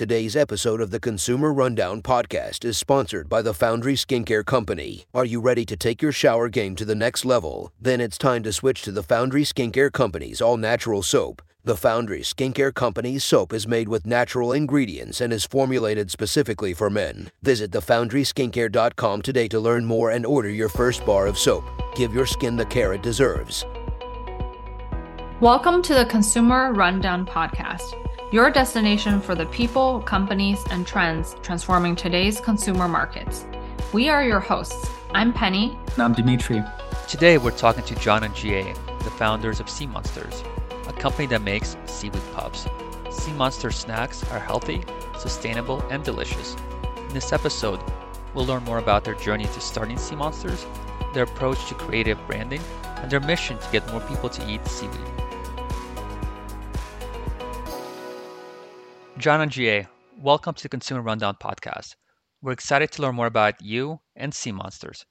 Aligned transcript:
Today's 0.00 0.34
episode 0.34 0.80
of 0.80 0.90
the 0.90 0.98
Consumer 0.98 1.52
Rundown 1.52 2.00
podcast 2.00 2.64
is 2.64 2.78
sponsored 2.78 3.28
by 3.28 3.42
the 3.42 3.52
Foundry 3.52 3.92
Skincare 3.92 4.42
Company. 4.42 5.04
Are 5.12 5.26
you 5.26 5.42
ready 5.42 5.66
to 5.66 5.76
take 5.76 6.00
your 6.00 6.10
shower 6.10 6.48
game 6.48 6.74
to 6.76 6.86
the 6.86 6.94
next 6.94 7.26
level? 7.26 7.70
Then 7.78 8.00
it's 8.00 8.16
time 8.16 8.42
to 8.44 8.50
switch 8.54 8.80
to 8.84 8.92
the 8.92 9.02
Foundry 9.02 9.42
Skincare 9.42 9.92
Company's 9.92 10.40
all 10.40 10.56
natural 10.56 11.02
soap. 11.02 11.42
The 11.64 11.76
Foundry 11.76 12.22
Skincare 12.22 12.72
Company's 12.72 13.24
soap 13.24 13.52
is 13.52 13.68
made 13.68 13.90
with 13.90 14.06
natural 14.06 14.54
ingredients 14.54 15.20
and 15.20 15.34
is 15.34 15.44
formulated 15.44 16.10
specifically 16.10 16.72
for 16.72 16.88
men. 16.88 17.30
Visit 17.42 17.70
thefoundryskincare.com 17.70 19.20
today 19.20 19.48
to 19.48 19.60
learn 19.60 19.84
more 19.84 20.12
and 20.12 20.24
order 20.24 20.48
your 20.48 20.70
first 20.70 21.04
bar 21.04 21.26
of 21.26 21.36
soap. 21.36 21.64
Give 21.94 22.14
your 22.14 22.24
skin 22.24 22.56
the 22.56 22.64
care 22.64 22.94
it 22.94 23.02
deserves. 23.02 23.66
Welcome 25.42 25.82
to 25.82 25.92
the 25.92 26.06
Consumer 26.06 26.72
Rundown 26.72 27.26
Podcast, 27.26 27.92
your 28.32 28.48
destination 28.48 29.20
for 29.20 29.34
the 29.34 29.46
people, 29.46 30.00
companies, 30.02 30.62
and 30.70 30.86
trends 30.86 31.34
transforming 31.42 31.96
today's 31.96 32.40
consumer 32.40 32.86
markets. 32.86 33.44
We 33.92 34.08
are 34.08 34.24
your 34.24 34.38
hosts. 34.38 34.88
I'm 35.10 35.32
Penny. 35.32 35.76
And 35.94 36.02
I'm 36.02 36.12
Dimitri. 36.12 36.62
Today 37.08 37.38
we're 37.38 37.50
talking 37.50 37.82
to 37.82 37.94
John 37.96 38.22
and 38.22 38.32
Jiae, 38.32 38.76
the 39.02 39.10
founders 39.10 39.58
of 39.58 39.68
Sea 39.68 39.88
Monsters, 39.88 40.44
a 40.86 40.92
company 40.92 41.26
that 41.26 41.42
makes 41.42 41.76
seaweed 41.86 42.22
puffs. 42.32 42.68
Sea 43.10 43.32
Monster 43.32 43.72
snacks 43.72 44.22
are 44.30 44.38
healthy, 44.38 44.84
sustainable, 45.18 45.80
and 45.90 46.04
delicious. 46.04 46.56
In 46.96 47.08
this 47.08 47.32
episode, 47.32 47.80
we'll 48.32 48.46
learn 48.46 48.62
more 48.62 48.78
about 48.78 49.02
their 49.02 49.14
journey 49.14 49.46
to 49.46 49.60
starting 49.60 49.98
Sea 49.98 50.14
Monsters, 50.14 50.66
their 51.14 51.24
approach 51.24 51.66
to 51.66 51.74
creative 51.74 52.24
branding, 52.28 52.60
and 52.98 53.10
their 53.10 53.18
mission 53.18 53.58
to 53.58 53.72
get 53.72 53.90
more 53.90 54.00
people 54.02 54.28
to 54.28 54.48
eat 54.48 54.64
seaweed. 54.68 55.00
John 59.20 59.42
and 59.42 59.52
Jiae, 59.52 59.86
welcome 60.18 60.54
to 60.54 60.62
the 60.62 60.70
Consumer 60.70 61.02
Rundown 61.02 61.36
podcast. 61.38 61.94
We're 62.40 62.52
excited 62.52 62.90
to 62.92 63.02
learn 63.02 63.16
more 63.16 63.26
about 63.26 63.60
you 63.60 64.00
and 64.16 64.32
Sea 64.32 64.50
Monsters. 64.50 65.04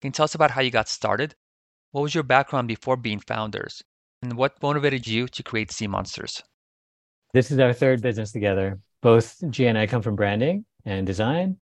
Can 0.00 0.10
you 0.10 0.12
tell 0.12 0.22
us 0.22 0.36
about 0.36 0.52
how 0.52 0.60
you 0.60 0.70
got 0.70 0.88
started? 0.88 1.34
What 1.90 2.02
was 2.02 2.14
your 2.14 2.22
background 2.22 2.68
before 2.68 2.96
being 2.96 3.18
founders? 3.18 3.82
And 4.22 4.34
what 4.34 4.62
motivated 4.62 5.08
you 5.08 5.26
to 5.26 5.42
create 5.42 5.72
Sea 5.72 5.88
Monsters? 5.88 6.40
This 7.34 7.50
is 7.50 7.58
our 7.58 7.72
third 7.72 8.00
business 8.00 8.30
together. 8.30 8.78
Both 9.02 9.40
Jiae 9.40 9.68
and 9.68 9.76
I 9.76 9.88
come 9.88 10.02
from 10.02 10.14
branding 10.14 10.64
and 10.84 11.04
design. 11.04 11.56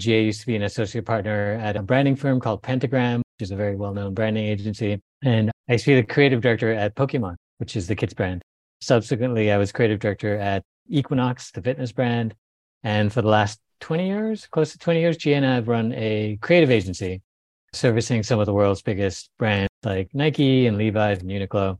Jiae 0.00 0.24
used 0.24 0.40
to 0.40 0.48
be 0.48 0.56
an 0.56 0.64
associate 0.64 1.06
partner 1.06 1.60
at 1.62 1.76
a 1.76 1.82
branding 1.82 2.16
firm 2.16 2.40
called 2.40 2.64
Pentagram, 2.64 3.18
which 3.18 3.46
is 3.46 3.52
a 3.52 3.56
very 3.56 3.76
well 3.76 3.94
known 3.94 4.14
branding 4.14 4.46
agency. 4.46 5.00
And 5.22 5.52
I 5.68 5.74
used 5.74 5.84
to 5.84 5.92
be 5.92 6.00
the 6.00 6.06
creative 6.08 6.40
director 6.40 6.72
at 6.72 6.96
Pokemon, 6.96 7.36
which 7.58 7.76
is 7.76 7.86
the 7.86 7.94
kids 7.94 8.14
brand. 8.14 8.42
Subsequently, 8.80 9.52
I 9.52 9.58
was 9.58 9.70
creative 9.70 10.00
director 10.00 10.36
at 10.38 10.64
Equinox, 10.88 11.50
the 11.50 11.62
fitness 11.62 11.92
brand. 11.92 12.34
And 12.82 13.12
for 13.12 13.22
the 13.22 13.28
last 13.28 13.60
20 13.80 14.06
years, 14.06 14.46
close 14.46 14.72
to 14.72 14.78
20 14.78 15.00
years, 15.00 15.18
Jiae 15.18 15.36
and 15.36 15.46
I 15.46 15.54
have 15.54 15.68
run 15.68 15.92
a 15.92 16.38
creative 16.40 16.70
agency 16.70 17.22
servicing 17.72 18.22
some 18.22 18.40
of 18.40 18.46
the 18.46 18.54
world's 18.54 18.82
biggest 18.82 19.30
brands 19.38 19.70
like 19.84 20.08
Nike 20.14 20.66
and 20.66 20.78
Levi's 20.78 21.20
and 21.20 21.30
Uniqlo. 21.30 21.78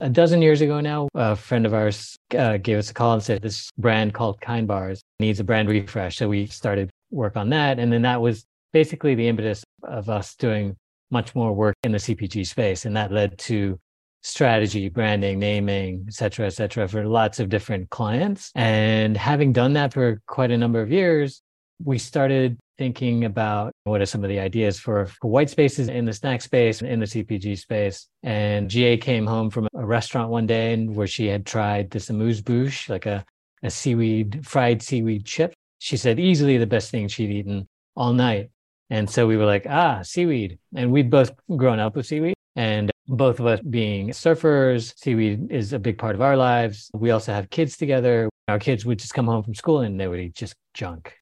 A 0.00 0.08
dozen 0.08 0.42
years 0.42 0.60
ago 0.60 0.80
now, 0.80 1.08
a 1.14 1.36
friend 1.36 1.66
of 1.66 1.74
ours 1.74 2.16
uh, 2.36 2.56
gave 2.56 2.78
us 2.78 2.90
a 2.90 2.94
call 2.94 3.14
and 3.14 3.22
said 3.22 3.42
this 3.42 3.70
brand 3.78 4.12
called 4.12 4.40
Kind 4.40 4.66
Bars 4.66 5.02
needs 5.20 5.40
a 5.40 5.44
brand 5.44 5.68
refresh. 5.68 6.16
So 6.16 6.28
we 6.28 6.46
started 6.46 6.90
work 7.10 7.36
on 7.36 7.48
that. 7.50 7.78
And 7.78 7.92
then 7.92 8.02
that 8.02 8.20
was 8.20 8.44
basically 8.72 9.14
the 9.14 9.28
impetus 9.28 9.62
of 9.84 10.10
us 10.10 10.34
doing 10.34 10.76
much 11.10 11.34
more 11.34 11.52
work 11.52 11.76
in 11.84 11.92
the 11.92 11.98
CPG 11.98 12.46
space. 12.46 12.84
And 12.84 12.96
that 12.96 13.12
led 13.12 13.38
to 13.38 13.78
strategy, 14.24 14.88
branding, 14.88 15.38
naming, 15.38 16.04
et 16.08 16.14
cetera, 16.14 16.46
et 16.46 16.50
cetera, 16.50 16.88
for 16.88 17.06
lots 17.06 17.38
of 17.38 17.50
different 17.50 17.90
clients. 17.90 18.50
And 18.54 19.16
having 19.16 19.52
done 19.52 19.74
that 19.74 19.92
for 19.92 20.20
quite 20.26 20.50
a 20.50 20.56
number 20.56 20.80
of 20.80 20.90
years, 20.90 21.42
we 21.84 21.98
started 21.98 22.58
thinking 22.78 23.26
about 23.26 23.72
what 23.84 24.00
are 24.00 24.06
some 24.06 24.24
of 24.24 24.30
the 24.30 24.40
ideas 24.40 24.80
for, 24.80 25.06
for 25.06 25.30
white 25.30 25.50
spaces 25.50 25.88
in 25.88 26.06
the 26.06 26.12
snack 26.12 26.40
space, 26.40 26.80
in 26.80 27.00
the 27.00 27.06
CPG 27.06 27.58
space. 27.58 28.08
And 28.22 28.70
Jiae 28.70 29.00
came 29.00 29.26
home 29.26 29.50
from 29.50 29.68
a 29.74 29.84
restaurant 29.84 30.30
one 30.30 30.46
day 30.46 30.72
and 30.72 30.96
where 30.96 31.06
she 31.06 31.26
had 31.26 31.44
tried 31.44 31.90
this 31.90 32.08
amuse 32.08 32.40
bouche, 32.40 32.88
like 32.88 33.04
a, 33.04 33.24
a 33.62 33.70
seaweed, 33.70 34.46
fried 34.46 34.82
seaweed 34.82 35.26
chip. 35.26 35.52
She 35.78 35.98
said 35.98 36.18
easily 36.18 36.56
the 36.56 36.66
best 36.66 36.90
thing 36.90 37.08
she'd 37.08 37.30
eaten 37.30 37.68
all 37.94 38.14
night. 38.14 38.48
And 38.88 39.08
so 39.08 39.26
we 39.26 39.36
were 39.36 39.46
like, 39.46 39.66
ah, 39.68 40.00
seaweed. 40.02 40.58
And 40.74 40.90
we'd 40.92 41.10
both 41.10 41.32
grown 41.54 41.78
up 41.78 41.94
with 41.94 42.06
seaweed. 42.06 42.34
And 42.56 42.90
both 43.06 43.40
of 43.40 43.46
us 43.46 43.60
being 43.60 44.10
surfers, 44.10 44.94
seaweed 44.96 45.50
is 45.50 45.72
a 45.72 45.78
big 45.78 45.98
part 45.98 46.14
of 46.14 46.22
our 46.22 46.36
lives. 46.36 46.90
We 46.94 47.10
also 47.10 47.32
have 47.32 47.50
kids 47.50 47.76
together. 47.76 48.28
Our 48.48 48.58
kids 48.58 48.84
would 48.84 48.98
just 48.98 49.14
come 49.14 49.26
home 49.26 49.42
from 49.42 49.54
school 49.54 49.80
and 49.80 49.98
they 49.98 50.08
would 50.08 50.20
eat 50.20 50.34
just 50.34 50.54
junk. 50.72 51.14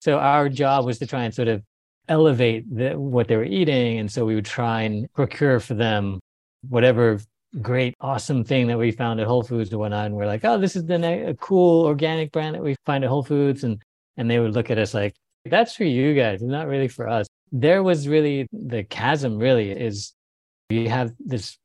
So 0.00 0.18
our 0.18 0.48
job 0.48 0.86
was 0.86 0.98
to 1.00 1.06
try 1.06 1.24
and 1.24 1.34
sort 1.34 1.48
of 1.48 1.62
elevate 2.08 2.64
the, 2.74 2.98
what 2.98 3.28
they 3.28 3.36
were 3.36 3.44
eating. 3.44 3.98
And 3.98 4.10
so 4.10 4.24
we 4.24 4.34
would 4.34 4.46
try 4.46 4.82
and 4.82 5.12
procure 5.12 5.60
for 5.60 5.74
them 5.74 6.20
whatever 6.68 7.20
great, 7.60 7.94
awesome 8.00 8.44
thing 8.44 8.66
that 8.68 8.78
we 8.78 8.90
found 8.90 9.20
at 9.20 9.26
Whole 9.26 9.42
Foods 9.42 9.70
and 9.70 9.78
whatnot. 9.80 10.06
And 10.06 10.14
we're 10.14 10.26
like, 10.26 10.44
oh, 10.44 10.58
this 10.58 10.76
is 10.76 10.84
the 10.84 10.98
ne- 10.98 11.24
a 11.24 11.34
cool 11.34 11.84
organic 11.84 12.32
brand 12.32 12.54
that 12.54 12.62
we 12.62 12.76
find 12.86 13.04
at 13.04 13.10
Whole 13.10 13.22
Foods. 13.22 13.64
And, 13.64 13.82
and 14.16 14.30
they 14.30 14.38
would 14.38 14.54
look 14.54 14.70
at 14.70 14.78
us 14.78 14.94
like, 14.94 15.14
that's 15.44 15.74
for 15.74 15.84
you 15.84 16.14
guys, 16.14 16.42
not 16.42 16.66
really 16.66 16.88
for 16.88 17.08
us. 17.08 17.26
There 17.52 17.82
was 17.82 18.06
really 18.06 18.46
the 18.52 18.84
chasm, 18.84 19.38
really, 19.38 19.70
is 19.70 20.12
you 20.68 20.88
have 20.88 21.12
this 21.18 21.58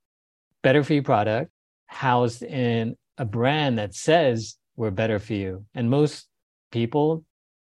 better 0.61 0.83
for 0.83 0.93
you 0.93 1.03
product 1.03 1.51
housed 1.87 2.43
in 2.43 2.95
a 3.17 3.25
brand 3.25 3.77
that 3.77 3.93
says 3.93 4.55
we're 4.75 4.91
better 4.91 5.19
for 5.19 5.33
you. 5.33 5.65
And 5.75 5.89
most 5.89 6.27
people, 6.71 7.23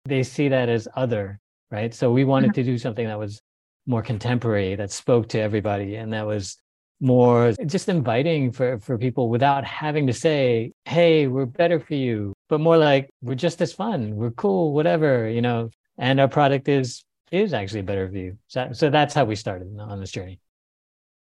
they 0.06 0.23
see 0.23 0.50
that 0.50 0.69
as 0.69 0.88
other, 0.95 1.39
right? 1.72 1.94
So 1.94 2.12
we 2.12 2.23
wanted 2.23 2.51
mm-hmm. 2.51 2.62
to 2.62 2.63
do 2.63 2.78
something 2.78 3.07
that 3.07 3.17
was 3.17 3.41
more 3.88 4.01
contemporary, 4.01 4.75
that 4.75 4.91
spoke 4.91 5.29
to 5.29 5.39
everybody, 5.39 5.95
and 5.95 6.13
that 6.13 6.28
was 6.28 6.57
more 7.00 7.53
just 7.66 7.89
inviting 7.89 8.51
for, 8.51 8.79
for 8.79 8.97
people 8.97 9.29
without 9.29 9.66
having 9.66 10.07
to 10.07 10.13
say, 10.13 10.72
hey, 10.85 11.28
we're 11.28 11.45
better 11.45 11.79
for 11.79 11.95
you, 11.95 12.33
but 12.47 12.62
more 12.62 12.78
like 12.78 13.09
we're 13.22 13.35
just 13.35 13.62
as 13.62 13.73
fun, 13.73 14.16
we're 14.16 14.31
cool, 14.31 14.73
whatever, 14.73 15.28
you 15.28 15.41
know, 15.41 15.69
and 15.97 16.19
our 16.19 16.28
product 16.28 16.67
is 16.67 17.03
is 17.31 17.51
actually 17.51 17.81
better 17.81 18.07
for 18.07 18.16
you. 18.16 18.38
So, 18.47 18.69
so 18.73 18.89
that's 18.91 19.16
how 19.16 19.25
we 19.25 19.35
started 19.35 19.75
on 19.79 20.00
this 20.00 20.12
journey. 20.12 20.39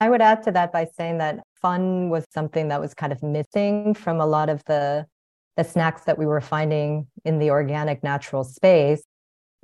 I 0.04 0.10
would 0.10 0.22
add 0.22 0.44
to 0.44 0.52
that 0.52 0.74
by 0.74 0.84
saying 0.98 1.20
that 1.20 1.40
fun 1.62 2.10
was 2.10 2.26
something 2.30 2.68
that 2.68 2.82
was 2.82 2.94
kind 2.94 3.14
of 3.14 3.24
missing 3.24 3.94
from 3.94 4.20
a 4.20 4.26
lot 4.26 4.50
of 4.50 4.62
the 4.66 5.06
the 5.56 5.64
snacks 5.64 6.04
that 6.04 6.18
we 6.18 6.26
were 6.26 6.42
finding 6.42 7.08
in 7.24 7.40
the 7.40 7.52
organic 7.52 8.04
natural 8.04 8.44
space. 8.44 9.02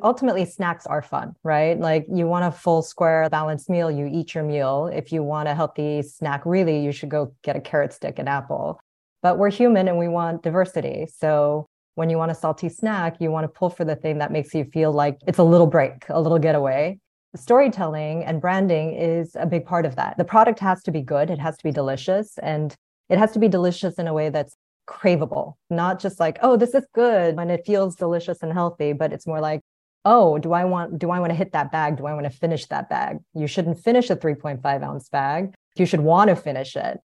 Ultimately, 0.01 0.45
snacks 0.45 0.88
are 0.88 1.01
fun, 1.01 1.33
right? 1.44 1.77
Like 1.77 2.05
you 2.09 2.25
want 2.25 2.45
a 2.45 2.53
full 2.53 2.81
square 2.83 3.27
balanced 3.29 3.69
meal, 3.69 3.91
you 3.91 4.07
eat 4.09 4.33
your 4.33 4.45
meal. 4.45 4.89
If 4.94 5.11
you 5.11 5.23
want 5.23 5.50
a 5.50 5.55
healthy 5.55 6.03
snack, 6.03 6.45
really, 6.45 6.79
you 6.85 6.94
should 6.94 7.09
go 7.09 7.33
get 7.44 7.57
a 7.57 7.59
carrot 7.59 7.91
stick 7.91 8.17
and 8.17 8.29
apple. 8.29 8.79
But 9.21 9.39
we're 9.39 9.51
human 9.51 9.89
and 9.89 9.97
we 9.97 10.07
want 10.07 10.41
diversity. 10.41 11.07
So 11.13 11.67
when 11.95 12.09
you 12.09 12.17
want 12.17 12.31
a 12.31 12.35
salty 12.35 12.69
snack, 12.69 13.17
you 13.19 13.29
want 13.29 13.44
to 13.44 13.50
pull 13.50 13.71
for 13.71 13.83
the 13.83 13.97
thing 13.97 14.19
that 14.19 14.31
makes 14.31 14.56
you 14.56 14.63
feel 14.63 14.94
like 14.94 15.17
it's 15.27 15.39
a 15.39 15.44
little 15.44 15.67
break, 15.67 16.06
a 16.07 16.21
little 16.21 16.39
getaway 16.39 16.97
storytelling 17.35 18.23
and 18.23 18.41
branding 18.41 18.94
is 18.94 19.35
a 19.35 19.45
big 19.45 19.66
part 19.66 19.85
of 19.85 19.95
that. 19.95 20.17
The 20.17 20.25
product 20.25 20.59
has 20.59 20.81
to 20.84 20.91
be 20.91 21.01
good, 21.01 21.29
it 21.29 21.40
has 21.40 21.57
to 21.57 21.63
be 21.63 21.72
delicious, 21.72 22.38
and 22.40 22.75
it 23.09 23.17
has 23.17 23.31
to 23.31 23.40
be 23.40 23.47
delicious 23.47 23.95
in 23.95 24.07
a 24.07 24.13
way 24.13 24.29
that's 24.29 24.56
craveable, 24.88 25.53
not 25.69 26.00
just 26.00 26.19
like, 26.19 26.39
oh, 26.41 26.57
this 26.57 26.73
is 26.73 26.85
good 26.94 27.35
and 27.38 27.51
it 27.51 27.66
feels 27.66 27.95
delicious 27.95 28.41
and 28.41 28.51
healthy, 28.51 28.94
but 28.94 29.13
it's 29.13 29.28
more 29.28 29.39
like, 29.39 29.62
oh, 30.06 30.39
do 30.39 30.53
I 30.53 30.66
want 30.66 30.97
do 30.97 31.12
I 31.12 31.19
want 31.19 31.29
to 31.31 31.35
hit 31.35 31.51
that 31.51 31.72
bag? 31.72 31.97
Do 31.97 32.07
I 32.07 32.13
want 32.13 32.25
to 32.25 32.31
finish 32.31 32.66
that 32.68 32.89
bag? 32.89 33.19
You 33.34 33.47
shouldn't 33.47 33.79
finish 33.79 34.09
a 34.09 34.16
3.5 34.16 34.84
ounce 34.84 35.09
bag. 35.09 35.53
You 35.75 35.85
should 35.85 36.01
want 36.01 36.29
to 36.29 36.35
finish 36.35 36.75
it. 36.75 37.00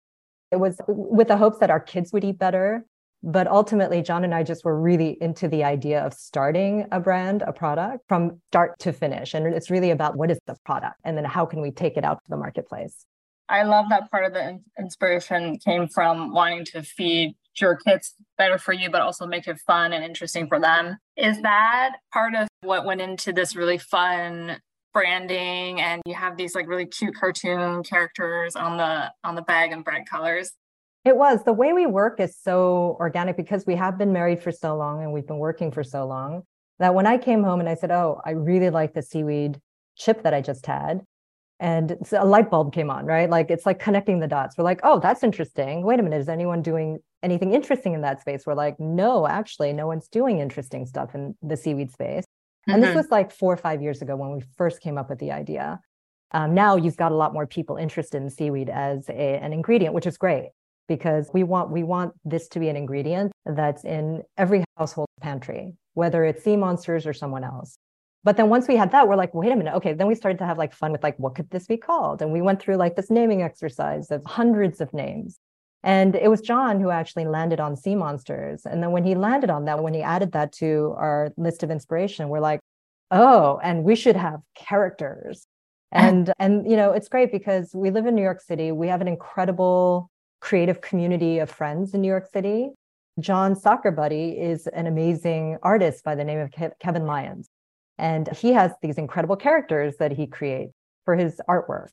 It 0.50 0.56
was 0.56 0.80
with 0.86 1.28
the 1.28 1.36
hopes 1.36 1.58
that 1.58 1.70
our 1.70 1.80
kids 1.80 2.12
would 2.12 2.24
eat 2.24 2.38
better 2.38 2.84
but 3.22 3.46
ultimately, 3.46 4.02
John 4.02 4.24
and 4.24 4.34
I 4.34 4.42
just 4.42 4.64
were 4.64 4.80
really 4.80 5.18
into 5.20 5.46
the 5.46 5.62
idea 5.64 6.00
of 6.04 6.14
starting 6.14 6.86
a 6.90 7.00
brand, 7.00 7.42
a 7.42 7.52
product 7.52 8.04
from 8.08 8.40
start 8.48 8.78
to 8.80 8.92
finish. 8.92 9.34
And 9.34 9.46
it's 9.46 9.70
really 9.70 9.90
about 9.90 10.16
what 10.16 10.30
is 10.30 10.38
the 10.46 10.56
product 10.64 10.96
and 11.04 11.16
then 11.16 11.24
how 11.24 11.44
can 11.44 11.60
we 11.60 11.70
take 11.70 11.96
it 11.96 12.04
out 12.04 12.16
to 12.24 12.30
the 12.30 12.36
marketplace. 12.36 13.04
I 13.48 13.64
love 13.64 13.86
that 13.90 14.10
part 14.10 14.24
of 14.24 14.32
the 14.32 14.60
inspiration 14.78 15.58
came 15.58 15.88
from 15.88 16.32
wanting 16.32 16.64
to 16.66 16.82
feed 16.82 17.34
your 17.60 17.76
kids 17.76 18.14
better 18.38 18.58
for 18.58 18.72
you, 18.72 18.90
but 18.90 19.02
also 19.02 19.26
make 19.26 19.48
it 19.48 19.58
fun 19.58 19.92
and 19.92 20.04
interesting 20.04 20.46
for 20.46 20.60
them. 20.60 20.96
Is 21.16 21.42
that 21.42 21.96
part 22.12 22.34
of 22.34 22.48
what 22.62 22.86
went 22.86 23.00
into 23.00 23.32
this 23.32 23.56
really 23.56 23.76
fun 23.76 24.60
branding 24.92 25.80
and 25.80 26.02
you 26.06 26.14
have 26.14 26.36
these 26.36 26.54
like 26.54 26.66
really 26.68 26.86
cute 26.86 27.14
cartoon 27.14 27.82
characters 27.82 28.56
on 28.56 28.76
the 28.76 29.12
on 29.22 29.36
the 29.36 29.42
bag 29.42 29.70
and 29.72 29.84
bright 29.84 30.04
colors 30.04 30.52
it 31.04 31.16
was. 31.16 31.44
The 31.44 31.52
way 31.52 31.72
we 31.72 31.86
work 31.86 32.20
is 32.20 32.36
so 32.36 32.96
organic 33.00 33.36
because 33.36 33.64
we 33.66 33.74
have 33.76 33.96
been 33.96 34.12
married 34.12 34.42
for 34.42 34.52
so 34.52 34.76
long 34.76 35.02
and 35.02 35.12
we've 35.12 35.26
been 35.26 35.38
working 35.38 35.70
for 35.70 35.82
so 35.82 36.06
long 36.06 36.42
that 36.78 36.94
when 36.94 37.06
I 37.06 37.18
came 37.18 37.42
home 37.42 37.60
and 37.60 37.68
I 37.68 37.74
said, 37.74 37.90
Oh, 37.90 38.20
I 38.24 38.32
really 38.32 38.70
like 38.70 38.92
the 38.92 39.02
seaweed 39.02 39.60
chip 39.96 40.22
that 40.22 40.34
I 40.34 40.40
just 40.40 40.66
had. 40.66 41.02
And 41.58 41.96
a 42.12 42.24
light 42.24 42.50
bulb 42.50 42.72
came 42.72 42.90
on, 42.90 43.04
right? 43.04 43.28
Like 43.28 43.50
it's 43.50 43.66
like 43.66 43.78
connecting 43.78 44.20
the 44.20 44.26
dots. 44.26 44.56
We're 44.56 44.64
like, 44.64 44.80
oh, 44.82 44.98
that's 44.98 45.22
interesting. 45.22 45.84
Wait 45.84 46.00
a 46.00 46.02
minute, 46.02 46.18
is 46.18 46.28
anyone 46.28 46.62
doing 46.62 47.00
anything 47.22 47.52
interesting 47.52 47.92
in 47.92 48.00
that 48.00 48.22
space? 48.22 48.44
We're 48.46 48.54
like, 48.54 48.80
no, 48.80 49.28
actually, 49.28 49.74
no 49.74 49.86
one's 49.86 50.08
doing 50.08 50.38
interesting 50.38 50.86
stuff 50.86 51.14
in 51.14 51.34
the 51.42 51.58
seaweed 51.58 51.92
space. 51.92 52.24
Mm-hmm. 52.24 52.72
And 52.72 52.82
this 52.82 52.88
mm-hmm. 52.88 52.96
was 52.96 53.10
like 53.10 53.30
four 53.30 53.52
or 53.52 53.58
five 53.58 53.82
years 53.82 54.00
ago 54.00 54.16
when 54.16 54.32
we 54.32 54.42
first 54.56 54.80
came 54.80 54.96
up 54.96 55.10
with 55.10 55.18
the 55.18 55.32
idea. 55.32 55.80
Um, 56.32 56.54
now 56.54 56.76
you've 56.76 56.96
got 56.96 57.12
a 57.12 57.16
lot 57.16 57.34
more 57.34 57.46
people 57.46 57.76
interested 57.76 58.22
in 58.22 58.30
seaweed 58.30 58.70
as 58.70 59.10
a, 59.10 59.12
an 59.12 59.52
ingredient, 59.52 59.94
which 59.94 60.06
is 60.06 60.16
great 60.16 60.48
because 60.90 61.30
we 61.32 61.44
want 61.44 61.70
we 61.70 61.84
want 61.84 62.12
this 62.24 62.48
to 62.48 62.58
be 62.58 62.68
an 62.68 62.74
ingredient 62.74 63.30
that's 63.46 63.84
in 63.84 64.24
every 64.36 64.64
household 64.76 65.06
pantry, 65.20 65.72
whether 65.94 66.24
it's 66.24 66.42
sea 66.42 66.56
monsters 66.56 67.06
or 67.06 67.12
someone 67.12 67.44
else. 67.44 67.78
But 68.24 68.36
then 68.36 68.48
once 68.48 68.66
we 68.66 68.74
had 68.74 68.90
that, 68.90 69.06
we're 69.06 69.14
like, 69.14 69.32
wait 69.32 69.52
a 69.52 69.56
minute, 69.56 69.74
okay. 69.76 69.92
Then 69.92 70.08
we 70.08 70.16
started 70.16 70.38
to 70.38 70.46
have 70.46 70.58
like 70.58 70.74
fun 70.74 70.90
with 70.90 71.04
like, 71.04 71.16
what 71.16 71.36
could 71.36 71.48
this 71.50 71.68
be 71.68 71.76
called? 71.76 72.22
And 72.22 72.32
we 72.32 72.42
went 72.42 72.60
through 72.60 72.74
like 72.74 72.96
this 72.96 73.08
naming 73.08 73.40
exercise 73.40 74.10
of 74.10 74.24
hundreds 74.26 74.80
of 74.80 74.92
names. 74.92 75.38
And 75.84 76.16
it 76.16 76.28
was 76.28 76.40
John 76.40 76.80
who 76.80 76.90
actually 76.90 77.26
landed 77.26 77.60
on 77.60 77.76
sea 77.76 77.94
monsters. 77.94 78.66
And 78.66 78.82
then 78.82 78.90
when 78.90 79.04
he 79.04 79.14
landed 79.14 79.48
on 79.48 79.66
that, 79.66 79.80
when 79.80 79.94
he 79.94 80.02
added 80.02 80.32
that 80.32 80.50
to 80.54 80.92
our 80.98 81.32
list 81.36 81.62
of 81.62 81.70
inspiration, 81.70 82.28
we're 82.28 82.40
like, 82.40 82.58
oh, 83.12 83.60
and 83.62 83.84
we 83.84 83.94
should 83.94 84.16
have 84.16 84.40
characters. 84.56 85.46
And 85.92 86.32
and 86.38 86.70
you 86.70 86.76
know, 86.76 86.92
it's 86.92 87.08
great 87.08 87.32
because 87.32 87.74
we 87.74 87.90
live 87.90 88.06
in 88.06 88.14
New 88.14 88.22
York 88.22 88.40
City. 88.40 88.70
We 88.70 88.86
have 88.86 89.00
an 89.00 89.08
incredible 89.08 90.08
creative 90.40 90.80
community 90.80 91.38
of 91.38 91.50
friends 91.50 91.94
in 91.94 92.00
New 92.00 92.08
York 92.08 92.26
City. 92.32 92.70
John's 93.18 93.60
soccer 93.62 93.90
buddy 93.90 94.30
is 94.30 94.66
an 94.68 94.86
amazing 94.86 95.58
artist 95.62 96.04
by 96.04 96.14
the 96.14 96.24
name 96.24 96.38
of 96.38 96.52
Kevin 96.80 97.06
Lyons. 97.06 97.48
And 97.98 98.28
he 98.36 98.52
has 98.52 98.72
these 98.80 98.96
incredible 98.96 99.36
characters 99.36 99.96
that 99.98 100.12
he 100.12 100.26
creates 100.26 100.72
for 101.04 101.16
his 101.16 101.40
artwork. 101.48 101.88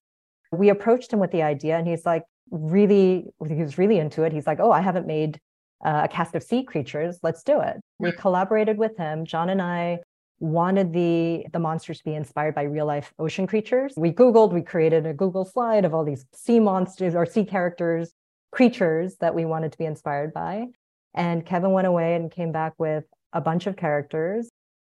We 0.51 0.69
approached 0.69 1.11
him 1.11 1.19
with 1.19 1.31
the 1.31 1.43
idea, 1.43 1.77
and 1.77 1.85
he's 1.85 2.05
like, 2.05 2.23
really, 2.49 3.25
he 3.45 3.55
was 3.55 3.77
really 3.77 3.99
into 3.99 4.23
it. 4.23 4.31
He's 4.31 4.47
like, 4.47 4.61
oh, 4.61 4.71
I 4.71 4.79
haven't 4.79 5.05
made 5.05 5.39
uh, 5.83 6.01
a 6.05 6.07
cast 6.07 6.33
of 6.35 6.43
sea 6.43 6.63
creatures. 6.63 7.19
Let's 7.23 7.43
do 7.43 7.59
it. 7.59 7.77
We 7.99 8.13
collaborated 8.13 8.77
with 8.77 8.95
him. 8.97 9.25
John 9.25 9.49
and 9.49 9.61
I 9.61 9.99
wanted 10.39 10.93
the 10.93 11.45
the 11.51 11.59
monsters 11.59 11.97
to 11.97 12.03
be 12.03 12.13
inspired 12.13 12.53
by 12.53 12.63
real 12.63 12.85
life 12.85 13.11
ocean 13.19 13.47
creatures. 13.47 13.93
We 13.97 14.11
googled, 14.11 14.53
we 14.53 14.61
created 14.61 15.05
a 15.05 15.13
Google 15.13 15.45
slide 15.45 15.83
of 15.83 15.93
all 15.93 16.05
these 16.05 16.25
sea 16.33 16.59
monsters 16.59 17.15
or 17.15 17.25
sea 17.25 17.43
characters, 17.43 18.13
creatures 18.57 19.17
that 19.17 19.35
we 19.35 19.45
wanted 19.45 19.71
to 19.71 19.77
be 19.77 19.85
inspired 19.85 20.33
by. 20.33 20.65
And 21.13 21.45
Kevin 21.45 21.73
went 21.73 21.85
away 21.85 22.15
and 22.15 22.31
came 22.31 22.51
back 22.51 22.73
with 22.79 23.03
a 23.31 23.39
bunch 23.39 23.67
of 23.67 23.77
characters 23.77 24.49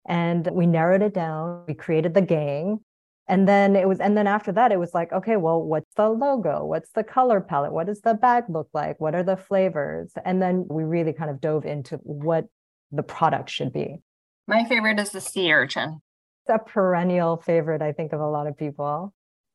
and 0.08 0.50
we 0.52 0.66
narrowed 0.66 1.04
it 1.04 1.14
down. 1.14 1.66
We 1.68 1.76
created 1.76 2.16
the 2.16 2.24
gang. 2.24 2.80
And 3.28 3.48
then 3.48 3.76
it 3.76 3.88
was, 3.88 4.00
and 4.00 4.18
then 4.18 4.26
after 4.26 4.52
that, 4.54 4.72
it 4.72 4.80
was 4.80 4.96
like, 4.96 5.14
okay, 5.14 5.38
well, 5.38 5.62
what's 5.62 5.94
the 5.96 6.10
logo? 6.10 6.66
What's 6.66 6.90
the 6.94 7.04
color 7.04 7.40
palette? 7.40 7.72
What 7.72 7.86
does 7.86 8.02
the 8.02 8.16
bag 8.16 8.46
look 8.50 8.68
like? 8.74 9.00
What 9.00 9.14
are 9.14 9.22
the 9.22 9.38
flavors? 9.38 10.12
And 10.26 10.42
then 10.42 10.66
we 10.68 10.84
really 10.84 11.14
kind 11.14 11.30
of 11.30 11.40
dove 11.40 11.64
into 11.64 11.98
what 11.98 12.48
the 12.92 13.04
product 13.04 13.52
should 13.52 13.72
be. 13.72 14.02
My 14.48 14.66
favorite 14.66 15.00
is 15.00 15.12
the 15.12 15.22
sea 15.22 15.54
urchin. 15.54 16.02
It's 16.48 16.56
a 16.56 16.58
perennial 16.58 17.38
favorite, 17.38 17.84
I 17.84 17.92
think, 17.92 18.12
of 18.12 18.22
a 18.22 18.28
lot 18.28 18.48
of 18.48 18.58
people. 18.58 19.14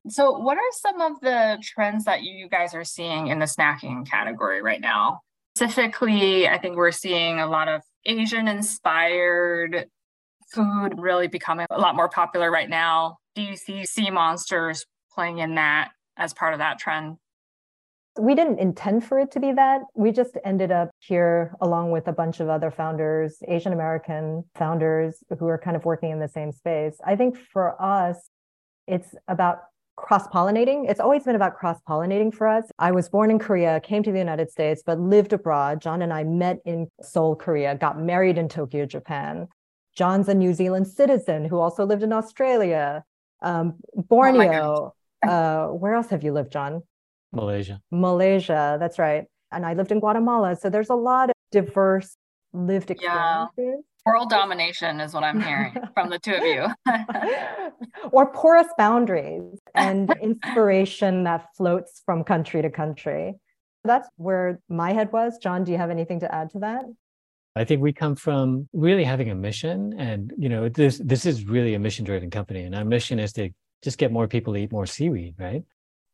So, 0.09 0.39
what 0.39 0.57
are 0.57 0.71
some 0.73 1.01
of 1.01 1.21
the 1.21 1.59
trends 1.63 2.05
that 2.05 2.23
you 2.23 2.49
guys 2.49 2.75
are 2.75 2.85
seeing 2.85 3.29
in 3.29 3.39
the 3.39 3.47
snacking 3.47 4.09
category 4.09 4.63
right 4.63 4.81
now? 4.81 5.21
Specifically, 5.57 6.49
I 6.49 6.59
think 6.59 6.77
we're 6.77 6.93
seeing 6.93 7.41
a 7.41 7.47
lot 7.47 7.69
of 7.69 7.83
Asian 8.05 8.47
inspired 8.47 9.87
food 10.53 10.95
really 10.99 11.27
becoming 11.27 11.67
a 11.71 11.81
lot 11.81 11.97
more 11.97 12.09
popular 12.09 12.51
right 12.51 12.69
now. 12.69 13.17
Do 13.35 13.43
you 13.43 13.57
see 13.57 13.85
sea 13.85 14.11
monsters 14.11 14.85
playing 15.13 15.39
in 15.39 15.57
that 15.57 15.91
as 16.17 16.33
part 16.33 16.53
of 16.53 16.59
that 16.59 16.79
trend? 16.79 17.17
We 18.19 18.35
didn't 18.35 18.61
intend 18.61 19.05
for 19.05 19.19
it 19.19 19.33
to 19.33 19.41
be 19.41 19.53
that. 19.53 19.83
We 19.95 20.13
just 20.13 20.39
ended 20.45 20.71
up 20.71 20.91
here 21.01 21.55
along 21.61 21.91
with 21.91 22.07
a 22.07 22.13
bunch 22.13 22.41
of 22.41 22.49
other 22.49 22.71
founders, 22.71 23.39
Asian 23.47 23.73
American 23.73 24.45
founders 24.55 25.23
who 25.39 25.47
are 25.49 25.59
kind 25.59 25.77
of 25.77 25.85
working 25.85 26.13
in 26.13 26.21
the 26.21 26.29
same 26.29 26.53
space. 26.53 26.97
I 27.05 27.17
think 27.17 27.37
for 27.37 27.81
us, 27.83 28.31
it's 28.87 29.15
about 29.29 29.59
cross 29.97 30.27
pollinating. 30.29 30.89
It's 30.89 31.01
always 31.01 31.25
been 31.25 31.37
about 31.37 31.57
cross 31.57 31.79
pollinating 31.89 32.33
for 32.33 32.47
us. 32.47 32.65
I 32.79 32.93
was 32.93 33.09
born 33.09 33.31
in 33.31 33.39
Korea, 33.39 33.81
came 33.81 34.03
to 34.03 34.13
the 34.13 34.19
United 34.19 34.51
States, 34.51 34.83
but 34.85 35.01
lived 35.01 35.33
abroad. 35.33 35.81
John 35.81 36.03
and 36.03 36.13
I 36.13 36.25
met 36.25 36.59
in 36.65 36.89
Seoul, 37.03 37.35
Korea, 37.35 37.75
got 37.75 37.99
married 37.99 38.39
in 38.39 38.49
Tokyo, 38.49 38.87
Japan. 38.87 39.49
John's 39.95 40.29
a 40.29 40.35
New 40.35 40.53
Zealand 40.53 40.87
citizen 40.87 41.47
who 41.47 41.59
also 41.59 41.85
lived 41.85 42.03
in 42.03 42.13
Australia, 42.13 43.03
um, 43.43 43.75
Borneo. 43.95 44.93
Oh 44.93 44.93
uh, 45.23 45.69
where 45.69 45.95
else 45.95 46.09
have 46.11 46.23
you 46.23 46.33
lived, 46.33 46.53
John? 46.53 46.83
Malaysia. 47.33 47.81
Malaysia, 47.91 48.77
that's 48.79 48.99
right. 48.99 49.25
And 49.53 49.65
I 49.65 49.75
lived 49.75 49.93
in 49.93 50.01
Guatemala. 50.01 50.57
So 50.57 50.71
there's 50.71 50.91
a 50.91 50.95
lot 50.95 51.31
of 51.31 51.37
diverse 51.51 52.17
lived 52.53 52.91
experiences. 52.91 53.51
Yeah. 53.59 53.75
World 54.07 54.31
domination 54.31 55.01
is 55.01 55.13
what 55.13 55.25
I'm 55.25 55.41
hearing 55.41 55.75
from 55.93 56.11
the 56.11 56.19
two 56.21 56.35
of 56.35 56.45
you. 56.45 56.69
or 58.13 58.33
porous 58.33 58.69
boundaries 58.79 59.59
and 59.75 60.15
inspiration 60.23 61.25
that 61.25 61.49
floats 61.57 62.03
from 62.07 62.23
country 62.23 62.63
to 62.63 62.71
country. 62.71 63.35
That's 63.83 64.09
where 64.17 64.61
my 64.69 64.93
head 64.93 65.13
was. 65.13 65.39
John, 65.43 65.65
do 65.65 65.73
you 65.73 65.79
have 65.79 65.91
anything 65.91 66.21
to 66.21 66.33
add 66.33 66.51
to 66.51 66.61
that? 66.61 66.85
I 67.57 67.65
think 67.65 67.83
we 67.83 67.93
come 67.93 68.15
from 68.15 68.69
really 68.73 69.03
having 69.03 69.31
a 69.31 69.35
mission, 69.35 69.95
and 69.99 70.33
you 70.39 70.51
know, 70.51 70.69
this 70.69 71.01
this 71.03 71.27
is 71.27 71.47
really 71.47 71.75
a 71.75 71.79
mission-driven 71.79 72.31
company, 72.31 72.63
and 72.63 72.75
our 72.75 72.85
mission 72.85 73.19
is 73.19 73.33
to 73.33 73.51
just 73.83 73.99
get 73.99 74.13
more 74.13 74.29
people 74.29 74.53
to 74.53 74.61
eat 74.61 74.71
more 74.71 74.87
seaweed, 74.87 75.35
right? 75.39 75.65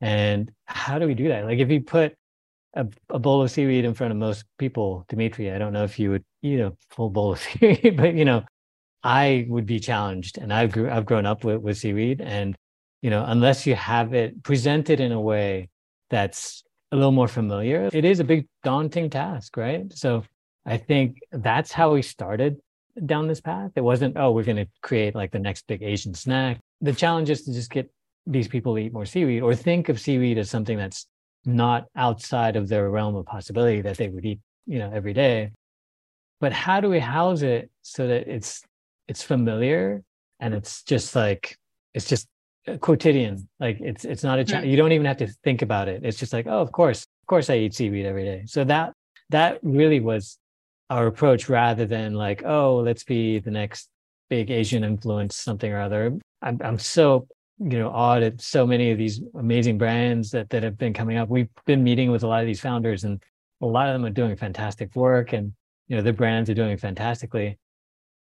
And 0.01 0.51
how 0.65 0.99
do 0.99 1.07
we 1.07 1.15
do 1.15 1.29
that? 1.29 1.45
Like, 1.45 1.59
if 1.59 1.69
you 1.69 1.81
put 1.83 2.17
a, 2.75 2.87
a 3.11 3.19
bowl 3.19 3.43
of 3.43 3.51
seaweed 3.51 3.85
in 3.85 3.95
front 3.95 4.13
of 4.13 4.17
most 4.19 4.45
people, 4.59 5.05
Dimitri, 5.09 5.51
I 5.51 5.59
don't 5.59 5.73
know 5.73 5.85
if 5.85 5.99
you 5.99 6.11
would 6.11 6.25
eat 6.43 6.61
a 6.61 6.73
full 6.91 7.11
bowl 7.11 7.33
of 7.33 7.39
seaweed, 7.61 7.97
but 7.97 8.15
you 8.15 8.25
know, 8.25 8.45
I 9.03 9.47
would 9.49 9.67
be 9.67 9.81
challenged, 9.81 10.39
and 10.39 10.53
I've 10.53 10.73
grew, 10.73 10.89
I've 10.89 11.07
grown 11.07 11.27
up 11.27 11.45
with 11.45 11.61
with 11.61 11.79
seaweed, 11.79 12.21
and 12.21 12.57
you 13.03 13.11
know, 13.11 13.25
unless 13.27 13.67
you 13.67 13.75
have 13.75 14.15
it 14.15 14.43
presented 14.43 15.01
in 15.01 15.13
a 15.13 15.21
way 15.21 15.69
that's 16.09 16.63
a 16.93 16.97
little 16.97 17.13
more 17.13 17.29
familiar, 17.29 17.89
it 17.93 18.05
is 18.05 18.21
a 18.21 18.25
big 18.25 18.47
daunting 18.63 19.11
task, 19.11 19.57
right? 19.57 19.93
So 19.93 20.25
I 20.65 20.77
think 20.77 21.19
that's 21.33 21.73
how 21.73 21.95
we 21.95 22.03
started 22.03 22.59
down 23.07 23.27
this 23.27 23.41
path. 23.41 23.73
It 23.75 23.81
wasn't, 23.81 24.17
oh, 24.17 24.31
we're 24.31 24.45
going 24.45 24.57
to 24.57 24.69
create 24.83 25.15
like 25.15 25.33
the 25.33 25.39
next 25.39 25.67
big 25.67 25.83
Asian 25.83 26.15
snack. 26.15 26.61
The 26.81 26.93
challenge 26.93 27.31
is 27.31 27.43
to 27.45 27.53
just 27.53 27.71
get 27.71 27.91
these 28.27 28.47
people 28.47 28.75
to 28.75 28.83
eat 28.83 28.93
more 28.93 29.07
seaweed 29.07 29.43
or 29.43 29.55
think 29.55 29.89
of 29.89 29.99
seaweed 29.99 30.39
as 30.39 30.51
something 30.51 30.77
that's 30.77 31.07
not 31.45 31.87
outside 31.97 32.57
of 32.57 32.69
their 32.69 32.91
realm 32.91 33.17
of 33.17 33.27
possibility 33.27 33.81
that 33.83 33.97
they 33.97 34.09
would 34.09 34.25
eat, 34.25 34.41
you 34.67 34.79
know, 34.79 34.91
every 34.93 35.13
day. 35.13 35.51
But 36.41 36.53
how 36.53 36.81
do 36.81 36.89
we 36.89 36.99
house 36.99 37.43
it 37.43 37.71
so 37.83 38.07
that 38.07 38.29
it's 38.29 38.63
it's 39.09 39.23
familiar 39.23 40.03
and 40.41 40.55
it's 40.55 40.83
just 40.83 41.15
like 41.15 41.57
it's 41.95 42.09
just 42.09 42.27
uh, 42.67 42.77
quotidian. 42.79 43.49
Like 43.61 43.81
it's 43.81 44.05
it's 44.05 44.25
not 44.25 44.39
a 44.39 44.45
challenge. 44.45 44.65
Mm-hmm. 44.65 44.71
You 44.71 44.77
don't 44.77 44.93
even 44.93 45.07
have 45.07 45.19
to 45.19 45.29
think 45.45 45.63
about 45.63 45.89
it. 45.89 46.05
It's 46.05 46.19
just 46.19 46.33
like, 46.33 46.47
oh, 46.47 46.61
of 46.61 46.73
course, 46.73 47.03
of 47.03 47.27
course, 47.27 47.51
I 47.51 47.59
eat 47.59 47.75
seaweed 47.75 48.07
every 48.07 48.25
day. 48.25 48.45
So 48.47 48.65
that 48.65 48.93
that 49.31 49.59
really 49.63 50.01
was 50.01 50.39
our 50.91 51.07
approach 51.07 51.49
rather 51.49 51.87
than 51.87 52.15
like, 52.15 52.45
oh, 52.45 52.77
let's 52.77 53.03
be 53.03 53.39
the 53.39 53.51
next 53.51 53.89
big 54.29 54.51
Asian 54.51 54.85
influence, 54.85 55.37
something 55.37 55.73
or 55.73 55.81
other. 55.81 56.19
I'm, 56.43 56.61
I'm 56.63 56.79
so, 56.79 57.27
you 57.71 57.79
know, 57.79 57.91
awed 57.91 58.23
at 58.23 58.41
so 58.41 58.67
many 58.67 58.91
of 58.91 58.99
these 58.99 59.21
amazing 59.35 59.79
brands 59.79 60.31
that, 60.33 60.51
that 60.51 60.63
have 60.63 60.77
been 60.77 60.93
coming 60.93 61.17
up. 61.17 61.29
We've 61.29 61.49
been 61.65 61.85
meeting 61.85 62.11
with 62.11 62.23
a 62.23 62.27
lot 62.27 62.41
of 62.41 62.47
these 62.47 62.61
founders 62.61 63.05
and 63.05 63.23
a 63.61 63.67
lot 63.67 63.89
of 63.89 63.95
them 63.95 64.05
are 64.05 64.11
doing 64.11 64.35
fantastic 64.37 64.95
work 64.97 65.33
and, 65.33 65.53
you 65.87 65.97
know, 65.97 66.03
their 66.03 66.13
brands 66.13 66.51
are 66.51 66.55
doing 66.55 66.77
fantastically. 66.77 67.59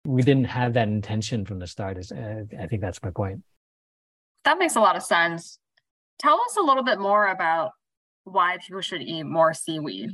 We 0.04 0.22
didn't 0.22 0.44
have 0.44 0.74
that 0.74 0.88
intention 0.88 1.44
from 1.44 1.58
the 1.58 1.66
start. 1.66 1.98
Is 1.98 2.12
uh, 2.12 2.44
I 2.60 2.66
think 2.66 2.82
that's 2.82 3.02
my 3.02 3.10
point. 3.10 3.42
That 4.44 4.58
makes 4.58 4.76
a 4.76 4.80
lot 4.80 4.96
of 4.96 5.02
sense. 5.02 5.58
Tell 6.18 6.40
us 6.40 6.56
a 6.56 6.62
little 6.62 6.84
bit 6.84 7.00
more 7.00 7.28
about 7.28 7.72
why 8.24 8.58
people 8.64 8.82
should 8.82 9.02
eat 9.02 9.24
more 9.24 9.52
seaweed. 9.52 10.10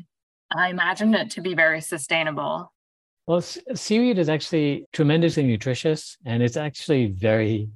I 0.57 0.69
imagine 0.71 1.15
it 1.15 1.31
to 1.33 1.41
be 1.41 1.55
very 1.55 1.81
sustainable. 1.81 2.73
Well, 3.27 3.41
seaweed 3.41 4.19
is 4.19 4.29
actually 4.29 4.87
tremendously 4.93 5.45
nutritious 5.45 6.17
and 6.25 6.43
it's 6.43 6.57
actually 6.57 7.07
very 7.07 7.69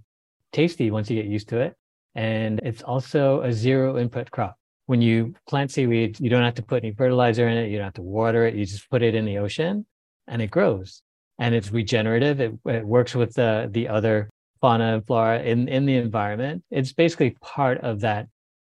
tasty 0.54 0.90
once 0.90 1.10
you 1.10 1.20
get 1.20 1.30
used 1.30 1.48
to 1.50 1.60
it. 1.60 1.74
And 2.14 2.60
it's 2.62 2.82
also 2.82 3.42
a 3.42 3.52
zero 3.52 3.98
input 3.98 4.30
crop. 4.30 4.56
When 4.86 5.02
you 5.02 5.34
plant 5.48 5.70
seaweed, 5.72 6.20
you 6.20 6.30
don't 6.30 6.44
have 6.44 6.54
to 6.54 6.62
put 6.62 6.84
any 6.84 6.92
fertilizer 6.92 7.48
in 7.48 7.56
it, 7.56 7.70
you 7.70 7.76
don't 7.76 7.86
have 7.86 7.94
to 7.94 8.02
water 8.02 8.46
it, 8.46 8.54
you 8.54 8.64
just 8.64 8.88
put 8.88 9.02
it 9.02 9.14
in 9.14 9.24
the 9.24 9.38
ocean 9.38 9.84
and 10.28 10.40
it 10.40 10.50
grows. 10.50 11.02
And 11.38 11.54
it's 11.54 11.72
regenerative. 11.72 12.40
It, 12.40 12.54
it 12.66 12.86
works 12.86 13.14
with 13.14 13.34
the, 13.34 13.68
the 13.72 13.88
other 13.88 14.30
fauna 14.60 14.94
and 14.94 15.06
flora 15.06 15.42
in, 15.42 15.68
in 15.68 15.84
the 15.84 15.96
environment. 15.96 16.62
It's 16.70 16.92
basically 16.92 17.36
part 17.42 17.78
of 17.80 18.00
that 18.00 18.28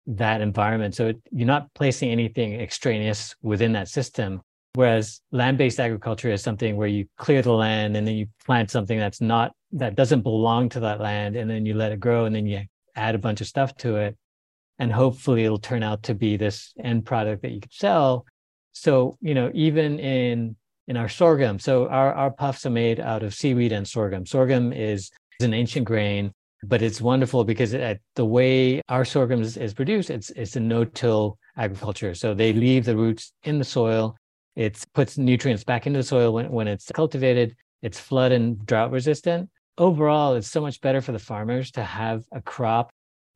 that 0.07 0.41
environment. 0.41 0.97
So 0.97 1.13
you're 1.31 1.47
not 1.47 1.73
placing 1.75 2.11
anything 2.11 2.61
extraneous 2.61 3.37
within 3.41 3.73
that 3.73 3.89
system. 3.89 4.41
Whereas 4.75 5.21
land-based 5.31 5.79
agriculture 5.79 6.33
is 6.33 6.43
something 6.43 6.77
where 6.77 6.89
you 6.89 7.07
clear 7.19 7.43
the 7.43 7.53
land 7.53 7.97
and 7.97 8.05
then 8.07 8.17
you 8.17 8.27
plant 8.45 8.71
something 8.71 8.99
that's 8.99 9.21
not 9.21 9.53
that 9.73 9.95
doesn't 9.95 10.23
belong 10.23 10.69
to 10.71 10.81
that 10.81 11.01
land, 11.01 11.37
and 11.37 11.51
then 11.51 11.67
you 11.67 11.75
let 11.75 11.93
it 11.93 12.01
grow, 12.01 12.25
and 12.27 12.35
then 12.35 12.47
you 12.47 12.63
add 12.95 13.15
a 13.15 13.19
bunch 13.19 13.41
of 13.41 13.47
stuff 13.47 13.75
to 13.79 13.97
it, 13.97 14.17
and 14.79 14.93
hopefully 14.93 15.45
it'll 15.45 15.59
turn 15.59 15.83
out 15.83 16.03
to 16.05 16.15
be 16.15 16.37
this 16.37 16.73
end 16.83 17.05
product 17.05 17.43
that 17.43 17.53
you 17.53 17.61
could 17.61 17.73
sell. 17.73 18.27
So, 18.73 19.17
you 19.21 19.35
know, 19.35 19.51
even 19.55 19.99
in 19.99 20.57
in 20.89 20.97
our 20.97 21.09
sorghum, 21.09 21.59
so 21.59 21.87
our, 21.89 22.13
our 22.13 22.31
puffs 22.31 22.67
are 22.67 22.71
made 22.71 22.99
out 22.99 23.23
of 23.23 23.35
seaweed 23.35 23.73
and 23.73 23.87
sorghum. 23.87 24.27
Sorghum 24.27 24.73
is, 24.73 25.11
is 25.39 25.47
an 25.47 25.55
ancient 25.55 25.87
grain, 25.87 26.33
but 26.65 26.83
it's 26.83 27.01
wonderful 27.01 27.45
because 27.45 27.73
it, 27.73 28.01
the 28.17 28.25
way 28.25 28.83
our 28.89 29.05
sorghum 29.05 29.41
is, 29.43 29.57
is 29.57 29.75
produced, 29.75 30.11
it's 30.11 30.31
it's 30.31 30.57
a 30.57 30.61
no-till 30.61 31.39
agriculture. 31.57 32.15
So 32.15 32.35
they 32.35 32.53
leave 32.53 32.85
the 32.85 32.97
roots 32.97 33.33
in 33.45 33.59
the 33.59 33.65
soil. 33.65 34.17
It 34.57 34.85
puts 34.93 35.17
nutrients 35.17 35.65
back 35.65 35.87
into 35.87 35.99
the 36.01 36.05
soil 36.05 36.35
when, 36.35 36.51
when 36.51 36.69
it's 36.69 36.91
cultivated. 36.93 37.57
It's 37.81 37.99
flood 37.99 38.33
and 38.33 38.65
drought 38.67 38.91
resistant. 38.91 39.49
Overall, 39.79 40.35
it's 40.35 40.51
so 40.51 40.61
much 40.61 40.81
better 40.81 41.01
for 41.01 41.13
the 41.13 41.19
farmers 41.19 41.71
to 41.73 41.83
have 41.83 42.25
a 42.31 42.43
crop 42.43 42.91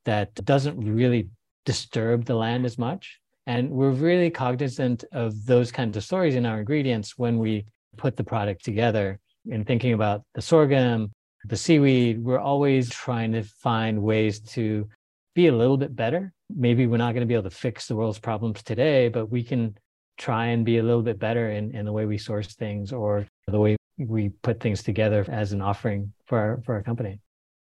that 0.05 0.33
doesn't 0.45 0.79
really 0.79 1.29
disturb 1.65 2.25
the 2.25 2.35
land 2.35 2.65
as 2.65 2.77
much. 2.77 3.19
And 3.47 3.71
we're 3.71 3.91
really 3.91 4.29
cognizant 4.29 5.03
of 5.11 5.45
those 5.45 5.71
kinds 5.71 5.97
of 5.97 6.03
stories 6.03 6.35
in 6.35 6.45
our 6.45 6.59
ingredients 6.59 7.17
when 7.17 7.39
we 7.39 7.65
put 7.97 8.15
the 8.15 8.23
product 8.23 8.63
together 8.63 9.19
in 9.49 9.63
thinking 9.63 9.93
about 9.93 10.21
the 10.35 10.41
sorghum, 10.41 11.11
the 11.45 11.57
seaweed. 11.57 12.23
We're 12.23 12.39
always 12.39 12.89
trying 12.89 13.31
to 13.31 13.43
find 13.43 14.03
ways 14.03 14.39
to 14.51 14.87
be 15.33 15.47
a 15.47 15.55
little 15.55 15.77
bit 15.77 15.95
better. 15.95 16.33
Maybe 16.55 16.85
we're 16.85 16.97
not 16.97 17.13
going 17.13 17.21
to 17.21 17.27
be 17.27 17.33
able 17.33 17.49
to 17.49 17.55
fix 17.55 17.87
the 17.87 17.95
world's 17.95 18.19
problems 18.19 18.61
today, 18.61 19.07
but 19.07 19.31
we 19.31 19.43
can 19.43 19.75
try 20.17 20.47
and 20.47 20.63
be 20.65 20.77
a 20.77 20.83
little 20.83 21.01
bit 21.01 21.17
better 21.17 21.49
in, 21.49 21.75
in 21.75 21.85
the 21.85 21.91
way 21.91 22.05
we 22.05 22.17
source 22.17 22.53
things 22.53 22.93
or 22.93 23.25
the 23.47 23.59
way 23.59 23.75
we 23.97 24.29
put 24.29 24.59
things 24.59 24.83
together 24.83 25.25
as 25.29 25.53
an 25.53 25.61
offering 25.61 26.13
for 26.25 26.37
our, 26.37 26.61
for 26.65 26.75
our 26.75 26.83
company. 26.83 27.19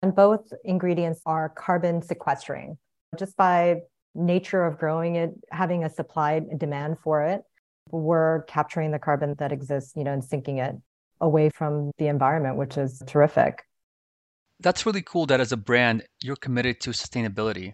And 0.02 0.16
both 0.16 0.52
ingredients 0.64 1.22
are 1.26 1.50
carbon 1.50 2.02
sequestering. 2.02 2.78
Just 3.18 3.38
by 3.38 3.82
nature 4.14 4.64
of 4.64 4.78
growing 4.78 5.16
it, 5.16 5.32
having 5.52 5.84
a 5.84 5.90
supply 5.90 6.42
demand 6.58 6.98
for 7.04 7.24
it, 7.24 7.42
we're 7.92 8.44
capturing 8.44 8.92
the 8.92 9.00
carbon 9.00 9.36
that 9.40 9.52
exists, 9.52 9.94
you 9.96 10.04
know, 10.04 10.14
and 10.14 10.24
sinking 10.24 10.58
it 10.58 10.76
away 11.22 11.50
from 11.50 11.92
the 11.98 12.08
environment, 12.08 12.58
which 12.58 12.78
is 12.78 13.02
terrific. 13.08 13.64
That's 14.60 14.86
really 14.86 15.02
cool 15.02 15.26
that 15.28 15.40
as 15.40 15.52
a 15.52 15.58
brand, 15.58 16.04
you're 16.22 16.36
committed 16.36 16.80
to 16.82 16.92
sustainability. 16.92 17.74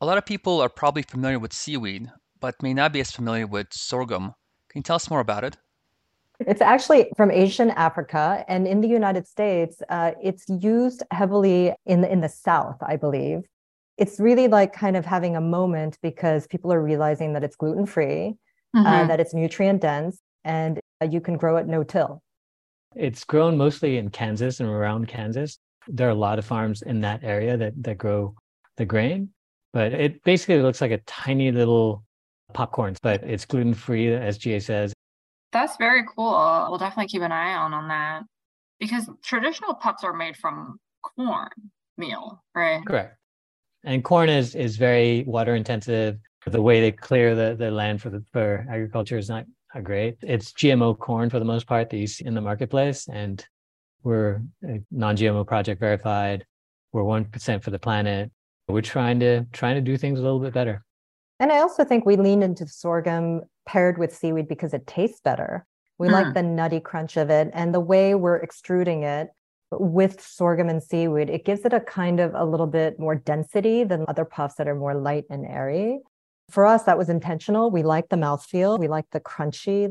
A 0.00 0.06
lot 0.06 0.18
of 0.18 0.26
people 0.26 0.60
are 0.60 0.68
probably 0.68 1.02
familiar 1.02 1.38
with 1.38 1.52
seaweed, 1.52 2.10
but 2.40 2.62
may 2.62 2.74
not 2.74 2.92
be 2.92 3.00
as 3.00 3.10
familiar 3.10 3.46
with 3.46 3.68
sorghum. 3.72 4.34
Can 4.70 4.80
you 4.80 4.82
tell 4.82 4.96
us 4.96 5.10
more 5.10 5.20
about 5.20 5.44
it? 5.44 5.56
It's 6.40 6.60
actually 6.60 7.10
from 7.16 7.30
Asian 7.30 7.70
Africa, 7.70 8.44
and 8.48 8.66
in 8.66 8.80
the 8.80 8.88
United 8.88 9.28
States, 9.28 9.80
uh, 9.88 10.12
it's 10.22 10.44
used 10.48 11.02
heavily 11.12 11.72
in 11.86 12.00
the, 12.00 12.10
in 12.10 12.20
the 12.20 12.28
South, 12.28 12.76
I 12.82 12.96
believe. 12.96 13.42
It's 13.98 14.18
really 14.18 14.48
like 14.48 14.72
kind 14.72 14.96
of 14.96 15.06
having 15.06 15.36
a 15.36 15.40
moment 15.40 15.98
because 16.02 16.48
people 16.48 16.72
are 16.72 16.82
realizing 16.82 17.34
that 17.34 17.44
it's 17.44 17.54
gluten 17.54 17.86
free, 17.86 18.34
uh, 18.74 18.78
mm-hmm. 18.78 18.86
uh, 18.86 19.06
that 19.06 19.20
it's 19.20 19.32
nutrient 19.32 19.80
dense, 19.80 20.18
and 20.42 20.80
uh, 21.00 21.06
you 21.06 21.20
can 21.20 21.36
grow 21.36 21.56
it 21.56 21.68
no 21.68 21.84
till. 21.84 22.20
It's 22.96 23.22
grown 23.22 23.56
mostly 23.56 23.98
in 23.98 24.10
Kansas 24.10 24.58
and 24.58 24.68
around 24.68 25.06
Kansas. 25.06 25.58
There 25.86 26.08
are 26.08 26.12
a 26.12 26.16
lot 26.16 26.40
of 26.40 26.44
farms 26.44 26.82
in 26.82 27.00
that 27.02 27.22
area 27.22 27.56
that 27.56 27.80
that 27.84 27.98
grow 27.98 28.34
the 28.76 28.84
grain, 28.84 29.30
but 29.72 29.92
it 29.92 30.24
basically 30.24 30.60
looks 30.62 30.80
like 30.80 30.90
a 30.90 30.98
tiny 30.98 31.52
little 31.52 32.02
popcorn, 32.52 32.96
but 33.02 33.22
it's 33.22 33.44
gluten 33.44 33.74
free, 33.74 34.12
as 34.12 34.38
Jiae 34.38 34.62
says. 34.62 34.93
That's 35.54 35.76
very 35.76 36.02
cool. 36.04 36.66
We'll 36.68 36.78
definitely 36.78 37.06
keep 37.06 37.22
an 37.22 37.32
eye 37.32 37.54
on 37.54 37.72
on 37.72 37.88
that 37.88 38.24
because 38.80 39.08
traditional 39.22 39.74
puffs 39.74 40.02
are 40.02 40.12
made 40.12 40.36
from 40.36 40.78
corn 41.16 41.48
meal, 41.96 42.42
right? 42.56 42.84
Correct. 42.84 43.16
And 43.84 44.02
corn 44.02 44.28
is 44.28 44.56
is 44.56 44.76
very 44.76 45.22
water 45.22 45.54
intensive. 45.54 46.18
The 46.44 46.60
way 46.60 46.80
they 46.80 46.90
clear 46.90 47.34
the, 47.34 47.54
the 47.56 47.70
land 47.70 48.02
for 48.02 48.10
the 48.10 48.22
for 48.32 48.66
agriculture 48.68 49.16
is 49.16 49.28
not 49.28 49.46
great. 49.82 50.16
It's 50.22 50.52
GMO 50.52 50.98
corn 50.98 51.30
for 51.30 51.38
the 51.38 51.44
most 51.44 51.66
part 51.66 51.88
that 51.88 51.96
you 51.96 52.08
see 52.08 52.26
in 52.26 52.34
the 52.34 52.40
marketplace, 52.40 53.08
and 53.08 53.42
we're 54.02 54.42
non-GMO 54.90 55.46
project 55.46 55.80
verified. 55.80 56.44
We're 56.92 57.04
one 57.04 57.26
percent 57.26 57.62
for 57.62 57.70
the 57.70 57.78
planet. 57.78 58.30
We're 58.66 58.82
trying 58.82 59.20
to 59.20 59.44
trying 59.52 59.76
to 59.76 59.80
do 59.80 59.96
things 59.96 60.18
a 60.18 60.22
little 60.22 60.40
bit 60.40 60.52
better. 60.52 60.84
And 61.38 61.52
I 61.52 61.58
also 61.60 61.84
think 61.84 62.04
we 62.04 62.16
lean 62.16 62.42
into 62.42 62.66
sorghum 62.66 63.42
paired 63.66 63.98
with 63.98 64.14
seaweed 64.14 64.48
because 64.48 64.74
it 64.74 64.86
tastes 64.86 65.20
better. 65.20 65.66
We 65.98 66.08
mm. 66.08 66.12
like 66.12 66.34
the 66.34 66.42
nutty 66.42 66.80
crunch 66.80 67.16
of 67.16 67.30
it 67.30 67.50
and 67.52 67.74
the 67.74 67.80
way 67.80 68.14
we're 68.14 68.36
extruding 68.36 69.04
it 69.04 69.28
with 69.70 70.20
sorghum 70.20 70.68
and 70.68 70.82
seaweed, 70.82 71.30
it 71.30 71.44
gives 71.44 71.64
it 71.64 71.72
a 71.72 71.80
kind 71.80 72.20
of 72.20 72.32
a 72.34 72.44
little 72.44 72.66
bit 72.66 72.98
more 72.98 73.14
density 73.14 73.84
than 73.84 74.04
other 74.08 74.24
puffs 74.24 74.56
that 74.56 74.68
are 74.68 74.74
more 74.74 74.94
light 74.94 75.24
and 75.30 75.46
airy. 75.46 76.00
For 76.50 76.66
us, 76.66 76.84
that 76.84 76.98
was 76.98 77.08
intentional. 77.08 77.70
We 77.70 77.82
like 77.82 78.08
the 78.08 78.16
mouthfeel, 78.16 78.78
we 78.78 78.88
like 78.88 79.06
the 79.12 79.20
crunchy 79.20 79.90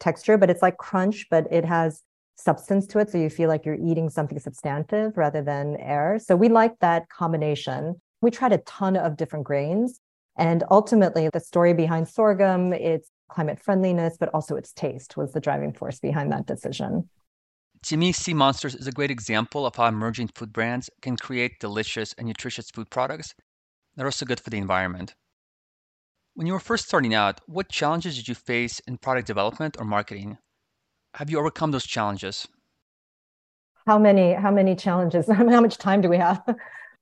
texture, 0.00 0.38
but 0.38 0.50
it's 0.50 0.62
like 0.62 0.78
crunch, 0.78 1.26
but 1.30 1.46
it 1.52 1.64
has 1.64 2.02
substance 2.36 2.86
to 2.88 2.98
it. 2.98 3.10
So 3.10 3.18
you 3.18 3.30
feel 3.30 3.48
like 3.48 3.64
you're 3.64 3.74
eating 3.74 4.08
something 4.08 4.38
substantive 4.38 5.16
rather 5.16 5.42
than 5.42 5.76
air. 5.76 6.18
So 6.18 6.34
we 6.34 6.48
like 6.48 6.78
that 6.80 7.08
combination. 7.08 8.00
We 8.20 8.30
tried 8.30 8.52
a 8.52 8.58
ton 8.58 8.96
of 8.96 9.16
different 9.16 9.44
grains 9.44 10.00
and 10.36 10.64
ultimately, 10.70 11.28
the 11.32 11.40
story 11.40 11.74
behind 11.74 12.08
sorghum, 12.08 12.72
its 12.72 13.10
climate 13.28 13.60
friendliness, 13.60 14.16
but 14.18 14.30
also 14.34 14.56
its 14.56 14.72
taste 14.72 15.16
was 15.16 15.32
the 15.32 15.40
driving 15.40 15.72
force 15.72 16.00
behind 16.00 16.32
that 16.32 16.46
decision. 16.46 17.08
To 17.86 17.96
me, 17.96 18.12
Sea 18.12 18.34
Monsters 18.34 18.74
is 18.74 18.86
a 18.86 18.92
great 18.92 19.10
example 19.10 19.66
of 19.66 19.74
how 19.74 19.86
emerging 19.86 20.28
food 20.28 20.52
brands 20.52 20.88
can 21.00 21.16
create 21.16 21.58
delicious 21.58 22.14
and 22.16 22.28
nutritious 22.28 22.70
food 22.70 22.88
products 22.90 23.34
that 23.96 24.04
are 24.04 24.06
also 24.06 24.24
good 24.24 24.40
for 24.40 24.50
the 24.50 24.58
environment. 24.58 25.14
When 26.34 26.46
you 26.46 26.52
were 26.52 26.60
first 26.60 26.86
starting 26.86 27.14
out, 27.14 27.40
what 27.46 27.68
challenges 27.68 28.16
did 28.16 28.28
you 28.28 28.34
face 28.34 28.80
in 28.86 28.98
product 28.98 29.26
development 29.26 29.76
or 29.78 29.84
marketing? 29.84 30.38
Have 31.14 31.28
you 31.28 31.38
overcome 31.38 31.72
those 31.72 31.84
challenges? 31.84 32.46
How 33.86 33.98
many 33.98 34.32
how 34.32 34.50
many 34.50 34.76
challenges? 34.76 35.26
How 35.30 35.60
much 35.60 35.76
time 35.76 36.00
do 36.00 36.08
we 36.08 36.16
have? 36.16 36.42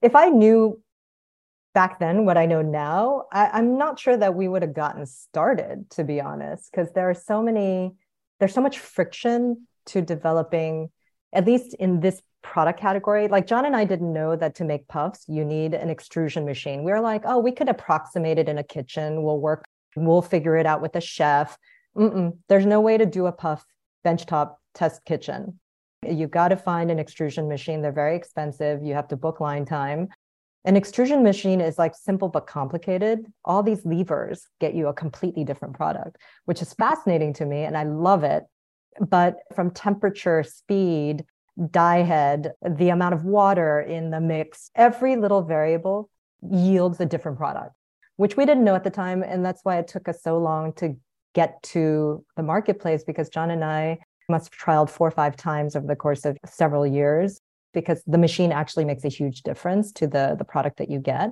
If 0.02 0.16
I 0.16 0.30
knew 0.30 0.80
back 1.74 2.00
then 2.00 2.24
what 2.24 2.36
I 2.36 2.46
know 2.46 2.62
now, 2.62 3.24
I, 3.32 3.58
am 3.58 3.78
not 3.78 3.98
sure 3.98 4.16
that 4.16 4.34
we 4.34 4.48
would 4.48 4.62
have 4.62 4.74
gotten 4.74 5.06
started, 5.06 5.88
to 5.90 6.04
be 6.04 6.20
honest, 6.20 6.70
because 6.70 6.92
there 6.92 7.08
are 7.08 7.14
so 7.14 7.42
many, 7.42 7.92
there's 8.38 8.54
so 8.54 8.60
much 8.60 8.78
friction 8.78 9.66
to 9.86 10.02
developing, 10.02 10.90
at 11.32 11.46
least 11.46 11.74
in 11.74 12.00
this 12.00 12.20
product 12.42 12.80
category. 12.80 13.28
Like 13.28 13.46
John 13.46 13.66
and 13.66 13.76
I 13.76 13.84
didn't 13.84 14.12
know 14.12 14.34
that 14.36 14.56
to 14.56 14.64
make 14.64 14.88
puffs, 14.88 15.24
you 15.28 15.44
need 15.44 15.74
an 15.74 15.90
extrusion 15.90 16.44
machine. 16.44 16.82
We 16.84 16.92
are 16.92 17.00
like, 17.00 17.22
oh, 17.24 17.38
we 17.38 17.52
could 17.52 17.68
approximate 17.68 18.38
it 18.38 18.48
in 18.48 18.58
a 18.58 18.64
kitchen. 18.64 19.22
We'll 19.22 19.40
work, 19.40 19.64
we'll 19.94 20.22
figure 20.22 20.56
it 20.56 20.66
out 20.66 20.82
with 20.82 20.96
a 20.96 21.00
chef. 21.00 21.56
Mm-mm, 21.96 22.38
there's 22.48 22.66
no 22.66 22.80
way 22.80 22.96
to 22.98 23.06
do 23.06 23.26
a 23.26 23.32
puff 23.32 23.64
benchtop 24.04 24.54
test 24.74 25.04
kitchen. 25.04 25.58
You've 26.08 26.30
got 26.30 26.48
to 26.48 26.56
find 26.56 26.90
an 26.90 26.98
extrusion 26.98 27.48
machine. 27.48 27.82
They're 27.82 27.92
very 27.92 28.16
expensive. 28.16 28.82
You 28.82 28.94
have 28.94 29.08
to 29.08 29.16
book 29.16 29.40
line 29.40 29.66
time. 29.66 30.08
An 30.64 30.76
extrusion 30.76 31.22
machine 31.22 31.60
is 31.60 31.78
like 31.78 31.94
simple 31.94 32.28
but 32.28 32.46
complicated. 32.46 33.24
All 33.44 33.62
these 33.62 33.84
levers 33.86 34.46
get 34.60 34.74
you 34.74 34.88
a 34.88 34.92
completely 34.92 35.42
different 35.42 35.74
product, 35.74 36.18
which 36.44 36.60
is 36.60 36.74
fascinating 36.74 37.32
to 37.34 37.46
me 37.46 37.62
and 37.62 37.76
I 37.76 37.84
love 37.84 38.24
it. 38.24 38.44
But 39.00 39.38
from 39.54 39.70
temperature, 39.70 40.42
speed, 40.42 41.24
die 41.70 42.02
head, 42.02 42.52
the 42.68 42.90
amount 42.90 43.14
of 43.14 43.24
water 43.24 43.80
in 43.80 44.10
the 44.10 44.20
mix, 44.20 44.70
every 44.74 45.16
little 45.16 45.42
variable 45.42 46.10
yields 46.42 47.00
a 47.00 47.06
different 47.06 47.38
product, 47.38 47.72
which 48.16 48.36
we 48.36 48.44
didn't 48.44 48.64
know 48.64 48.74
at 48.74 48.84
the 48.84 48.90
time. 48.90 49.22
And 49.22 49.44
that's 49.44 49.60
why 49.64 49.78
it 49.78 49.88
took 49.88 50.08
us 50.08 50.22
so 50.22 50.38
long 50.38 50.74
to 50.74 50.96
get 51.34 51.62
to 51.62 52.24
the 52.36 52.42
marketplace 52.42 53.02
because 53.04 53.30
John 53.30 53.50
and 53.50 53.64
I 53.64 53.98
must 54.28 54.52
have 54.52 54.60
trialed 54.60 54.90
four 54.90 55.08
or 55.08 55.12
five 55.12 55.36
times 55.36 55.74
over 55.74 55.86
the 55.86 55.96
course 55.96 56.24
of 56.24 56.36
several 56.44 56.86
years 56.86 57.40
because 57.72 58.02
the 58.06 58.18
machine 58.18 58.52
actually 58.52 58.84
makes 58.84 59.04
a 59.04 59.08
huge 59.08 59.42
difference 59.42 59.92
to 59.92 60.06
the, 60.06 60.34
the 60.38 60.44
product 60.44 60.78
that 60.78 60.90
you 60.90 60.98
get. 60.98 61.30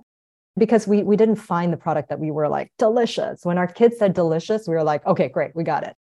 Because 0.57 0.89
we, 0.89 1.03
we 1.05 1.17
didn't 1.17 1.37
find 1.37 1.73
the 1.73 1.77
product 1.77 2.09
that 2.09 2.19
we 2.19 2.31
were 2.31 2.49
like, 2.49 2.73
delicious. 2.79 3.45
When 3.45 3.59
our 3.59 3.69
kids 3.69 3.97
said 3.99 4.13
delicious, 4.13 4.67
we 4.67 4.75
were 4.75 4.83
like, 4.83 5.07
okay, 5.07 5.29
great, 5.29 5.53
we 5.55 5.63
got 5.63 5.85
it. 5.85 5.95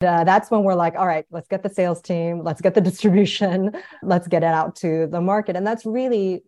Uh, 0.00 0.24
that's 0.24 0.50
when 0.50 0.62
we're 0.62 0.74
like, 0.74 0.94
all 0.96 1.06
right, 1.06 1.24
let's 1.30 1.48
get 1.48 1.62
the 1.62 1.70
sales 1.70 2.02
team, 2.02 2.42
let's 2.42 2.60
get 2.60 2.74
the 2.74 2.80
distribution, 2.90 3.72
let's 4.02 4.28
get 4.28 4.42
it 4.42 4.46
out 4.46 4.76
to 4.76 5.06
the 5.06 5.20
market. 5.20 5.56
And 5.56 5.66
that's 5.66 5.86
really 5.86 6.42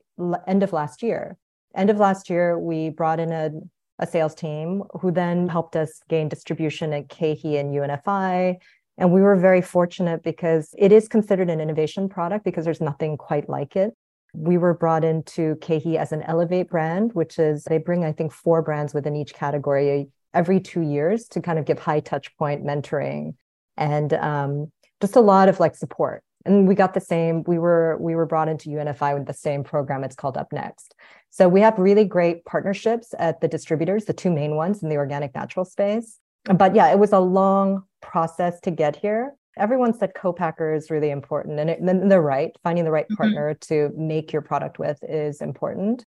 end 0.47 0.63
of 0.63 0.73
last 0.73 1.03
year. 1.03 1.37
End 1.75 1.91
of 1.91 1.99
last 1.99 2.31
year, 2.31 2.59
we 2.59 2.91
brought 2.91 3.21
in 3.21 3.33
a, 3.33 3.51
a 3.99 4.07
sales 4.07 4.35
team 4.35 4.83
who 5.01 5.11
then 5.11 5.49
helped 5.49 5.77
us 5.77 6.01
gain 6.09 6.29
distribution 6.29 6.93
at 6.93 7.09
KeHE 7.09 7.59
and 7.59 7.75
UNFI 7.75 8.57
and 8.99 9.13
we 9.13 9.21
were 9.21 9.37
very 9.37 9.63
fortunate 9.63 10.23
because 10.23 10.75
it 10.79 10.93
is 10.93 11.09
considered 11.09 11.51
an 11.51 11.61
innovation 11.61 12.09
product 12.09 12.45
because 12.45 12.65
there's 12.65 12.81
nothing 12.81 13.17
quite 13.17 13.49
like 13.49 13.77
it. 13.77 13.95
We 14.35 14.59
were 14.59 14.75
brought 14.75 15.05
into 15.05 15.57
KeHE 15.57 15.97
as 15.97 16.13
an 16.13 16.23
Elevate 16.23 16.69
brand, 16.69 17.13
which 17.13 17.39
is 17.39 17.65
they 17.65 17.79
bring, 17.79 18.05
I 18.05 18.13
think, 18.13 18.33
four 18.33 18.63
brands 18.63 18.95
within 18.95 19.17
each 19.17 19.35
category 19.35 20.09
every 20.35 20.61
two 20.61 20.83
years 20.83 21.29
to 21.29 21.41
kind 21.41 21.59
of 21.59 21.65
give 21.65 21.79
high 21.79 22.01
touch 22.01 22.37
point 22.37 22.65
mentoring 22.65 23.35
and 23.77 24.13
um, 24.15 24.73
just 25.01 25.17
a 25.17 25.21
lot 25.21 25.49
of 25.49 25.61
like 25.61 25.75
support. 25.75 26.23
And 26.45 26.69
we 26.69 26.75
got 26.75 26.95
the 26.95 27.01
same. 27.01 27.43
We 27.47 27.59
were 27.59 27.97
we 28.01 28.15
were 28.15 28.27
brought 28.27 28.49
into 28.49 28.71
UNFI 28.71 29.19
with 29.19 29.27
the 29.27 29.35
same 29.35 29.65
program. 29.65 30.05
It's 30.05 30.15
called 30.15 30.37
Up 30.37 30.53
Next. 30.53 30.95
So 31.31 31.49
we 31.49 31.61
have 31.61 31.79
really 31.79 32.05
great 32.05 32.45
partnerships 32.45 33.15
at 33.19 33.41
the 33.41 33.49
distributors, 33.49 34.05
the 34.05 34.13
two 34.13 34.31
main 34.31 34.55
ones 34.55 34.83
in 34.83 34.89
the 34.89 34.97
organic 34.97 35.35
natural 35.35 35.65
space 35.65 36.19
But 36.45 36.75
yeah, 36.75 36.91
it 36.93 36.99
was 36.99 37.13
a 37.13 37.19
long 37.19 37.85
process 38.07 38.61
to 38.61 38.71
get 38.71 38.97
here. 38.97 39.35
Everyone 39.59 39.93
said 39.93 40.13
co-packer 40.15 40.75
is 40.75 40.91
really 40.91 41.11
important, 41.11 41.59
and, 41.59 41.71
it, 41.71 41.81
and 41.81 42.11
they're 42.11 42.23
right. 42.23 42.53
Finding 42.63 42.85
the 42.85 42.91
right 42.91 43.07
mm-hmm. 43.07 43.17
partner 43.17 43.55
to 43.63 43.91
make 43.97 44.33
your 44.33 44.43
product 44.43 44.79
with 44.79 44.99
is 45.03 45.41
important. 45.41 46.05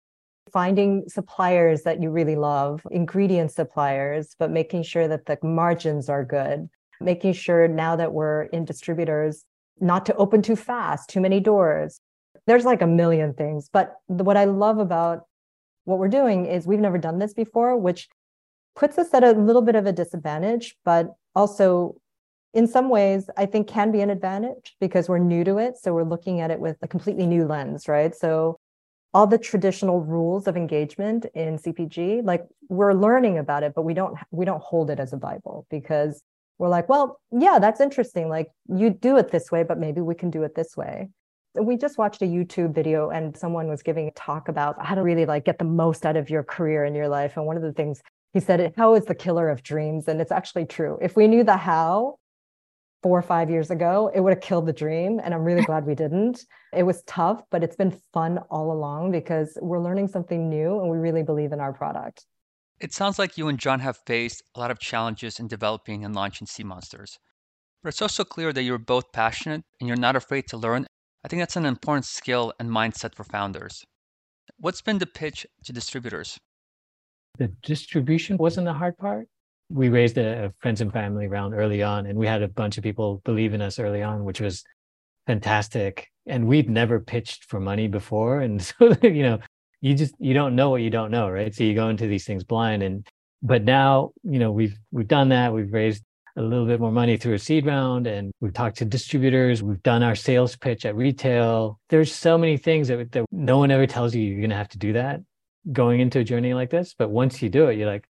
Finding 0.53 1.05
suppliers 1.09 1.83
that 1.83 2.01
you 2.03 2.11
really 2.11 2.37
love, 2.37 2.83
ingredient 2.91 3.51
suppliers, 3.51 4.35
but 4.39 4.51
making 4.51 4.83
sure 4.83 5.09
that 5.09 5.27
the 5.27 5.39
margins 5.43 6.09
are 6.09 6.25
good. 6.25 6.69
Making 7.01 7.33
sure 7.33 7.69
now 7.69 7.97
that 7.97 8.13
we're 8.13 8.45
in 8.45 8.65
distributors, 8.65 9.45
not 9.81 10.05
to 10.07 10.17
open 10.17 10.43
too 10.43 10.57
fast, 10.57 11.09
too 11.09 11.21
many 11.21 11.41
doors. 11.41 12.01
There's 12.47 12.65
like 12.65 12.83
a 12.83 12.87
million 12.87 13.35
things. 13.35 13.69
But 13.73 13.95
what 14.07 14.37
I 14.37 14.45
love 14.45 14.79
about 14.79 15.27
what 15.85 15.99
we're 15.99 16.09
doing 16.09 16.47
is 16.47 16.67
we've 16.67 16.81
never 16.81 16.99
done 16.99 17.19
this 17.19 17.35
before, 17.35 17.77
which 17.77 18.09
puts 18.75 18.99
us 18.99 19.13
at 19.15 19.25
a 19.25 19.33
little 19.33 19.63
bit 19.63 19.77
of 19.77 19.87
a 19.87 19.93
disadvantage, 19.93 20.77
but 20.85 21.15
also 21.39 21.95
in 22.53 22.67
some 22.67 22.89
ways, 22.89 23.31
I 23.37 23.47
think 23.47 23.69
can 23.69 23.93
be 23.93 24.01
an 24.01 24.11
advantage 24.11 24.75
because 24.81 25.09
we're 25.09 25.19
new 25.19 25.45
to 25.45 25.59
it. 25.59 25.79
So 25.79 25.93
we're 25.93 26.03
looking 26.03 26.41
at 26.41 26.51
it 26.51 26.59
with 26.59 26.77
a 26.83 26.89
completely 26.89 27.27
new 27.27 27.47
lens, 27.47 27.87
right? 27.87 28.15
So 28.15 28.59
all 29.15 29.27
the 29.27 29.39
traditional 29.39 30.01
rules 30.01 30.49
of 30.49 30.57
engagement 30.57 31.27
in 31.35 31.59
CPG, 31.59 32.25
like 32.25 32.45
we're 32.69 32.95
learning 32.95 33.39
about 33.39 33.63
it, 33.63 33.73
but 33.77 33.83
we 33.83 33.95
don't 33.95 34.17
we 34.31 34.45
don't 34.45 34.63
hold 34.63 34.91
it 34.91 34.99
as 34.99 35.13
a 35.13 35.17
Bible 35.17 35.67
because 35.71 36.23
we're 36.59 36.69
like, 36.69 36.89
well, 36.89 37.21
yeah, 37.31 37.59
that's 37.61 37.81
interesting. 37.81 38.29
Like 38.29 38.49
you 38.69 38.91
do 38.91 39.17
it 39.17 39.31
this 39.31 39.53
way, 39.53 39.63
but 39.63 39.79
maybe 39.79 40.01
we 40.01 40.15
can 40.15 40.31
do 40.31 40.43
it 40.43 40.55
this 40.57 40.77
way. 40.77 41.09
We 41.55 41.77
just 41.77 41.99
watched 41.99 42.23
a 42.23 42.27
YouTube 42.27 42.75
video 42.75 43.11
and 43.11 43.37
someone 43.37 43.69
was 43.69 43.83
giving 43.83 44.09
a 44.09 44.13
talk 44.13 44.49
about 44.49 44.85
how 44.85 44.95
to 44.97 45.03
really 45.03 45.27
like 45.27 45.45
get 45.45 45.59
the 45.59 45.65
most 45.65 46.05
out 46.05 46.17
of 46.17 46.29
your 46.29 46.43
career 46.43 46.85
in 46.85 46.95
your 46.95 47.09
life. 47.09 47.37
And 47.37 47.47
one 47.47 47.57
of 47.57 47.63
the 47.63 47.73
things 47.73 48.03
he 48.33 48.41
said, 48.41 48.75
how 48.77 48.95
is 48.95 49.07
the 49.07 49.15
killer 49.15 49.49
of 49.49 49.63
dreams? 49.63 50.09
And 50.09 50.21
it's 50.21 50.33
actually 50.33 50.67
true. 50.67 50.99
If 51.01 51.17
we 51.17 51.29
knew 51.29 51.45
the 51.45 51.57
how, 51.57 52.19
four 53.03 53.19
or 53.19 53.23
five 53.23 53.49
years 53.49 53.71
ago, 53.71 54.11
it 54.15 54.21
would 54.21 54.33
have 54.33 54.43
killed 54.43 54.67
the 54.67 54.73
dream. 54.73 55.21
And 55.23 55.33
I'm 55.33 55.45
really 55.45 55.63
glad 55.71 55.87
we 55.87 55.95
didn't. 55.95 56.45
It 56.73 56.83
was 56.83 57.03
tough, 57.03 57.43
but 57.51 57.63
it's 57.63 57.77
been 57.77 57.99
fun 58.13 58.39
all 58.51 58.73
along 58.73 59.13
because 59.13 59.57
we're 59.61 59.81
learning 59.81 60.09
something 60.09 60.49
new 60.49 60.81
and 60.81 60.91
we 60.91 60.99
really 60.99 61.23
believe 61.23 61.53
in 61.53 61.61
our 61.61 61.73
product. 61.73 62.27
It 62.81 62.93
sounds 62.93 63.19
like 63.19 63.37
you 63.37 63.49
and 63.49 63.59
John 63.59 63.81
have 63.81 63.99
faced 64.07 64.43
a 64.55 64.61
lot 64.61 64.71
of 64.71 64.79
challenges 64.79 65.41
in 65.41 65.49
developing 65.49 66.05
and 66.05 66.15
launching 66.15 66.47
Sea 66.47 66.63
Monsters. 66.63 67.19
But 67.83 67.89
it's 67.91 68.03
also 68.03 68.25
clear 68.25 68.53
that 68.53 68.63
you're 68.63 68.79
both 68.79 69.13
passionate 69.13 69.63
and 69.81 69.89
you're 69.89 69.97
not 69.97 70.17
afraid 70.17 70.47
to 70.49 70.57
learn. 70.57 70.87
I 71.25 71.29
think 71.29 71.41
that's 71.41 71.57
an 71.57 71.67
important 71.67 72.05
skill 72.05 72.53
and 72.61 72.71
mindset 72.71 73.15
for 73.15 73.25
founders. 73.25 73.85
What's 74.59 74.83
been 74.83 74.99
the 74.99 75.07
pitch 75.07 75.47
to 75.65 75.73
distributors? 75.73 76.39
The 77.39 77.49
distribution 77.63 78.37
wasn't 78.37 78.67
the 78.67 78.73
hard 78.73 78.97
part. 78.99 79.29
We 79.71 79.89
raised 79.89 80.19
a, 80.19 80.53
friends 80.61 80.81
and 80.81 80.93
family 80.93 81.29
round 81.29 81.55
early 81.55 81.83
on, 81.83 82.07
and 82.07 82.19
we 82.19 82.27
had 82.27 82.43
a 82.43 82.49
bunch 82.49 82.79
of 82.79 82.85
people 82.85 83.21
believe 83.25 83.55
in 83.55 83.63
us 83.63 83.79
early 83.79 84.03
on, 84.03 84.25
which 84.25 84.41
was 84.41 84.65
fantastic. 85.27 86.09
And 86.27 86.47
we'd 86.47 86.69
never 86.69 87.01
pitched 87.01 87.45
for 87.45 87.61
money 87.61 87.87
before. 87.89 88.41
And 88.41 88.63
so, 88.63 88.97
you 89.03 89.23
know, 89.23 89.39
you 89.81 89.95
just 89.95 90.15
you 90.19 90.35
don't 90.35 90.57
know 90.57 90.71
what 90.71 90.83
you 90.83 90.91
don't 90.91 91.11
know 91.11 91.29
right 91.29 91.55
so 91.55 91.65
you 91.65 91.75
go 91.75 91.89
into 91.89 92.07
these 92.07 92.25
things 92.25 92.45
blind 92.45 92.83
and 92.83 93.07
but 93.43 93.65
now 93.65 94.11
you 94.23 94.39
know 94.39 94.51
we've 94.51 94.77
we've 94.91 95.09
done 95.09 95.29
that 95.29 95.53
we've 95.53 95.73
raised 95.73 96.03
a 96.37 96.43
little 96.43 96.67
bit 96.67 96.79
more 96.79 96.93
money 96.93 97.17
through 97.17 97.35
a 97.35 97.39
seed 97.39 97.67
round 97.67 98.07
and 98.07 98.33
we've 98.41 98.53
talked 98.53 98.79
to 98.79 98.85
distributors 98.85 99.63
we've 99.63 99.83
done 99.83 100.03
our 100.03 100.15
sales 100.15 100.57
pitch 100.57 100.85
at 100.85 100.95
retail 100.95 101.79
there's 101.89 102.13
so 102.13 102.39
many 102.39 102.57
things 102.57 102.89
that, 102.89 103.11
that 103.13 103.25
no 103.31 103.59
one 103.59 103.71
ever 103.71 103.87
tells 103.87 104.15
you 104.15 104.23
you're 104.23 104.41
going 104.41 104.51
to 104.51 104.57
have 104.57 104.69
to 104.69 104.79
do 104.79 104.93
that 104.93 105.21
going 105.73 106.01
into 106.01 106.21
a 106.21 106.25
journey 106.25 106.55
like 106.55 106.71
this 106.71 106.95
but 106.97 107.11
once 107.11 107.43
you 107.43 107.49
do 107.49 107.69
it 107.69 107.77
you're 107.77 107.91
like 107.91 108.07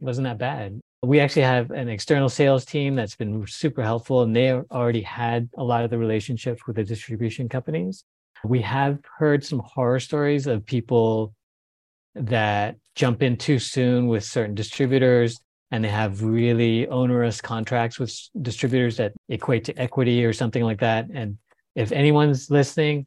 wasn't 0.00 0.24
that 0.24 0.38
bad 0.38 0.80
we 1.02 1.20
actually 1.20 1.42
have 1.42 1.70
an 1.70 1.88
external 1.88 2.28
sales 2.28 2.64
team 2.64 2.94
that's 2.94 3.16
been 3.16 3.46
super 3.46 3.82
helpful 3.82 4.22
and 4.22 4.34
they 4.34 4.52
already 4.52 5.02
had 5.02 5.48
a 5.56 5.62
lot 5.62 5.84
of 5.84 5.90
the 5.90 5.98
relationships 5.98 6.66
with 6.66 6.76
the 6.76 6.84
distribution 6.84 7.48
companies 7.48 8.04
we 8.44 8.60
have 8.60 8.98
heard 9.18 9.44
some 9.44 9.60
horror 9.60 10.00
stories 10.00 10.46
of 10.46 10.64
people 10.66 11.34
that 12.14 12.76
jump 12.94 13.22
in 13.22 13.36
too 13.36 13.58
soon 13.58 14.06
with 14.06 14.24
certain 14.24 14.54
distributors 14.54 15.40
and 15.70 15.82
they 15.82 15.88
have 15.88 16.22
really 16.22 16.86
onerous 16.88 17.40
contracts 17.40 17.98
with 17.98 18.16
distributors 18.42 18.96
that 18.98 19.12
equate 19.28 19.64
to 19.64 19.76
equity 19.76 20.24
or 20.24 20.32
something 20.32 20.62
like 20.62 20.78
that. 20.78 21.08
And 21.12 21.38
if 21.74 21.90
anyone's 21.90 22.50
listening, 22.50 23.06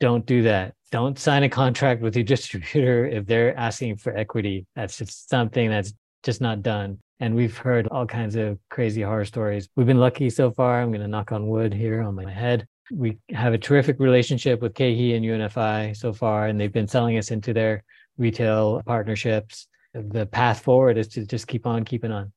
don't 0.00 0.26
do 0.26 0.42
that. 0.42 0.74
Don't 0.90 1.18
sign 1.18 1.42
a 1.42 1.48
contract 1.48 2.00
with 2.00 2.16
your 2.16 2.24
distributor 2.24 3.06
if 3.16 3.26
they're 3.26 3.56
asking 3.56 3.96
for 3.96 4.16
equity. 4.16 4.66
That's 4.74 4.98
just 4.98 5.28
something 5.28 5.70
that's 5.70 5.92
just 6.22 6.40
not 6.40 6.62
done. 6.62 6.98
And 7.20 7.34
we've 7.34 7.56
heard 7.56 7.88
all 7.88 8.06
kinds 8.06 8.36
of 8.36 8.58
crazy 8.70 9.02
horror 9.02 9.24
stories. 9.24 9.68
We've 9.76 9.86
been 9.86 9.98
lucky 9.98 10.30
so 10.30 10.50
far. 10.50 10.80
I'm 10.80 10.90
going 10.90 11.00
to 11.00 11.08
knock 11.08 11.32
on 11.32 11.48
wood 11.48 11.74
here 11.74 12.02
on 12.02 12.14
my 12.14 12.30
head 12.30 12.66
we 12.90 13.18
have 13.30 13.52
a 13.52 13.58
terrific 13.58 13.98
relationship 13.98 14.60
with 14.60 14.74
KeHE 14.74 15.16
and 15.16 15.24
UNFI 15.24 15.96
so 15.96 16.12
far, 16.12 16.46
and 16.46 16.60
they've 16.60 16.72
been 16.72 16.88
selling 16.88 17.18
us 17.18 17.30
into 17.30 17.52
their 17.52 17.84
retail 18.16 18.82
partnerships. 18.86 19.66
The 19.94 20.26
path 20.26 20.60
forward 20.60 20.98
is 20.98 21.08
to 21.08 21.26
just 21.26 21.46
keep 21.46 21.66
on 21.66 21.84
keeping 21.84 22.12
on. 22.12 22.32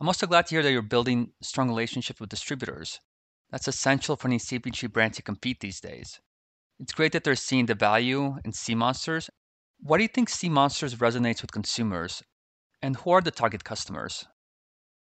I'm 0.00 0.08
also 0.08 0.26
glad 0.26 0.46
to 0.46 0.54
hear 0.54 0.62
that 0.62 0.72
you're 0.72 0.82
building 0.82 1.30
strong 1.42 1.68
relationships 1.68 2.20
with 2.20 2.28
distributors. 2.28 3.00
That's 3.50 3.68
essential 3.68 4.16
for 4.16 4.28
any 4.28 4.38
CPG 4.38 4.92
brand 4.92 5.14
to 5.14 5.22
compete 5.22 5.60
these 5.60 5.80
days. 5.80 6.20
It's 6.78 6.92
great 6.92 7.12
that 7.12 7.24
they're 7.24 7.34
seeing 7.34 7.66
the 7.66 7.74
value 7.74 8.36
in 8.44 8.52
Sea 8.52 8.74
Monsters. 8.74 9.30
Why 9.80 9.96
do 9.96 10.02
you 10.02 10.08
think 10.08 10.28
Sea 10.28 10.50
Monsters 10.50 10.96
resonates 10.96 11.40
with 11.40 11.50
consumers? 11.50 12.22
And 12.82 12.96
who 12.96 13.10
are 13.10 13.22
the 13.22 13.30
target 13.30 13.64
customers? 13.64 14.26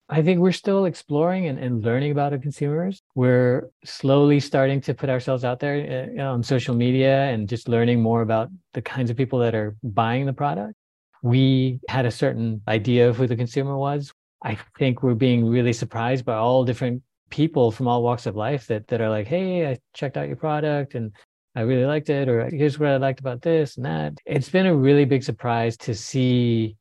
I 0.08 0.22
think 0.22 0.38
we're 0.38 0.52
still 0.52 0.84
exploring 0.84 1.46
and, 1.46 1.58
and 1.58 1.82
learning 1.82 2.12
about 2.12 2.30
the 2.30 2.38
consumers. 2.38 3.02
We're 3.14 3.70
slowly 3.84 4.38
starting 4.38 4.80
to 4.82 4.94
put 4.94 5.08
ourselves 5.08 5.44
out 5.44 5.60
there 5.60 6.12
uh, 6.16 6.22
on 6.22 6.42
social 6.42 6.74
media 6.74 7.24
and 7.24 7.48
just 7.48 7.68
learning 7.68 8.02
more 8.02 8.22
about 8.22 8.50
the 8.74 8.82
kinds 8.82 9.10
of 9.10 9.16
people 9.16 9.38
that 9.40 9.54
are 9.54 9.74
buying 9.82 10.26
the 10.26 10.32
product. 10.32 10.74
We 11.22 11.80
had 11.88 12.06
a 12.06 12.10
certain 12.10 12.60
idea 12.68 13.08
of 13.08 13.16
who 13.16 13.26
the 13.26 13.36
consumer 13.36 13.76
was. 13.76 14.12
I 14.44 14.58
think 14.78 15.02
we're 15.02 15.14
being 15.14 15.48
really 15.48 15.72
surprised 15.72 16.24
by 16.24 16.36
all 16.36 16.64
different 16.64 17.02
people 17.30 17.72
from 17.72 17.88
all 17.88 18.02
walks 18.02 18.26
of 18.26 18.36
life 18.36 18.66
that 18.66 18.86
that 18.88 19.00
are 19.00 19.08
like, 19.08 19.26
"Hey, 19.26 19.66
I 19.66 19.78
checked 19.94 20.18
out 20.18 20.28
your 20.28 20.36
product 20.36 20.94
and 20.94 21.12
I 21.54 21.62
really 21.62 21.86
liked 21.86 22.10
it," 22.10 22.28
or 22.28 22.48
"Here's 22.50 22.78
what 22.78 22.90
I 22.90 22.96
liked 22.96 23.20
about 23.20 23.42
this 23.42 23.76
and 23.76 23.86
that." 23.86 24.14
It's 24.26 24.48
been 24.48 24.66
a 24.66 24.74
really 24.74 25.04
big 25.04 25.22
surprise 25.22 25.76
to 25.78 25.94
see 25.94 26.76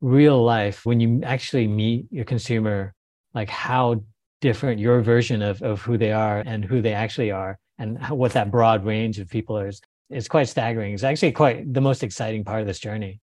real 0.00 0.42
life 0.42 0.86
when 0.86 1.00
you 1.00 1.20
actually 1.24 1.66
meet 1.66 2.06
your 2.10 2.24
consumer 2.24 2.94
like 3.34 3.48
how 3.48 4.00
different 4.40 4.80
your 4.80 5.00
version 5.00 5.42
of, 5.42 5.60
of 5.62 5.82
who 5.82 5.98
they 5.98 6.12
are 6.12 6.40
and 6.46 6.64
who 6.64 6.80
they 6.80 6.92
actually 6.92 7.30
are 7.32 7.58
and 7.78 7.98
how, 7.98 8.14
what 8.14 8.32
that 8.32 8.50
broad 8.50 8.84
range 8.84 9.18
of 9.18 9.28
people 9.28 9.58
is. 9.58 9.80
Is 10.10 10.26
quite 10.26 10.48
staggering. 10.48 10.94
It's 10.94 11.04
actually 11.04 11.32
quite 11.32 11.74
the 11.74 11.82
most 11.82 12.02
exciting 12.02 12.42
part 12.42 12.62
of 12.62 12.66
this 12.66 12.78
journey. 12.78 13.20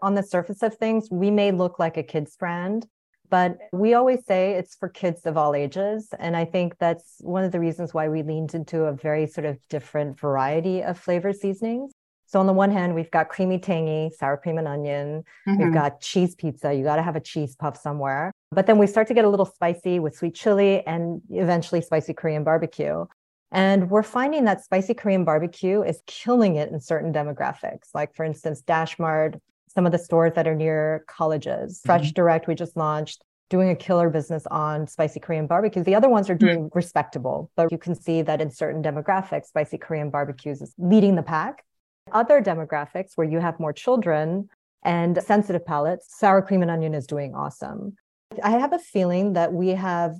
On 0.00 0.14
the 0.14 0.22
surface 0.22 0.62
of 0.62 0.74
things 0.76 1.08
we 1.10 1.30
may 1.30 1.50
look 1.50 1.78
like 1.78 1.98
a 1.98 2.02
kids 2.02 2.34
brand 2.34 2.86
but 3.34 3.58
we 3.72 3.94
always 3.94 4.24
say 4.24 4.52
it's 4.52 4.76
for 4.76 4.88
kids 4.88 5.26
of 5.26 5.36
all 5.36 5.54
ages 5.64 6.00
and 6.20 6.36
i 6.36 6.44
think 6.44 6.78
that's 6.78 7.16
one 7.20 7.42
of 7.42 7.50
the 7.50 7.58
reasons 7.58 7.92
why 7.92 8.08
we 8.08 8.22
leaned 8.22 8.54
into 8.54 8.84
a 8.84 8.92
very 8.92 9.26
sort 9.26 9.44
of 9.44 9.56
different 9.68 10.18
variety 10.20 10.82
of 10.82 10.96
flavor 10.96 11.32
seasonings 11.32 11.90
so 12.26 12.40
on 12.40 12.46
the 12.46 12.52
one 12.52 12.72
hand, 12.72 12.96
we've 12.96 13.12
got 13.12 13.28
creamy 13.28 13.60
tangy, 13.60 14.10
sour 14.18 14.36
cream 14.36 14.58
and 14.58 14.66
onion. 14.66 15.22
Mm-hmm. 15.46 15.62
We've 15.62 15.72
got 15.72 16.00
cheese 16.00 16.34
pizza. 16.34 16.74
You 16.74 16.82
got 16.82 16.96
to 16.96 17.02
have 17.02 17.14
a 17.14 17.20
cheese 17.20 17.54
puff 17.54 17.80
somewhere. 17.80 18.32
But 18.50 18.66
then 18.66 18.76
we 18.78 18.88
start 18.88 19.06
to 19.08 19.14
get 19.14 19.24
a 19.24 19.28
little 19.28 19.46
spicy 19.46 20.00
with 20.00 20.16
sweet 20.16 20.34
chili 20.34 20.84
and 20.84 21.20
eventually 21.30 21.80
spicy 21.80 22.12
Korean 22.12 22.42
barbecue. 22.42 23.04
And 23.52 23.88
we're 23.88 24.02
finding 24.02 24.46
that 24.46 24.64
spicy 24.64 24.94
Korean 24.94 25.24
barbecue 25.24 25.82
is 25.82 26.02
killing 26.08 26.56
it 26.56 26.72
in 26.72 26.80
certain 26.80 27.12
demographics. 27.12 27.90
Like 27.94 28.16
for 28.16 28.24
instance, 28.24 28.62
Dash 28.62 28.98
Mart, 28.98 29.40
some 29.74 29.86
of 29.86 29.92
the 29.92 29.98
stores 29.98 30.32
that 30.34 30.46
are 30.46 30.54
near 30.54 31.04
colleges, 31.08 31.78
mm-hmm. 31.78 31.86
Fresh 31.86 32.12
Direct, 32.12 32.46
we 32.46 32.54
just 32.54 32.76
launched 32.76 33.22
doing 33.50 33.70
a 33.70 33.76
killer 33.76 34.08
business 34.08 34.46
on 34.50 34.86
spicy 34.86 35.20
Korean 35.20 35.46
barbecue. 35.46 35.82
The 35.82 35.94
other 35.94 36.08
ones 36.08 36.30
are 36.30 36.34
doing 36.34 36.64
mm-hmm. 36.64 36.76
respectable, 36.78 37.50
but 37.56 37.70
you 37.70 37.78
can 37.78 37.94
see 37.94 38.22
that 38.22 38.40
in 38.40 38.50
certain 38.50 38.82
demographics, 38.82 39.46
spicy 39.46 39.78
Korean 39.78 40.10
barbecues 40.10 40.62
is 40.62 40.74
leading 40.78 41.14
the 41.14 41.22
pack. 41.22 41.64
Other 42.12 42.42
demographics 42.42 43.12
where 43.16 43.26
you 43.26 43.38
have 43.40 43.60
more 43.60 43.72
children 43.72 44.48
and 44.82 45.22
sensitive 45.22 45.64
palates, 45.64 46.18
sour 46.18 46.42
cream 46.42 46.62
and 46.62 46.70
onion 46.70 46.94
is 46.94 47.06
doing 47.06 47.34
awesome. 47.34 47.96
I 48.42 48.50
have 48.50 48.72
a 48.72 48.78
feeling 48.78 49.34
that 49.34 49.52
we 49.52 49.68
have 49.68 50.16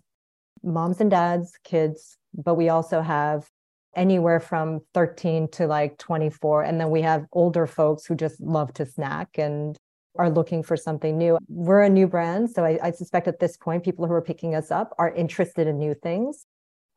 moms 0.62 1.00
and 1.00 1.10
dads, 1.10 1.58
kids, 1.64 2.16
but 2.34 2.54
we 2.54 2.68
also 2.68 3.02
have 3.02 3.48
anywhere 3.96 4.40
from 4.40 4.80
13 4.94 5.48
to 5.52 5.66
like 5.66 5.98
24. 5.98 6.62
And 6.62 6.80
then 6.80 6.90
we 6.90 7.02
have 7.02 7.26
older 7.32 7.66
folks 7.66 8.06
who 8.06 8.14
just 8.14 8.40
love 8.40 8.72
to 8.74 8.86
snack 8.86 9.38
and 9.38 9.76
are 10.16 10.30
looking 10.30 10.62
for 10.62 10.76
something 10.76 11.18
new. 11.18 11.38
We're 11.48 11.82
a 11.82 11.90
new 11.90 12.06
brand. 12.06 12.50
So 12.50 12.64
I, 12.64 12.78
I, 12.82 12.90
suspect 12.92 13.26
at 13.26 13.40
this 13.40 13.56
point, 13.56 13.84
people 13.84 14.06
who 14.06 14.12
are 14.12 14.22
picking 14.22 14.54
us 14.54 14.70
up 14.70 14.94
are 14.98 15.12
interested 15.12 15.66
in 15.66 15.78
new 15.78 15.94
things. 15.94 16.46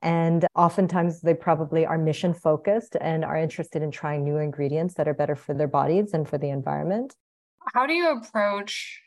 And 0.03 0.45
oftentimes 0.55 1.21
they 1.21 1.33
probably 1.33 1.85
are 1.85 1.97
mission 1.97 2.33
focused 2.33 2.95
and 3.01 3.25
are 3.25 3.37
interested 3.37 3.81
in 3.81 3.89
trying 3.89 4.23
new 4.23 4.37
ingredients 4.37 4.93
that 4.95 5.07
are 5.07 5.15
better 5.15 5.35
for 5.35 5.55
their 5.55 5.67
bodies 5.67 6.13
and 6.13 6.29
for 6.29 6.37
the 6.37 6.49
environment. 6.49 7.15
How 7.73 7.87
do 7.87 7.93
you 7.93 8.17
approach 8.17 9.01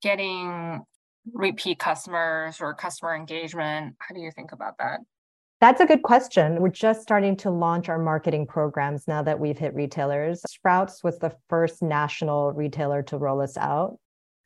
getting 0.00 0.84
repeat 1.32 1.80
customers 1.80 2.60
or 2.60 2.74
customer 2.74 3.16
engagement? 3.16 3.96
How 3.98 4.14
do 4.14 4.20
you 4.20 4.30
think 4.30 4.52
about 4.52 4.78
that? 4.78 5.00
That's 5.60 5.80
a 5.80 5.86
good 5.86 6.02
question. 6.02 6.60
We're 6.60 6.68
just 6.68 7.00
starting 7.00 7.34
to 7.38 7.50
launch 7.50 7.88
our 7.88 7.98
marketing 7.98 8.46
programs 8.46 9.08
now 9.08 9.22
that 9.22 9.40
we've 9.40 9.56
hit 9.56 9.74
retailers. 9.74 10.42
Sprouts 10.46 11.02
was 11.02 11.18
the 11.18 11.34
first 11.48 11.82
national 11.82 12.52
retailer 12.52 13.02
to 13.04 13.16
roll 13.16 13.40
us 13.40 13.56
out. 13.56 13.96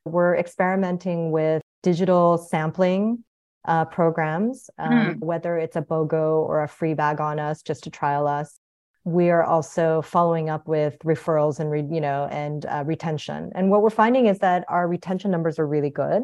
We're 0.05 0.37
experimenting 0.37 1.33
with 1.33 1.62
digital 1.83 2.38
sampling 2.38 3.25
uh, 3.64 3.87
programs, 3.87 4.70
um, 4.79 4.92
mm. 4.92 5.18
whether 5.18 5.59
it's 5.59 5.77
a 5.77 5.83
BOGO 5.83 6.46
or 6.46 6.62
a 6.62 6.68
free 6.68 6.94
bag 6.94 7.20
on 7.20 7.40
us 7.40 7.62
just 7.62 7.85
to 7.85 7.90
trial 7.90 8.29
us. 8.29 8.59
We 9.05 9.31
are 9.31 9.42
also 9.42 10.03
following 10.03 10.49
up 10.49 10.68
with 10.68 10.96
referrals 11.01 11.59
and 11.59 11.70
re, 11.70 11.83
you 11.90 12.01
know 12.01 12.29
and 12.31 12.64
uh, 12.66 12.85
retention. 12.87 13.51
And 13.55 13.70
what 13.70 13.83
we're 13.83 13.90
finding 13.90 14.27
is 14.27 14.38
that 14.38 14.64
our 14.68 14.87
retention 14.87 15.31
numbers 15.31 15.59
are 15.59 15.66
really 15.66 15.90
good. 15.90 16.23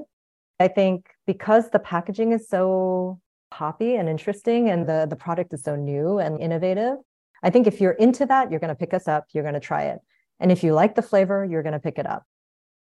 I 0.60 0.68
think 0.68 1.08
because 1.26 1.70
the 1.70 1.78
packaging 1.78 2.32
is 2.32 2.48
so 2.48 3.20
poppy 3.50 3.96
and 3.96 4.08
interesting 4.08 4.68
and 4.70 4.86
the, 4.86 5.06
the 5.08 5.16
product 5.16 5.52
is 5.52 5.62
so 5.62 5.76
new 5.76 6.18
and 6.18 6.40
innovative, 6.40 6.96
I 7.42 7.50
think 7.50 7.66
if 7.66 7.80
you're 7.80 7.92
into 7.92 8.26
that, 8.26 8.50
you're 8.50 8.60
going 8.60 8.68
to 8.68 8.74
pick 8.74 8.94
us 8.94 9.08
up, 9.08 9.26
you're 9.32 9.44
going 9.44 9.54
to 9.54 9.60
try 9.60 9.84
it. 9.84 10.00
And 10.40 10.50
if 10.52 10.62
you 10.62 10.74
like 10.74 10.94
the 10.94 11.02
flavor, 11.02 11.44
you're 11.44 11.62
going 11.62 11.72
to 11.72 11.78
pick 11.78 11.98
it 11.98 12.06
up. 12.06 12.24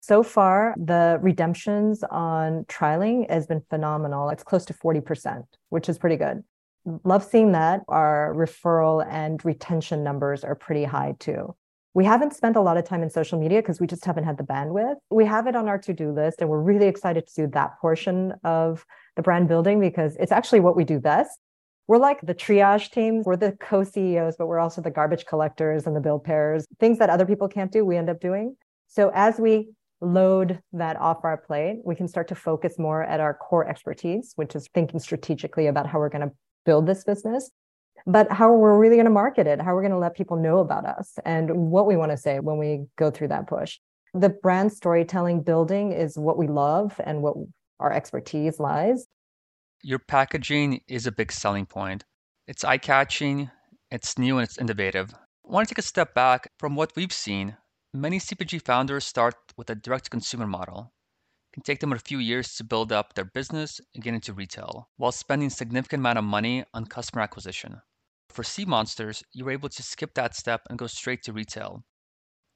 So 0.01 0.21
far, 0.21 0.75
the 0.77 1.17
redemptions 1.21 2.03
on 2.03 2.65
trialing 2.65 3.29
has 3.29 3.47
been 3.47 3.61
phenomenal. 3.69 4.29
It's 4.29 4.43
close 4.43 4.65
to 4.65 4.73
40%, 4.73 5.43
which 5.69 5.89
is 5.89 5.97
pretty 5.97 6.15
good. 6.15 6.43
Love 7.03 7.23
seeing 7.23 7.53
that. 7.53 7.81
Our 7.87 8.33
referral 8.35 9.05
and 9.09 9.43
retention 9.43 10.03
numbers 10.03 10.43
are 10.43 10.53
pretty 10.53 10.83
high 10.83 11.15
too. 11.17 11.55
We 11.95 12.03
haven't 12.03 12.35
spent 12.35 12.57
a 12.57 12.61
lot 12.61 12.75
of 12.75 12.83
time 12.83 13.03
in 13.03 13.09
social 13.09 13.39
media 13.39 13.61
because 13.61 13.79
we 13.79 13.87
just 13.87 14.03
haven't 14.03 14.25
had 14.25 14.37
the 14.37 14.43
bandwidth. 14.43 14.95
We 15.09 15.23
have 15.27 15.47
it 15.47 15.55
on 15.55 15.69
our 15.69 15.77
to 15.77 15.93
do 15.93 16.11
list, 16.11 16.41
and 16.41 16.49
we're 16.49 16.59
really 16.59 16.87
excited 16.87 17.25
to 17.25 17.33
do 17.33 17.47
that 17.53 17.79
portion 17.79 18.33
of 18.43 18.85
the 19.15 19.21
brand 19.21 19.47
building 19.47 19.79
because 19.79 20.17
it's 20.19 20.33
actually 20.33 20.59
what 20.59 20.75
we 20.75 20.83
do 20.83 20.99
best. 20.99 21.39
We're 21.87 21.97
like 21.97 22.19
the 22.19 22.35
triage 22.35 22.91
teams, 22.91 23.25
we're 23.25 23.37
the 23.37 23.53
co 23.61 23.85
CEOs, 23.85 24.35
but 24.37 24.47
we're 24.47 24.59
also 24.59 24.81
the 24.81 24.91
garbage 24.91 25.25
collectors 25.25 25.87
and 25.87 25.95
the 25.95 26.01
bill 26.01 26.19
payers. 26.19 26.65
Things 26.81 26.99
that 26.99 27.09
other 27.09 27.25
people 27.25 27.47
can't 27.47 27.71
do, 27.71 27.85
we 27.85 27.95
end 27.95 28.09
up 28.09 28.19
doing. 28.19 28.57
So 28.87 29.09
as 29.15 29.39
we 29.39 29.69
load 30.01 30.59
that 30.73 30.99
off 30.99 31.23
our 31.23 31.37
plate, 31.37 31.79
we 31.85 31.95
can 31.95 32.09
start 32.09 32.27
to 32.27 32.35
focus 32.35 32.77
more 32.77 33.03
at 33.03 33.21
our 33.21 33.33
core 33.33 33.69
expertise, 33.69 34.33
which 34.35 34.53
is 34.53 34.67
thinking 34.73 34.99
strategically 34.99 35.67
about 35.67 35.87
how 35.87 35.99
we're 35.99 36.09
going 36.09 36.27
to 36.27 36.35
build 36.65 36.87
this 36.87 37.05
business 37.05 37.51
but 38.07 38.31
how 38.31 38.49
are 38.49 38.57
we're 38.57 38.77
really 38.77 38.95
going 38.95 39.05
to 39.05 39.11
market 39.11 39.47
it, 39.47 39.59
how 39.59 39.71
are 39.71 39.75
we're 39.75 39.81
going 39.81 39.91
to 39.91 39.97
let 39.97 40.15
people 40.15 40.37
know 40.37 40.59
about 40.59 40.85
us, 40.85 41.13
and 41.25 41.49
what 41.49 41.87
we 41.87 41.97
want 41.97 42.11
to 42.11 42.17
say 42.17 42.39
when 42.39 42.57
we 42.57 42.85
go 42.97 43.09
through 43.09 43.29
that 43.29 43.47
push. 43.47 43.79
The 44.13 44.29
brand 44.29 44.71
storytelling 44.71 45.43
building 45.43 45.91
is 45.91 46.17
what 46.17 46.37
we 46.37 46.47
love 46.47 46.99
and 47.03 47.21
what 47.21 47.35
our 47.79 47.91
expertise 47.91 48.59
lies. 48.59 49.07
Your 49.81 49.99
packaging 49.99 50.81
is 50.87 51.05
a 51.05 51.11
big 51.11 51.31
selling 51.31 51.65
point. 51.65 52.05
It's 52.47 52.63
eye 52.63 52.77
catching, 52.77 53.49
it's 53.91 54.17
new, 54.17 54.37
and 54.37 54.47
it's 54.47 54.57
innovative. 54.57 55.13
I 55.13 55.51
want 55.51 55.67
to 55.67 55.73
take 55.73 55.83
a 55.83 55.87
step 55.87 56.13
back 56.13 56.51
from 56.57 56.75
what 56.75 56.95
we've 56.95 57.13
seen. 57.13 57.57
Many 57.93 58.19
CPG 58.19 58.63
founders 58.63 59.05
start 59.05 59.35
with 59.57 59.69
a 59.69 59.75
direct 59.75 60.09
consumer 60.09 60.47
model. 60.47 60.93
It 61.51 61.55
can 61.55 61.63
take 61.63 61.79
them 61.79 61.93
a 61.93 61.99
few 61.99 62.19
years 62.19 62.55
to 62.55 62.63
build 62.63 62.91
up 62.91 63.13
their 63.13 63.25
business 63.25 63.81
and 63.93 64.03
get 64.03 64.13
into 64.13 64.33
retail 64.33 64.89
while 64.97 65.11
spending 65.11 65.49
significant 65.49 66.01
amount 66.01 66.17
of 66.17 66.23
money 66.23 66.65
on 66.73 66.85
customer 66.85 67.21
acquisition. 67.21 67.81
For 68.35 68.43
Sea 68.43 68.65
Monsters, 68.65 69.23
you 69.31 69.45
were 69.45 69.51
able 69.51 69.69
to 69.69 69.81
skip 69.81 70.13
that 70.15 70.35
step 70.35 70.59
and 70.69 70.77
go 70.77 70.87
straight 70.87 71.23
to 71.23 71.31
retail. 71.31 71.85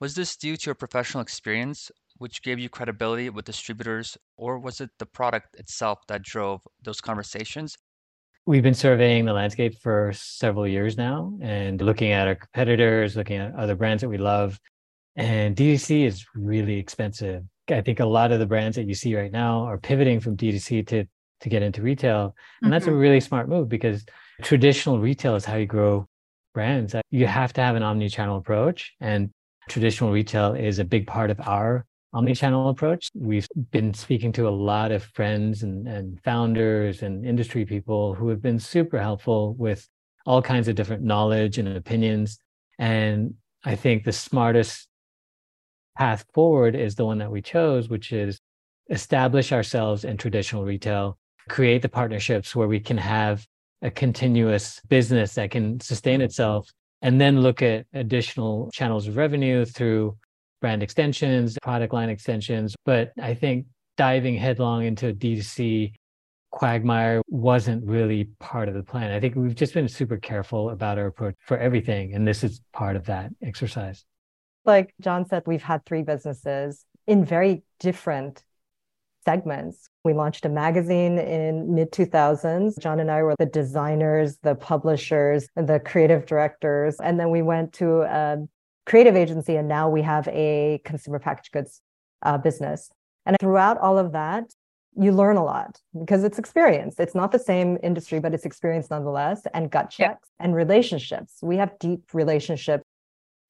Was 0.01 0.13
this 0.13 0.35
due 0.35 0.57
to 0.57 0.65
your 0.65 0.75
professional 0.75 1.21
experience, 1.21 1.89
which 2.17 2.41
gave 2.41 2.59
you 2.59 2.67
credibility 2.67 3.29
with 3.29 3.45
distributors, 3.45 4.17
or 4.35 4.59
was 4.59 4.81
it 4.81 4.89
the 4.99 5.05
product 5.05 5.55
itself 5.57 5.99
that 6.09 6.21
drove 6.21 6.59
those 6.83 6.99
conversations? 6.99 7.77
We've 8.45 8.61
been 8.61 8.73
surveying 8.73 9.23
the 9.23 9.31
landscape 9.31 9.79
for 9.79 10.11
several 10.13 10.67
years 10.67 10.97
now 10.97 11.37
and 11.41 11.81
looking 11.81 12.11
at 12.11 12.27
our 12.27 12.35
competitors, 12.35 13.15
looking 13.15 13.37
at 13.37 13.55
other 13.55 13.75
brands 13.75 14.01
that 14.01 14.09
we 14.09 14.17
love. 14.17 14.59
And 15.15 15.55
DTC 15.55 16.05
is 16.05 16.25
really 16.35 16.75
expensive. 16.75 17.43
I 17.69 17.79
think 17.79 18.01
a 18.01 18.05
lot 18.05 18.33
of 18.33 18.39
the 18.39 18.45
brands 18.45 18.75
that 18.75 18.87
you 18.87 18.95
see 18.95 19.15
right 19.15 19.31
now 19.31 19.63
are 19.63 19.77
pivoting 19.77 20.19
from 20.19 20.35
DTC 20.35 20.85
to 20.87 21.05
to 21.39 21.47
get 21.47 21.63
into 21.63 21.81
retail. 21.81 22.21
And 22.23 22.31
mm-hmm. 22.33 22.71
that's 22.71 22.87
a 22.87 22.89
mm-hmm. 22.89 22.99
really 22.99 23.21
smart 23.21 23.47
move 23.47 23.69
because 23.69 24.03
traditional 24.41 24.99
retail 24.99 25.35
is 25.35 25.45
how 25.45 25.55
you 25.55 25.65
grow 25.65 26.07
brands. 26.53 26.95
Uh, 26.95 27.01
you 27.09 27.27
have 27.27 27.53
to 27.53 27.61
have 27.61 27.75
an 27.75 27.83
omni-channel 27.83 28.37
approach, 28.37 28.93
and 28.99 29.29
traditional 29.69 30.11
retail 30.11 30.53
is 30.53 30.79
a 30.79 30.83
big 30.83 31.07
part 31.07 31.29
of 31.29 31.39
our 31.41 31.85
omni-channel 32.13 32.69
approach. 32.69 33.09
We've 33.13 33.47
been 33.71 33.93
speaking 33.93 34.31
to 34.33 34.47
a 34.47 34.49
lot 34.49 34.91
of 34.91 35.03
friends 35.03 35.63
and, 35.63 35.87
and 35.87 36.19
founders 36.23 37.03
and 37.03 37.25
industry 37.25 37.65
people 37.65 38.15
who 38.15 38.29
have 38.29 38.41
been 38.41 38.59
super 38.59 38.99
helpful 38.99 39.53
with 39.55 39.87
all 40.25 40.41
kinds 40.41 40.67
of 40.67 40.75
different 40.75 41.03
knowledge 41.03 41.57
and 41.57 41.67
opinions. 41.67 42.39
And 42.79 43.35
I 43.63 43.75
think 43.75 44.03
the 44.03 44.11
smartest 44.11 44.87
path 45.97 46.25
forward 46.33 46.75
is 46.75 46.95
the 46.95 47.05
one 47.05 47.19
that 47.19 47.31
we 47.31 47.41
chose, 47.41 47.89
which 47.89 48.11
is 48.11 48.39
establish 48.89 49.51
ourselves 49.51 50.03
in 50.03 50.17
traditional 50.17 50.63
retail, 50.63 51.17
create 51.47 51.81
the 51.81 51.89
partnerships 51.89 52.55
where 52.55 52.67
we 52.67 52.79
can 52.79 52.97
have 52.97 53.45
a 53.81 53.91
continuous 53.91 54.81
business 54.87 55.33
that 55.35 55.51
can 55.51 55.79
sustain 55.79 56.21
itself 56.21 56.69
and 57.01 57.19
then 57.19 57.41
look 57.41 57.61
at 57.61 57.85
additional 57.93 58.69
channels 58.73 59.07
of 59.07 59.15
revenue 59.15 59.65
through 59.65 60.17
brand 60.61 60.83
extensions, 60.83 61.57
product 61.61 61.93
line 61.93 62.09
extensions. 62.09 62.75
But 62.85 63.11
I 63.21 63.33
think 63.33 63.67
diving 63.97 64.35
headlong 64.35 64.85
into 64.85 65.13
D2C 65.13 65.93
quagmire 66.51 67.21
wasn't 67.27 67.85
really 67.85 68.29
part 68.39 68.67
of 68.67 68.73
the 68.73 68.83
plan. 68.83 69.11
I 69.11 69.19
think 69.19 69.35
we've 69.35 69.55
just 69.55 69.73
been 69.73 69.87
super 69.87 70.17
careful 70.17 70.71
about 70.71 70.97
our 70.97 71.07
approach 71.07 71.35
for 71.41 71.57
everything. 71.57 72.13
And 72.13 72.27
this 72.27 72.43
is 72.43 72.61
part 72.73 72.95
of 72.95 73.05
that 73.05 73.31
exercise. 73.41 74.03
Like 74.65 74.93
John 74.99 75.25
said, 75.25 75.43
we've 75.45 75.63
had 75.63 75.85
three 75.85 76.01
businesses 76.01 76.85
in 77.07 77.23
very 77.23 77.63
different 77.79 78.43
segments. 79.29 79.89
We 80.03 80.13
launched 80.13 80.43
a 80.45 80.49
magazine 80.49 81.19
in 81.19 81.75
mid 81.75 81.91
2000s. 81.91 82.79
John 82.79 82.99
and 82.99 83.11
I 83.11 83.21
were 83.21 83.35
the 83.37 83.45
designers, 83.45 84.37
the 84.41 84.55
publishers, 84.55 85.47
the 85.55 85.79
creative 85.79 86.25
directors. 86.25 86.95
And 86.99 87.19
then 87.19 87.29
we 87.29 87.43
went 87.43 87.73
to 87.73 88.01
a 88.01 88.37
creative 88.87 89.15
agency, 89.15 89.55
and 89.55 89.67
now 89.67 89.87
we 89.87 90.01
have 90.01 90.27
a 90.29 90.81
consumer 90.83 91.19
packaged 91.19 91.51
goods 91.51 91.81
uh, 92.23 92.39
business. 92.39 92.89
And 93.27 93.37
throughout 93.39 93.77
all 93.77 93.99
of 93.99 94.13
that, 94.13 94.45
you 94.95 95.11
learn 95.11 95.37
a 95.37 95.43
lot 95.43 95.79
because 95.99 96.23
it's 96.23 96.39
experience. 96.39 96.95
It's 96.97 97.13
not 97.13 97.31
the 97.31 97.43
same 97.51 97.77
industry, 97.83 98.19
but 98.19 98.33
it's 98.33 98.45
experience 98.45 98.89
nonetheless, 98.89 99.43
and 99.53 99.69
gut 99.69 99.91
checks 99.91 100.27
yeah. 100.31 100.43
and 100.43 100.55
relationships. 100.55 101.33
We 101.43 101.57
have 101.57 101.77
deep 101.77 102.01
relationships 102.13 102.83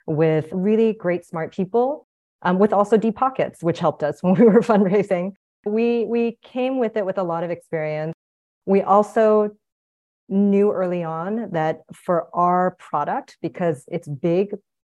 with 0.06 0.46
really 0.52 0.92
great, 0.92 1.24
smart 1.24 1.54
people, 1.54 2.06
um, 2.42 2.58
with 2.58 2.74
also 2.74 2.98
deep 2.98 3.16
pockets, 3.16 3.62
which 3.62 3.78
helped 3.78 4.02
us 4.02 4.22
when 4.22 4.34
we 4.34 4.44
were 4.44 4.60
fundraising. 4.60 5.32
We 5.64 6.04
we 6.04 6.38
came 6.42 6.78
with 6.78 6.96
it 6.96 7.04
with 7.04 7.18
a 7.18 7.22
lot 7.22 7.44
of 7.44 7.50
experience. 7.50 8.14
We 8.66 8.82
also 8.82 9.50
knew 10.28 10.70
early 10.72 11.02
on 11.02 11.50
that 11.52 11.80
for 11.92 12.28
our 12.34 12.76
product, 12.78 13.36
because 13.42 13.84
it's 13.88 14.08
big 14.08 14.54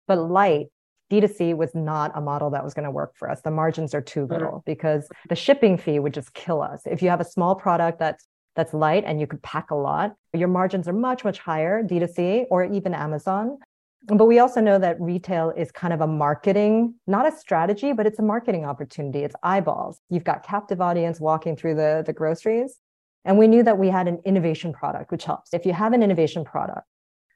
but 0.06 0.16
light, 0.16 0.66
D2C 1.10 1.56
was 1.56 1.74
not 1.74 2.12
a 2.14 2.20
model 2.20 2.50
that 2.50 2.64
was 2.64 2.74
going 2.74 2.84
to 2.84 2.90
work 2.90 3.12
for 3.16 3.30
us. 3.30 3.40
The 3.40 3.50
margins 3.50 3.94
are 3.94 4.00
too 4.00 4.26
mm. 4.26 4.30
little 4.30 4.62
because 4.66 5.08
the 5.28 5.36
shipping 5.36 5.76
fee 5.76 5.98
would 5.98 6.14
just 6.14 6.34
kill 6.34 6.62
us. 6.62 6.82
If 6.86 7.02
you 7.02 7.10
have 7.10 7.20
a 7.20 7.24
small 7.24 7.54
product 7.54 7.98
that's 7.98 8.26
that's 8.54 8.74
light 8.74 9.04
and 9.06 9.18
you 9.18 9.26
could 9.26 9.42
pack 9.42 9.70
a 9.70 9.74
lot, 9.74 10.14
your 10.34 10.48
margins 10.48 10.86
are 10.86 10.92
much, 10.92 11.24
much 11.24 11.38
higher, 11.38 11.82
D2C 11.82 12.44
or 12.50 12.64
even 12.64 12.92
Amazon. 12.92 13.56
But 14.04 14.26
we 14.26 14.40
also 14.40 14.60
know 14.60 14.78
that 14.78 15.00
retail 15.00 15.52
is 15.56 15.70
kind 15.70 15.92
of 15.92 16.00
a 16.00 16.06
marketing, 16.06 16.94
not 17.06 17.32
a 17.32 17.36
strategy, 17.36 17.92
but 17.92 18.06
it's 18.06 18.18
a 18.18 18.22
marketing 18.22 18.64
opportunity. 18.64 19.20
It's 19.20 19.36
eyeballs. 19.42 20.00
You've 20.10 20.24
got 20.24 20.42
captive 20.42 20.80
audience 20.80 21.20
walking 21.20 21.56
through 21.56 21.76
the, 21.76 22.02
the 22.04 22.12
groceries. 22.12 22.78
And 23.24 23.38
we 23.38 23.46
knew 23.46 23.62
that 23.62 23.78
we 23.78 23.88
had 23.88 24.08
an 24.08 24.20
innovation 24.24 24.72
product, 24.72 25.12
which 25.12 25.24
helps. 25.24 25.54
If 25.54 25.64
you 25.64 25.72
have 25.72 25.92
an 25.92 26.02
innovation 26.02 26.44
product, 26.44 26.86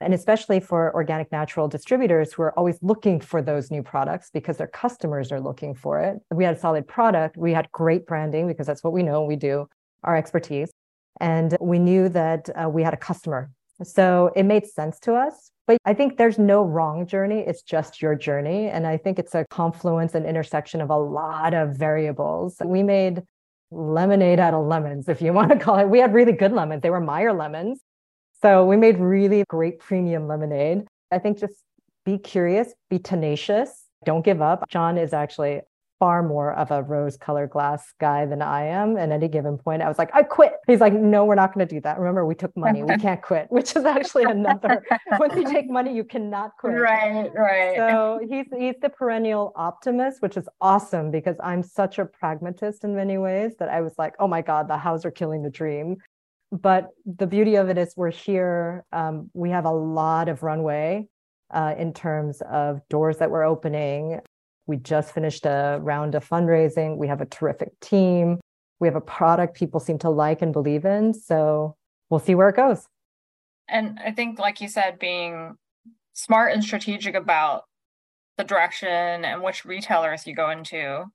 and 0.01 0.13
especially 0.13 0.59
for 0.59 0.93
organic 0.93 1.31
natural 1.31 1.67
distributors 1.67 2.33
who 2.33 2.43
are 2.43 2.57
always 2.57 2.77
looking 2.81 3.19
for 3.19 3.41
those 3.41 3.71
new 3.71 3.81
products 3.81 4.29
because 4.31 4.57
their 4.57 4.67
customers 4.67 5.31
are 5.31 5.39
looking 5.39 5.73
for 5.73 5.99
it. 5.99 6.17
We 6.31 6.43
had 6.43 6.55
a 6.55 6.59
solid 6.59 6.87
product. 6.87 7.35
We 7.37 7.53
had 7.53 7.71
great 7.71 8.05
branding 8.05 8.47
because 8.47 8.67
that's 8.67 8.83
what 8.83 8.93
we 8.93 9.01
know 9.01 9.23
we 9.23 9.37
do, 9.37 9.67
our 10.03 10.15
expertise. 10.15 10.71
And 11.19 11.57
we 11.59 11.79
knew 11.79 12.09
that 12.09 12.49
uh, 12.49 12.69
we 12.69 12.83
had 12.83 12.93
a 12.93 12.97
customer. 12.97 13.49
So 13.83 14.31
it 14.35 14.43
made 14.43 14.67
sense 14.67 14.99
to 14.99 15.15
us. 15.15 15.51
But 15.67 15.77
I 15.83 15.93
think 15.93 16.17
there's 16.17 16.39
no 16.39 16.63
wrong 16.63 17.05
journey. 17.05 17.39
It's 17.45 17.61
just 17.61 18.01
your 18.01 18.15
journey. 18.15 18.69
And 18.69 18.87
I 18.87 18.95
think 18.95 19.19
it's 19.19 19.35
a 19.35 19.45
confluence 19.49 20.15
and 20.15 20.25
intersection 20.25 20.79
of 20.79 20.89
a 20.89 20.97
lot 20.97 21.53
of 21.53 21.75
variables. 21.77 22.55
We 22.63 22.83
made 22.83 23.21
lemonade 23.69 24.39
out 24.39 24.53
of 24.53 24.65
lemons, 24.65 25.09
if 25.09 25.21
you 25.21 25.33
want 25.39 25.51
to 25.51 25.59
call 25.59 25.77
it. 25.77 25.89
We 25.89 25.99
had 25.99 26.13
really 26.13 26.31
good 26.31 26.53
lemons. 26.53 26.81
They 26.81 26.89
were 26.89 27.01
Meyer 27.01 27.33
lemons. 27.33 27.81
So 28.41 28.65
we 28.65 28.77
made 28.77 28.97
really 28.99 29.43
great 29.49 29.79
premium 29.79 30.27
lemonade. 30.27 30.85
I 31.11 31.19
think 31.19 31.39
just 31.39 31.55
be 32.05 32.17
curious, 32.17 32.73
be 32.89 32.99
tenacious, 32.99 33.85
don't 34.05 34.23
give 34.23 34.41
up. 34.41 34.69
John 34.69 34.97
is 34.97 35.11
actually 35.11 35.61
far 35.99 36.21
more 36.21 36.53
of 36.53 36.71
a 36.71 36.83
rose 36.83 37.17
colored 37.17 37.49
glass 37.49 37.93
guy 37.99 38.25
than 38.25 38.41
I 38.41 38.65
am. 38.65 38.97
And 38.97 39.11
at 39.11 39.17
any 39.17 39.27
given 39.27 39.57
point, 39.57 39.81
I 39.81 39.87
was 39.87 39.97
like, 39.97 40.09
I 40.13 40.23
quit. 40.23 40.53
He's 40.67 40.79
like, 40.79 40.93
no, 40.93 41.25
we're 41.25 41.35
not 41.35 41.53
going 41.53 41.67
to 41.67 41.75
do 41.75 41.81
that. 41.81 41.97
Remember, 41.97 42.25
we 42.25 42.35
took 42.35 42.55
money. 42.55 42.83
We 42.83 42.97
can't 42.99 43.21
quit, 43.21 43.47
which 43.49 43.75
is 43.75 43.85
actually 43.85 44.23
another. 44.23 44.83
Once 45.19 45.35
you 45.35 45.45
take 45.49 45.69
money, 45.69 45.95
you 45.95 46.03
cannot 46.03 46.51
quit. 46.59 46.73
Right, 46.73 47.31
right. 47.33 47.75
So 47.77 48.19
he's 48.29 48.45
he's 48.57 48.75
the 48.81 48.89
perennial 48.89 49.53
optimist, 49.55 50.21
which 50.21 50.37
is 50.37 50.47
awesome 50.61 51.11
because 51.11 51.35
I'm 51.41 51.63
such 51.63 51.99
a 51.99 52.05
pragmatist 52.05 52.83
in 52.83 52.95
many 52.95 53.17
ways 53.17 53.53
that 53.59 53.69
I 53.69 53.81
was 53.81 53.93
like, 53.97 54.13
oh 54.19 54.27
my 54.27 54.41
God, 54.41 54.67
the 54.67 54.77
house 54.77 55.05
are 55.05 55.11
killing 55.11 55.43
the 55.43 55.49
dream. 55.49 55.97
But 56.51 56.89
the 57.05 57.27
beauty 57.27 57.55
of 57.55 57.69
it 57.69 57.77
is 57.77 57.93
we're 57.97 58.11
here. 58.11 58.85
Um, 58.91 59.29
we 59.33 59.49
have 59.49 59.65
a 59.65 59.71
lot 59.71 60.29
of 60.29 60.43
runway 60.43 61.07
uh, 61.51 61.75
in 61.77 61.93
terms 61.93 62.41
of 62.41 62.81
doors 62.89 63.17
that 63.17 63.31
we're 63.31 63.43
opening. 63.43 64.21
We 64.67 64.77
just 64.77 65.13
finished 65.13 65.45
a 65.45 65.79
round 65.81 66.15
of 66.15 66.27
fundraising. 66.27 66.97
We 66.97 67.07
have 67.07 67.21
a 67.21 67.25
terrific 67.25 67.79
team. 67.79 68.39
We 68.79 68.87
have 68.87 68.95
a 68.95 69.01
product 69.01 69.55
people 69.55 69.79
seem 69.79 69.97
to 69.99 70.09
like 70.09 70.41
and 70.41 70.53
believe 70.53 70.85
in. 70.85 71.13
So 71.13 71.75
we'll 72.09 72.19
see 72.19 72.35
where 72.35 72.49
it 72.49 72.55
goes. 72.55 72.85
And 73.69 73.99
I 74.03 74.11
think, 74.11 74.39
like 74.39 74.61
you 74.61 74.67
said, 74.67 74.99
being 74.99 75.55
smart 76.13 76.53
and 76.53 76.63
strategic 76.63 77.15
about 77.15 77.63
the 78.37 78.43
direction 78.43 78.87
and 79.25 79.41
which 79.41 79.65
retailers 79.65 80.27
you 80.27 80.35
go 80.35 80.49
into 80.49 81.05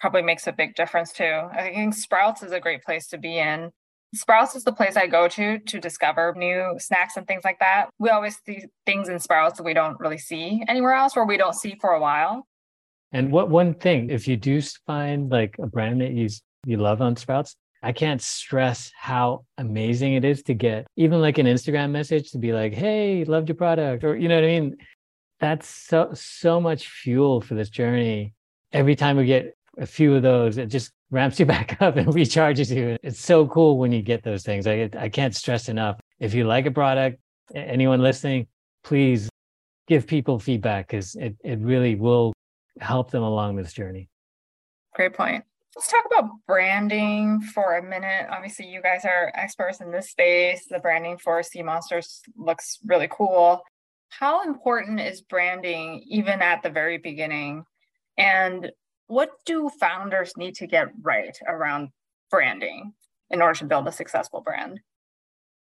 probably 0.00 0.22
makes 0.22 0.46
a 0.46 0.52
big 0.52 0.74
difference 0.74 1.12
too. 1.12 1.48
I 1.52 1.70
think 1.72 1.94
Sprouts 1.94 2.42
is 2.42 2.52
a 2.52 2.60
great 2.60 2.82
place 2.82 3.06
to 3.08 3.18
be 3.18 3.38
in 3.38 3.70
Sprouts 4.14 4.54
is 4.54 4.64
the 4.64 4.72
place 4.72 4.96
I 4.96 5.06
go 5.06 5.26
to 5.26 5.58
to 5.58 5.80
discover 5.80 6.34
new 6.36 6.74
snacks 6.78 7.16
and 7.16 7.26
things 7.26 7.44
like 7.44 7.58
that. 7.60 7.88
We 7.98 8.10
always 8.10 8.36
see 8.44 8.66
things 8.84 9.08
in 9.08 9.18
Sprouts 9.18 9.56
that 9.56 9.62
we 9.62 9.72
don't 9.72 9.98
really 9.98 10.18
see 10.18 10.62
anywhere 10.68 10.92
else 10.92 11.16
or 11.16 11.26
we 11.26 11.38
don't 11.38 11.54
see 11.54 11.78
for 11.80 11.90
a 11.90 12.00
while. 12.00 12.46
And 13.12 13.30
what 13.30 13.50
one 13.50 13.74
thing, 13.74 14.10
if 14.10 14.26
you 14.26 14.36
do 14.36 14.60
find 14.86 15.30
like 15.30 15.56
a 15.58 15.66
brand 15.66 16.00
that 16.00 16.12
you 16.12 16.28
you 16.64 16.76
love 16.76 17.02
on 17.02 17.16
Sprouts, 17.16 17.56
I 17.82 17.92
can't 17.92 18.22
stress 18.22 18.92
how 18.96 19.44
amazing 19.58 20.14
it 20.14 20.24
is 20.24 20.42
to 20.44 20.54
get 20.54 20.86
even 20.96 21.20
like 21.20 21.38
an 21.38 21.46
Instagram 21.46 21.90
message 21.90 22.30
to 22.32 22.38
be 22.38 22.52
like, 22.52 22.72
"Hey, 22.72 23.24
loved 23.24 23.48
your 23.48 23.56
product," 23.56 24.04
or 24.04 24.16
you 24.16 24.28
know 24.28 24.36
what 24.36 24.44
I 24.44 24.60
mean. 24.60 24.76
That's 25.40 25.68
so 25.68 26.10
so 26.14 26.60
much 26.60 26.88
fuel 26.88 27.40
for 27.40 27.54
this 27.54 27.70
journey. 27.70 28.34
Every 28.72 28.96
time 28.96 29.16
we 29.16 29.26
get 29.26 29.54
a 29.78 29.86
few 29.86 30.14
of 30.14 30.22
those, 30.22 30.56
it 30.58 30.66
just 30.66 30.92
ramps 31.10 31.38
you 31.40 31.46
back 31.54 31.80
up 31.82 31.96
and 31.96 32.08
recharges 32.08 32.74
you. 32.74 32.96
It's 33.02 33.20
so 33.20 33.46
cool 33.46 33.78
when 33.78 33.92
you 33.92 34.02
get 34.02 34.22
those 34.22 34.44
things. 34.44 34.66
I, 34.66 34.88
I 34.96 35.08
can't 35.08 35.34
stress 35.34 35.68
enough. 35.68 36.00
If 36.20 36.34
you 36.34 36.44
like 36.44 36.66
a 36.66 36.70
product, 36.70 37.18
anyone 37.54 38.00
listening, 38.00 38.46
please 38.84 39.28
give 39.88 40.06
people 40.06 40.38
feedback 40.38 40.88
because 40.88 41.14
it, 41.16 41.36
it 41.44 41.58
really 41.58 41.96
will 41.96 42.31
help 42.80 43.10
them 43.10 43.22
along 43.22 43.56
this 43.56 43.72
journey. 43.72 44.08
Great 44.94 45.14
point. 45.14 45.44
Let's 45.74 45.88
talk 45.88 46.04
about 46.04 46.30
branding 46.46 47.40
for 47.40 47.78
a 47.78 47.82
minute. 47.82 48.26
Obviously, 48.30 48.66
you 48.66 48.82
guys 48.82 49.06
are 49.06 49.32
experts 49.34 49.80
in 49.80 49.90
this 49.90 50.10
space. 50.10 50.66
The 50.68 50.78
branding 50.78 51.16
for 51.16 51.42
Sea 51.42 51.62
Monsters 51.62 52.20
looks 52.36 52.78
really 52.84 53.08
cool. 53.10 53.62
How 54.10 54.42
important 54.42 55.00
is 55.00 55.22
branding 55.22 56.04
even 56.06 56.42
at 56.42 56.62
the 56.62 56.68
very 56.68 56.98
beginning? 56.98 57.64
And 58.18 58.70
what 59.06 59.30
do 59.46 59.70
founders 59.80 60.36
need 60.36 60.56
to 60.56 60.66
get 60.66 60.88
right 61.00 61.36
around 61.48 61.88
branding 62.30 62.92
in 63.30 63.40
order 63.40 63.58
to 63.60 63.64
build 63.64 63.88
a 63.88 63.92
successful 63.92 64.42
brand? 64.42 64.80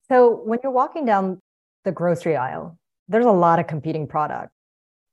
So, 0.09 0.41
when 0.43 0.59
you're 0.61 0.73
walking 0.73 1.05
down 1.05 1.39
the 1.85 1.93
grocery 1.93 2.35
aisle, 2.35 2.77
there's 3.07 3.25
a 3.25 3.31
lot 3.31 3.59
of 3.59 3.67
competing 3.67 4.07
products. 4.07 4.54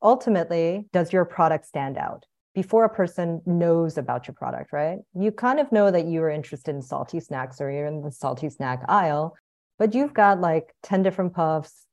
Ultimately, 0.02 0.86
does 0.92 1.12
your 1.12 1.24
product 1.24 1.66
stand 1.66 1.96
out? 1.96 2.26
Before 2.54 2.84
a 2.84 2.88
person 2.88 3.40
knows 3.46 3.96
about 3.96 4.26
your 4.26 4.34
product, 4.34 4.72
right? 4.72 4.98
You 5.14 5.30
kind 5.32 5.60
of 5.60 5.70
know 5.72 5.90
that 5.90 6.06
you 6.06 6.22
are 6.22 6.30
interested 6.30 6.74
in 6.74 6.82
salty 6.82 7.20
snacks 7.20 7.60
or 7.60 7.70
you're 7.70 7.86
in 7.86 8.02
the 8.02 8.10
salty 8.10 8.50
snack 8.50 8.82
aisle, 8.88 9.34
but 9.78 9.94
you've 9.94 10.12
got 10.12 10.40
like 10.40 10.74
10 10.82 11.02
different 11.02 11.32
puffs, 11.34 11.86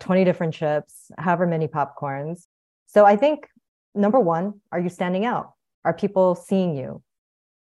20 0.00 0.24
different 0.24 0.54
chips, 0.54 1.10
however 1.18 1.46
many 1.46 1.66
popcorns. 1.66 2.46
So 2.86 3.04
I 3.04 3.16
think 3.16 3.48
number 3.94 4.20
one, 4.20 4.60
are 4.70 4.78
you 4.78 4.88
standing 4.88 5.24
out? 5.24 5.52
Are 5.84 5.94
people 5.94 6.34
seeing 6.34 6.76
you? 6.76 7.02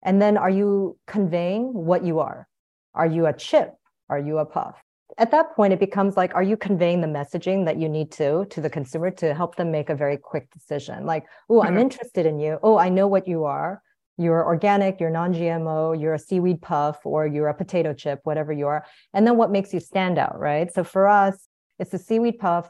And 0.04 0.22
then 0.22 0.38
are 0.38 0.50
you 0.50 0.98
conveying 1.08 1.74
what 1.74 2.06
you 2.06 2.20
are? 2.20 2.48
Are 2.94 3.08
you 3.08 3.26
a 3.26 3.34
chip? 3.34 3.74
Are 4.10 4.20
you 4.20 4.38
a 4.38 4.46
puff? 4.46 4.82
At 5.20 5.32
that 5.32 5.56
point, 5.56 5.74
it 5.74 5.80
becomes 5.80 6.16
like, 6.16 6.36
are 6.36 6.44
you 6.44 6.56
conveying 6.56 7.02
the 7.02 7.08
messaging 7.08 7.66
that 7.66 7.80
you 7.80 7.90
need 7.90 8.12
to 8.14 8.46
to 8.52 8.62
the 8.62 8.70
consumer 8.70 9.10
to 9.12 9.34
help 9.34 9.56
them 9.56 9.72
make 9.72 9.90
a 9.90 9.96
very 9.96 10.18
quick 10.18 10.52
decision? 10.52 11.06
Like, 11.06 11.26
oh, 11.50 11.62
I'm 11.62 11.70
mm-hmm. 11.70 11.80
interested 11.80 12.26
in 12.26 12.40
you. 12.40 12.60
Oh, 12.62 12.78
I 12.78 12.90
know 12.90 13.08
what 13.08 13.28
you 13.28 13.46
are. 13.46 13.82
You're 14.20 14.46
organic, 14.46 15.00
you're 15.00 15.12
non 15.12 15.34
GMO, 15.34 16.00
you're 16.00 16.16
a 16.16 16.20
seaweed 16.20 16.62
puff, 16.62 17.06
or 17.06 17.28
you're 17.28 17.48
a 17.48 17.54
potato 17.54 17.94
chip, 17.94 18.22
whatever 18.24 18.52
you 18.52 18.68
are. 18.68 18.86
And 19.14 19.26
then 19.26 19.38
what 19.38 19.52
makes 19.52 19.74
you 19.74 19.80
stand 19.80 20.18
out, 20.18 20.40
right? 20.40 20.72
So 20.74 20.84
for 20.84 21.08
us, 21.08 21.48
it's 21.80 21.92
the 21.92 22.00
seaweed 22.00 22.40
puff 22.40 22.70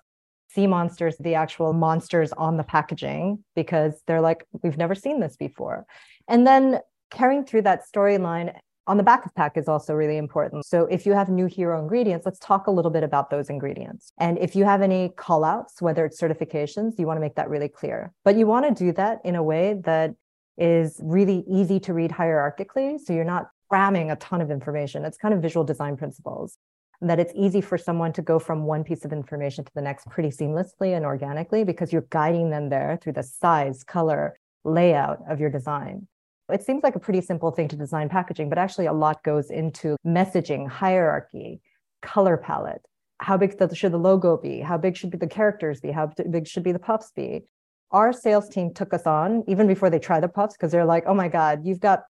sea 0.50 0.68
monsters, 0.68 1.16
the 1.20 1.36
actual 1.36 1.74
monsters 1.74 2.32
on 2.34 2.58
the 2.58 2.64
packaging, 2.64 3.44
because 3.56 4.02
they're 4.08 4.22
like, 4.22 4.46
we've 4.64 4.78
never 4.78 4.96
seen 4.96 5.20
this 5.20 5.36
before. 5.36 5.86
And 6.28 6.48
then 6.48 6.80
carrying 7.12 7.46
through 7.46 7.64
that 7.64 7.84
storyline 7.86 8.54
on 8.88 8.98
the 8.98 9.04
back 9.04 9.26
of 9.26 9.36
pack 9.36 9.58
is 9.58 9.68
also 9.68 9.94
really 9.94 10.18
important. 10.18 10.66
So 10.66 10.86
if 10.86 11.06
you 11.06 11.12
have 11.12 11.30
new 11.30 11.46
hero 11.46 11.80
ingredients, 11.80 12.26
let's 12.26 12.40
talk 12.40 12.68
a 12.68 12.72
little 12.72 12.92
bit 12.92 13.04
about 13.04 13.30
those 13.30 13.50
ingredients. 13.50 14.14
And 14.18 14.38
if 14.38 14.56
you 14.56 14.64
have 14.64 14.82
any 14.82 15.10
call 15.10 15.44
outs, 15.44 15.82
whether 15.82 16.06
it's 16.06 16.20
certifications, 16.20 16.98
you 16.98 17.06
want 17.06 17.18
to 17.18 17.22
make 17.22 17.36
that 17.36 17.50
really 17.50 17.68
clear. 17.68 18.14
But 18.24 18.38
you 18.38 18.48
want 18.48 18.66
to 18.66 18.84
do 18.84 18.94
that 18.94 19.20
in 19.26 19.36
a 19.36 19.44
way 19.44 19.82
that 19.84 20.16
is 20.58 21.00
really 21.04 21.44
easy 21.48 21.80
to 21.82 21.94
read 21.94 22.12
hierarchically. 22.12 23.00
So 23.00 23.14
you're 23.14 23.26
not 23.26 23.50
cramming 23.70 24.10
a 24.10 24.16
ton 24.16 24.42
of 24.42 24.50
information. 24.50 25.04
It's 25.04 25.18
kind 25.18 25.34
of 25.34 25.42
visual 25.42 25.66
design 25.66 25.98
principles 25.98 26.58
that 27.02 27.20
it's 27.20 27.34
easy 27.36 27.62
for 27.62 27.78
someone 27.78 28.12
to 28.14 28.22
go 28.22 28.40
from 28.40 28.64
one 28.64 28.84
piece 28.84 29.06
of 29.06 29.14
information 29.14 29.64
to 29.64 29.72
the 29.76 29.82
next 29.82 30.10
pretty 30.10 30.30
seamlessly 30.30 30.96
and 30.96 31.06
organically 31.06 31.64
because 31.64 31.94
you're 31.94 32.08
guiding 32.10 32.50
them 32.50 32.70
there 32.70 32.98
through 33.02 33.14
the 33.14 33.22
size, 33.22 33.84
color, 33.84 34.40
layout 34.64 35.20
of 35.30 35.40
your 35.40 35.50
design. 35.50 36.08
It 36.52 36.64
seems 36.64 36.82
like 36.82 36.96
a 36.96 37.00
pretty 37.00 37.22
simple 37.22 37.52
thing 37.52 37.68
to 37.68 37.76
design 37.76 38.08
packaging, 38.08 38.48
but 38.48 38.58
actually 38.58 38.86
a 38.86 38.94
lot 38.94 39.24
goes 39.24 39.52
into 39.52 39.98
messaging, 40.06 40.68
hierarchy, 40.68 41.62
color 42.02 42.38
palette. 42.38 42.82
How 43.20 43.36
big 43.36 43.56
should 43.74 43.92
the 43.92 43.98
logo 43.98 44.38
be? 44.38 44.60
How 44.60 44.78
big 44.78 44.96
should 44.96 45.12
the 45.12 45.28
characters 45.28 45.82
be? 45.82 45.92
How 45.92 46.12
big 46.30 46.48
should 46.48 46.64
be 46.64 46.72
the 46.72 46.80
puffs 46.80 47.12
be? 47.16 47.46
Our 47.92 48.14
sales 48.14 48.48
team 48.48 48.74
took 48.74 48.94
us 48.94 49.06
on 49.06 49.44
even 49.48 49.68
before 49.68 49.90
they 49.90 50.00
try 50.00 50.20
the 50.20 50.28
puffs 50.28 50.56
because 50.56 50.72
they're 50.72 50.86
like, 50.86 51.04
oh 51.08 51.14
my 51.14 51.28
God, 51.28 51.66
you've 51.66 51.80
got 51.80 52.04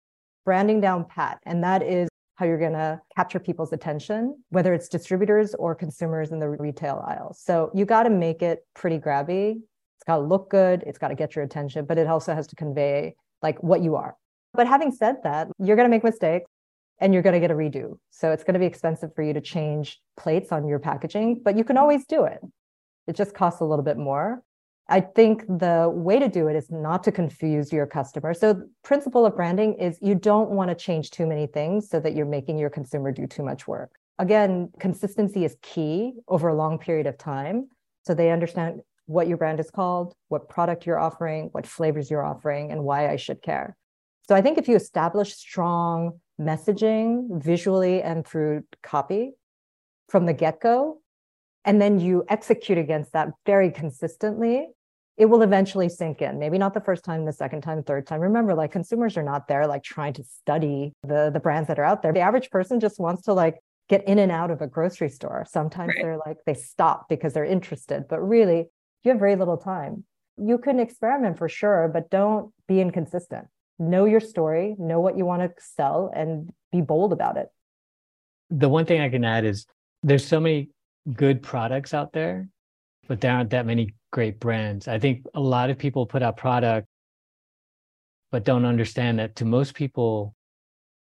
branding 0.44 0.82
down 0.82 1.06
pat. 1.06 1.40
And 1.46 1.64
that 1.64 1.82
is 1.82 2.10
how 2.36 2.46
you're 2.46 2.60
going 2.60 2.74
to 2.74 3.00
capture 3.16 3.40
people's 3.40 3.72
attention, 3.72 4.44
whether 4.50 4.74
it's 4.74 4.90
distributors 4.90 5.54
or 5.56 5.76
consumers 5.76 6.32
in 6.32 6.40
the 6.40 6.50
retail 6.50 7.04
aisles. 7.08 7.40
So 7.42 7.72
you 7.74 7.86
got 7.86 8.04
to 8.04 8.10
make 8.10 8.42
it 8.42 8.66
pretty 8.74 9.00
grabby. 9.00 9.52
It's 9.52 10.04
got 10.06 10.18
to 10.18 10.24
look 10.24 10.50
good. 10.50 10.84
It's 10.86 10.98
got 10.98 11.10
to 11.10 11.16
get 11.16 11.36
your 11.36 11.46
attention, 11.46 11.86
but 11.86 11.98
it 11.98 12.08
also 12.08 12.34
has 12.34 12.48
to 12.48 12.56
convey 12.56 13.16
like 13.42 13.62
what 13.64 13.82
you 13.82 13.96
are. 13.96 14.16
But 14.56 14.68
having 14.68 14.92
said 14.92 15.18
that, 15.24 15.48
you're 15.60 15.76
going 15.76 15.88
to 15.88 15.96
make 15.96 16.04
mistakes 16.04 16.50
and 17.00 17.14
you're 17.14 17.24
going 17.24 17.34
to 17.34 17.40
get 17.40 17.52
a 17.52 17.56
redo. 17.56 17.98
So 18.10 18.32
it's 18.32 18.44
going 18.44 18.54
to 18.54 18.60
be 18.60 18.66
expensive 18.66 19.14
for 19.16 19.22
you 19.22 19.34
to 19.34 19.42
change 19.42 20.00
plates 20.18 20.52
on 20.52 20.68
your 20.68 20.80
packaging, 20.80 21.42
but 21.44 21.58
you 21.58 21.64
can 21.64 21.78
always 21.78 22.06
do 22.06 22.24
it. 22.26 22.40
It 23.08 23.16
just 23.16 23.34
costs 23.34 23.62
a 23.62 23.66
little 23.66 23.84
bit 23.84 23.98
more. 23.98 24.42
I 24.88 25.02
think 25.02 25.46
the 25.48 25.92
way 25.92 26.20
to 26.20 26.30
do 26.30 26.48
it 26.48 26.56
is 26.56 26.70
not 26.70 27.04
to 27.06 27.12
confuse 27.12 27.74
your 27.74 27.88
customer. 27.88 28.34
So 28.34 28.54
the 28.54 28.70
principle 28.84 29.26
of 29.26 29.36
branding 29.36 29.74
is 29.76 29.98
you 30.02 30.14
don't 30.14 30.52
want 30.52 30.70
to 30.70 30.76
change 30.76 31.10
too 31.10 31.26
many 31.26 31.48
things 31.48 31.90
so 31.90 32.00
that 32.00 32.16
you're 32.16 32.26
making 32.28 32.60
your 32.60 32.70
consumer 32.70 33.12
do 33.12 33.26
too 33.26 33.44
much 33.44 33.68
work. 33.68 33.92
Again, 34.20 34.70
consistency 34.80 35.44
is 35.44 35.58
key 35.62 36.14
over 36.28 36.50
a 36.50 36.56
long 36.56 36.78
period 36.78 37.08
of 37.08 37.18
time. 37.18 37.68
So 38.04 38.14
they 38.14 38.30
understand 38.30 38.82
what 39.08 39.28
your 39.28 39.38
brand 39.38 39.60
is 39.60 39.72
called, 39.72 40.14
what 40.30 40.50
product 40.50 40.86
you're 40.86 41.00
offering, 41.00 41.50
what 41.52 41.66
flavors 41.66 42.10
you're 42.10 42.24
offering, 42.24 42.72
and 42.72 42.84
why 42.84 43.10
I 43.10 43.16
should 43.16 43.42
care. 43.42 43.76
So 44.28 44.36
I 44.36 44.42
think 44.42 44.58
if 44.58 44.68
you 44.68 44.76
establish 44.76 45.36
strong 45.36 46.20
messaging 46.40 47.42
visually 47.42 48.02
and 48.02 48.26
through 48.26 48.64
copy 48.82 49.34
from 50.10 50.26
the 50.26 50.34
get 50.34 50.60
go, 50.60 51.00
and 51.64 51.82
then 51.82 52.00
you 52.00 52.24
execute 52.28 52.78
against 52.78 53.14
that 53.14 53.30
very 53.46 53.72
consistently, 53.72 54.68
it 55.18 55.26
will 55.28 55.42
eventually 55.42 55.90
sink 55.90 56.22
in. 56.22 56.40
Maybe 56.40 56.58
not 56.58 56.74
the 56.74 56.82
first 56.82 57.06
time, 57.06 57.26
the 57.26 57.32
second 57.32 57.62
time, 57.62 57.84
third 57.84 58.06
time. 58.06 58.20
Remember, 58.20 58.54
like 58.54 58.72
consumers 58.72 59.16
are 59.16 59.24
not 59.24 59.48
there 59.48 59.66
like 59.68 59.84
trying 59.84 60.14
to 60.14 60.24
study 60.24 60.94
the 61.04 61.30
the 61.32 61.40
brands 61.40 61.68
that 61.68 61.80
are 61.80 61.86
out 61.86 62.02
there. 62.02 62.12
The 62.12 62.20
average 62.20 62.50
person 62.50 62.80
just 62.80 63.00
wants 63.00 63.24
to 63.24 63.34
like 63.34 63.60
get 63.88 64.08
in 64.08 64.20
and 64.20 64.32
out 64.32 64.52
of 64.52 64.62
a 64.62 64.68
grocery 64.68 65.10
store. 65.10 65.46
Sometimes 65.48 65.94
right. 65.96 66.04
they're 66.04 66.18
like 66.18 66.38
they 66.46 66.56
stop 66.56 67.08
because 67.10 67.34
they're 67.34 67.46
interested, 67.46 68.08
but 68.10 68.20
really 68.20 68.66
you 69.04 69.12
have 69.12 69.20
very 69.20 69.36
little 69.36 69.58
time. 69.58 70.04
You 70.38 70.58
can 70.58 70.80
experiment 70.80 71.38
for 71.38 71.48
sure, 71.48 71.90
but 71.94 72.10
don't 72.10 72.52
be 72.68 72.82
inconsistent. 72.82 73.48
Know 73.78 74.06
your 74.06 74.20
story, 74.20 74.76
know 74.78 75.00
what 75.00 75.18
you 75.18 75.26
want 75.26 75.42
to 75.42 75.52
sell 75.62 76.12
and 76.16 76.52
be 76.72 76.82
bold 76.82 77.12
about 77.12 77.38
it. 77.38 77.48
The 78.50 78.70
one 78.70 78.86
thing 78.86 79.02
I 79.02 79.10
can 79.10 79.26
add 79.26 79.44
is 79.44 79.66
there's 80.04 80.26
so 80.26 80.40
many 80.40 80.70
good 81.12 81.42
products 81.42 81.94
out 81.94 82.14
there, 82.14 82.48
but 83.08 83.22
there 83.22 83.32
aren't 83.32 83.50
that 83.50 83.66
many 83.66 83.94
great 84.12 84.40
brands. 84.40 84.88
I 84.88 85.00
think 85.00 85.26
a 85.34 85.40
lot 85.40 85.70
of 85.70 85.78
people 85.78 86.06
put 86.06 86.24
out 86.24 86.38
product, 86.38 86.88
but 88.32 88.46
don't 88.46 88.66
understand 88.66 89.20
that 89.20 89.36
to 89.38 89.46
most 89.46 89.74
people, 89.74 90.36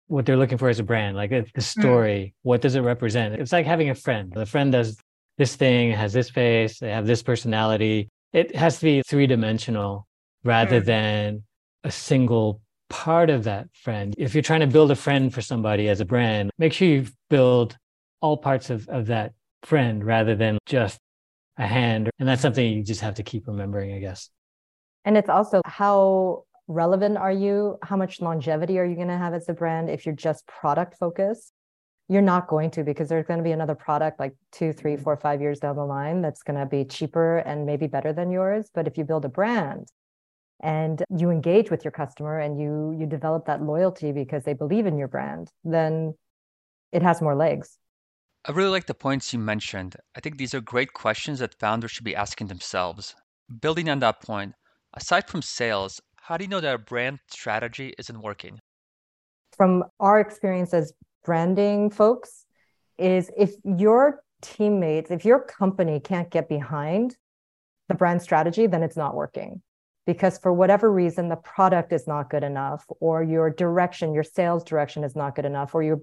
what 0.06 0.24
they're 0.24 0.36
looking 0.36 0.58
for 0.58 0.70
is 0.70 0.78
a 0.78 0.84
brand, 0.84 1.16
like 1.16 1.30
the 1.30 1.44
hmm. 1.54 1.60
story. 1.60 2.34
What 2.42 2.60
does 2.60 2.74
it 2.74 2.80
represent? 2.80 3.34
It's 3.34 3.52
like 3.52 3.66
having 3.66 3.90
a 3.90 3.94
friend. 3.94 4.32
The 4.32 4.46
friend 4.46 4.72
does 4.72 4.96
this 5.36 5.56
thing, 5.56 5.92
has 5.92 6.12
this 6.12 6.30
face, 6.30 6.78
they 6.78 6.90
have 6.90 7.06
this 7.06 7.22
personality. 7.22 8.08
It 8.32 8.54
has 8.56 8.78
to 8.78 8.84
be 8.84 9.02
three 9.02 9.26
dimensional 9.26 10.06
rather 10.44 10.80
mm. 10.80 10.84
than 10.84 11.42
a 11.86 11.90
single 11.90 12.60
part 12.88 13.30
of 13.30 13.44
that 13.44 13.68
friend. 13.72 14.14
If 14.18 14.34
you're 14.34 14.42
trying 14.42 14.60
to 14.60 14.66
build 14.66 14.90
a 14.90 14.96
friend 14.96 15.32
for 15.32 15.40
somebody 15.40 15.88
as 15.88 16.00
a 16.00 16.04
brand, 16.04 16.50
make 16.58 16.72
sure 16.72 16.88
you 16.88 17.06
build 17.30 17.78
all 18.20 18.36
parts 18.36 18.70
of, 18.70 18.88
of 18.88 19.06
that 19.06 19.32
friend 19.62 20.04
rather 20.04 20.34
than 20.34 20.58
just 20.66 20.98
a 21.56 21.66
hand. 21.66 22.10
And 22.18 22.28
that's 22.28 22.42
something 22.42 22.72
you 22.72 22.82
just 22.82 23.02
have 23.02 23.14
to 23.14 23.22
keep 23.22 23.46
remembering, 23.46 23.94
I 23.94 24.00
guess. 24.00 24.30
And 25.04 25.16
it's 25.16 25.28
also 25.28 25.60
how 25.64 26.44
relevant 26.66 27.16
are 27.18 27.30
you? 27.32 27.78
How 27.82 27.96
much 27.96 28.20
longevity 28.20 28.80
are 28.80 28.84
you 28.84 28.96
going 28.96 29.08
to 29.08 29.16
have 29.16 29.32
as 29.32 29.48
a 29.48 29.54
brand 29.54 29.88
if 29.88 30.04
you're 30.04 30.14
just 30.14 30.44
product 30.48 30.98
focused? 30.98 31.52
You're 32.08 32.22
not 32.22 32.48
going 32.48 32.72
to 32.72 32.82
because 32.82 33.08
there's 33.08 33.26
going 33.26 33.38
to 33.38 33.44
be 33.44 33.52
another 33.52 33.76
product 33.76 34.18
like 34.18 34.34
two, 34.50 34.72
three, 34.72 34.94
mm-hmm. 34.94 35.04
four, 35.04 35.16
five 35.16 35.40
years 35.40 35.60
down 35.60 35.76
the 35.76 35.84
line 35.84 36.20
that's 36.20 36.42
going 36.42 36.58
to 36.58 36.66
be 36.66 36.84
cheaper 36.84 37.38
and 37.38 37.64
maybe 37.64 37.86
better 37.86 38.12
than 38.12 38.32
yours. 38.32 38.70
But 38.74 38.88
if 38.88 38.98
you 38.98 39.04
build 39.04 39.24
a 39.24 39.28
brand 39.28 39.88
and 40.60 41.02
you 41.16 41.30
engage 41.30 41.70
with 41.70 41.84
your 41.84 41.92
customer 41.92 42.38
and 42.38 42.58
you 42.60 42.96
you 42.98 43.06
develop 43.06 43.46
that 43.46 43.62
loyalty 43.62 44.12
because 44.12 44.44
they 44.44 44.54
believe 44.54 44.86
in 44.86 44.98
your 44.98 45.08
brand, 45.08 45.50
then 45.64 46.14
it 46.92 47.02
has 47.02 47.20
more 47.20 47.34
legs. 47.34 47.78
I 48.44 48.52
really 48.52 48.70
like 48.70 48.86
the 48.86 48.94
points 48.94 49.32
you 49.32 49.38
mentioned. 49.38 49.96
I 50.14 50.20
think 50.20 50.38
these 50.38 50.54
are 50.54 50.60
great 50.60 50.92
questions 50.92 51.40
that 51.40 51.58
founders 51.58 51.90
should 51.90 52.04
be 52.04 52.14
asking 52.14 52.46
themselves. 52.46 53.14
Building 53.60 53.88
on 53.88 53.98
that 54.00 54.22
point, 54.22 54.54
aside 54.94 55.28
from 55.28 55.42
sales, 55.42 56.00
how 56.16 56.36
do 56.36 56.44
you 56.44 56.50
know 56.50 56.60
that 56.60 56.74
a 56.74 56.78
brand 56.78 57.18
strategy 57.28 57.94
isn't 57.98 58.22
working? 58.22 58.58
From 59.56 59.84
our 60.00 60.20
experience 60.20 60.72
as 60.74 60.92
branding 61.24 61.90
folks, 61.90 62.46
is 62.98 63.30
if 63.36 63.54
your 63.64 64.22
teammates, 64.42 65.10
if 65.10 65.24
your 65.24 65.40
company 65.40 66.00
can't 66.00 66.30
get 66.30 66.48
behind 66.48 67.16
the 67.88 67.94
brand 67.94 68.22
strategy, 68.22 68.66
then 68.66 68.82
it's 68.82 68.96
not 68.96 69.14
working. 69.14 69.62
Because 70.06 70.38
for 70.38 70.52
whatever 70.52 70.92
reason, 70.92 71.28
the 71.28 71.36
product 71.36 71.92
is 71.92 72.06
not 72.06 72.30
good 72.30 72.44
enough, 72.44 72.84
or 73.00 73.22
your 73.22 73.50
direction, 73.50 74.14
your 74.14 74.22
sales 74.22 74.62
direction 74.62 75.02
is 75.02 75.16
not 75.16 75.34
good 75.34 75.44
enough, 75.44 75.74
or 75.74 75.82
your 75.82 76.00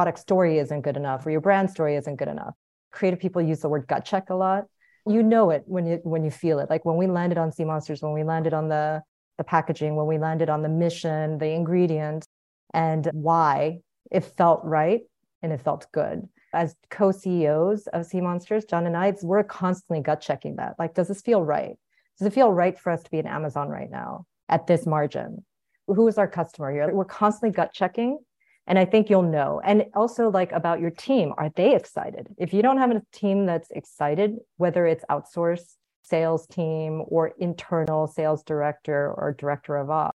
product 0.00 0.18
story 0.18 0.58
isn't 0.58 0.80
good 0.80 0.96
enough 0.96 1.26
or 1.26 1.30
your 1.30 1.42
brand 1.42 1.68
story 1.70 1.94
isn't 1.94 2.16
good 2.16 2.28
enough. 2.28 2.54
Creative 2.90 3.20
people 3.20 3.42
use 3.42 3.60
the 3.60 3.68
word 3.68 3.86
gut 3.86 4.02
check 4.02 4.30
a 4.30 4.34
lot. 4.34 4.64
You 5.06 5.22
know 5.22 5.50
it 5.50 5.62
when 5.66 5.84
you 5.84 6.00
when 6.04 6.24
you 6.24 6.30
feel 6.30 6.58
it. 6.58 6.70
Like 6.70 6.86
when 6.86 6.96
we 6.96 7.06
landed 7.06 7.36
on 7.36 7.52
Sea 7.52 7.64
Monsters, 7.64 8.00
when 8.00 8.14
we 8.14 8.24
landed 8.24 8.54
on 8.54 8.68
the 8.68 9.02
the 9.36 9.44
packaging, 9.44 9.96
when 9.96 10.06
we 10.06 10.16
landed 10.16 10.48
on 10.48 10.62
the 10.62 10.70
mission, 10.70 11.36
the 11.36 11.50
ingredients, 11.50 12.26
and 12.72 13.10
why 13.12 13.80
it 14.10 14.24
felt 14.24 14.64
right 14.64 15.02
and 15.42 15.52
it 15.52 15.60
felt 15.60 15.86
good. 15.92 16.26
As 16.54 16.74
co-CEOs 16.88 17.86
of 17.88 18.06
Sea 18.06 18.22
Monsters, 18.22 18.64
John 18.64 18.86
and 18.86 18.96
I, 18.96 19.14
we're 19.22 19.44
constantly 19.44 20.02
gut 20.02 20.22
checking 20.22 20.56
that. 20.56 20.76
Like, 20.78 20.94
does 20.94 21.08
this 21.08 21.20
feel 21.20 21.42
right? 21.42 21.76
Does 22.20 22.26
it 22.26 22.34
feel 22.34 22.52
right 22.52 22.78
for 22.78 22.92
us 22.92 23.02
to 23.02 23.10
be 23.10 23.18
in 23.18 23.26
Amazon 23.26 23.70
right 23.70 23.90
now 23.90 24.26
at 24.48 24.66
this 24.66 24.86
margin? 24.86 25.42
Who 25.88 26.06
is 26.06 26.18
our 26.18 26.28
customer 26.28 26.70
here? 26.70 26.94
We're 26.94 27.04
constantly 27.06 27.50
gut 27.56 27.72
checking 27.72 28.18
and 28.66 28.78
i 28.78 28.84
think 28.84 29.10
you'll 29.10 29.22
know 29.22 29.60
and 29.64 29.84
also 29.94 30.30
like 30.30 30.52
about 30.52 30.80
your 30.80 30.90
team 30.90 31.32
are 31.36 31.50
they 31.56 31.74
excited 31.74 32.28
if 32.38 32.54
you 32.54 32.62
don't 32.62 32.78
have 32.78 32.90
a 32.90 33.02
team 33.12 33.44
that's 33.44 33.70
excited 33.72 34.36
whether 34.56 34.86
it's 34.86 35.04
outsourced 35.10 35.76
sales 36.02 36.46
team 36.46 37.02
or 37.08 37.32
internal 37.38 38.06
sales 38.06 38.42
director 38.44 39.12
or 39.16 39.34
director 39.38 39.76
of 39.76 39.90
ops 39.90 40.16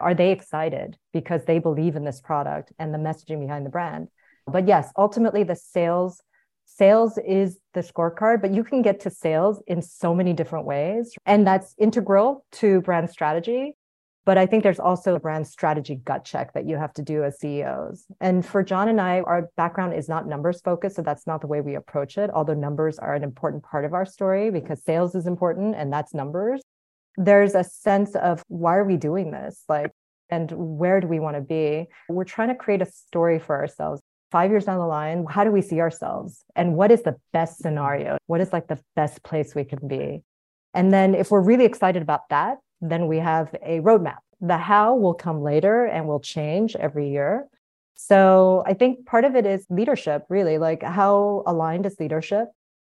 are 0.00 0.14
they 0.14 0.32
excited 0.32 0.96
because 1.12 1.44
they 1.44 1.58
believe 1.58 1.94
in 1.94 2.04
this 2.04 2.20
product 2.20 2.72
and 2.78 2.92
the 2.92 2.98
messaging 2.98 3.40
behind 3.40 3.64
the 3.64 3.70
brand 3.70 4.08
but 4.46 4.66
yes 4.66 4.90
ultimately 4.96 5.44
the 5.44 5.56
sales 5.56 6.22
sales 6.64 7.18
is 7.26 7.58
the 7.74 7.80
scorecard 7.80 8.40
but 8.40 8.52
you 8.54 8.64
can 8.64 8.82
get 8.82 9.00
to 9.00 9.10
sales 9.10 9.62
in 9.66 9.82
so 9.82 10.14
many 10.14 10.32
different 10.32 10.66
ways 10.66 11.14
and 11.26 11.46
that's 11.46 11.74
integral 11.78 12.44
to 12.52 12.80
brand 12.82 13.10
strategy 13.10 13.74
but 14.24 14.38
I 14.38 14.46
think 14.46 14.62
there's 14.62 14.78
also 14.78 15.16
a 15.16 15.20
brand 15.20 15.46
strategy 15.48 15.96
gut 15.96 16.24
check 16.24 16.52
that 16.52 16.68
you 16.68 16.76
have 16.76 16.92
to 16.94 17.02
do 17.02 17.24
as 17.24 17.40
CEOs. 17.40 18.06
And 18.20 18.46
for 18.46 18.62
John 18.62 18.88
and 18.88 19.00
I, 19.00 19.20
our 19.20 19.50
background 19.56 19.94
is 19.94 20.08
not 20.08 20.28
numbers 20.28 20.60
focused. 20.60 20.96
So 20.96 21.02
that's 21.02 21.26
not 21.26 21.40
the 21.40 21.48
way 21.48 21.60
we 21.60 21.74
approach 21.74 22.16
it, 22.18 22.30
although 22.32 22.54
numbers 22.54 22.98
are 22.98 23.14
an 23.14 23.24
important 23.24 23.64
part 23.64 23.84
of 23.84 23.94
our 23.94 24.06
story 24.06 24.50
because 24.50 24.84
sales 24.84 25.16
is 25.16 25.26
important 25.26 25.74
and 25.74 25.92
that's 25.92 26.14
numbers. 26.14 26.62
There's 27.16 27.54
a 27.56 27.64
sense 27.64 28.14
of 28.14 28.42
why 28.46 28.76
are 28.76 28.84
we 28.84 28.96
doing 28.96 29.32
this? 29.32 29.64
Like, 29.68 29.90
and 30.30 30.50
where 30.52 31.00
do 31.00 31.08
we 31.08 31.20
want 31.20 31.36
to 31.36 31.42
be? 31.42 31.88
We're 32.08 32.24
trying 32.24 32.48
to 32.48 32.54
create 32.54 32.80
a 32.80 32.86
story 32.86 33.38
for 33.38 33.56
ourselves. 33.56 34.00
Five 34.32 34.50
years 34.50 34.64
down 34.64 34.78
the 34.78 34.86
line, 34.86 35.26
how 35.28 35.44
do 35.44 35.50
we 35.50 35.60
see 35.60 35.78
ourselves? 35.80 36.42
And 36.56 36.74
what 36.74 36.90
is 36.90 37.02
the 37.02 37.16
best 37.34 37.58
scenario? 37.58 38.16
What 38.28 38.40
is 38.40 38.50
like 38.50 38.66
the 38.66 38.80
best 38.96 39.22
place 39.22 39.54
we 39.54 39.62
can 39.62 39.86
be? 39.86 40.22
And 40.72 40.90
then 40.90 41.14
if 41.14 41.30
we're 41.30 41.42
really 41.42 41.66
excited 41.66 42.00
about 42.00 42.30
that, 42.30 42.56
then 42.80 43.08
we 43.08 43.18
have 43.18 43.54
a 43.62 43.80
roadmap. 43.80 44.16
The 44.40 44.56
how 44.56 44.94
will 44.96 45.12
come 45.12 45.42
later 45.42 45.84
and 45.84 46.08
will 46.08 46.18
change 46.18 46.74
every 46.76 47.10
year. 47.10 47.46
So 47.94 48.64
I 48.66 48.72
think 48.72 49.04
part 49.04 49.26
of 49.26 49.36
it 49.36 49.44
is 49.44 49.66
leadership, 49.68 50.24
really. 50.30 50.56
Like, 50.56 50.82
how 50.82 51.42
aligned 51.46 51.84
is 51.84 52.00
leadership? 52.00 52.48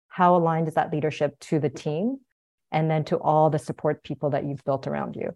How 0.10 0.36
aligned 0.36 0.67
is 0.67 0.73
that 0.73 0.91
leadership 0.91 1.39
to 1.39 1.58
the 1.58 1.69
team? 1.69 2.19
And 2.69 2.91
then 2.91 3.06
to 3.06 3.15
all 3.15 3.49
the 3.49 3.60
support 3.60 4.04
people 4.04 4.32
that 4.32 4.43
you've 4.43 4.65
built 4.65 4.88
around 4.88 5.15
you. 5.15 5.34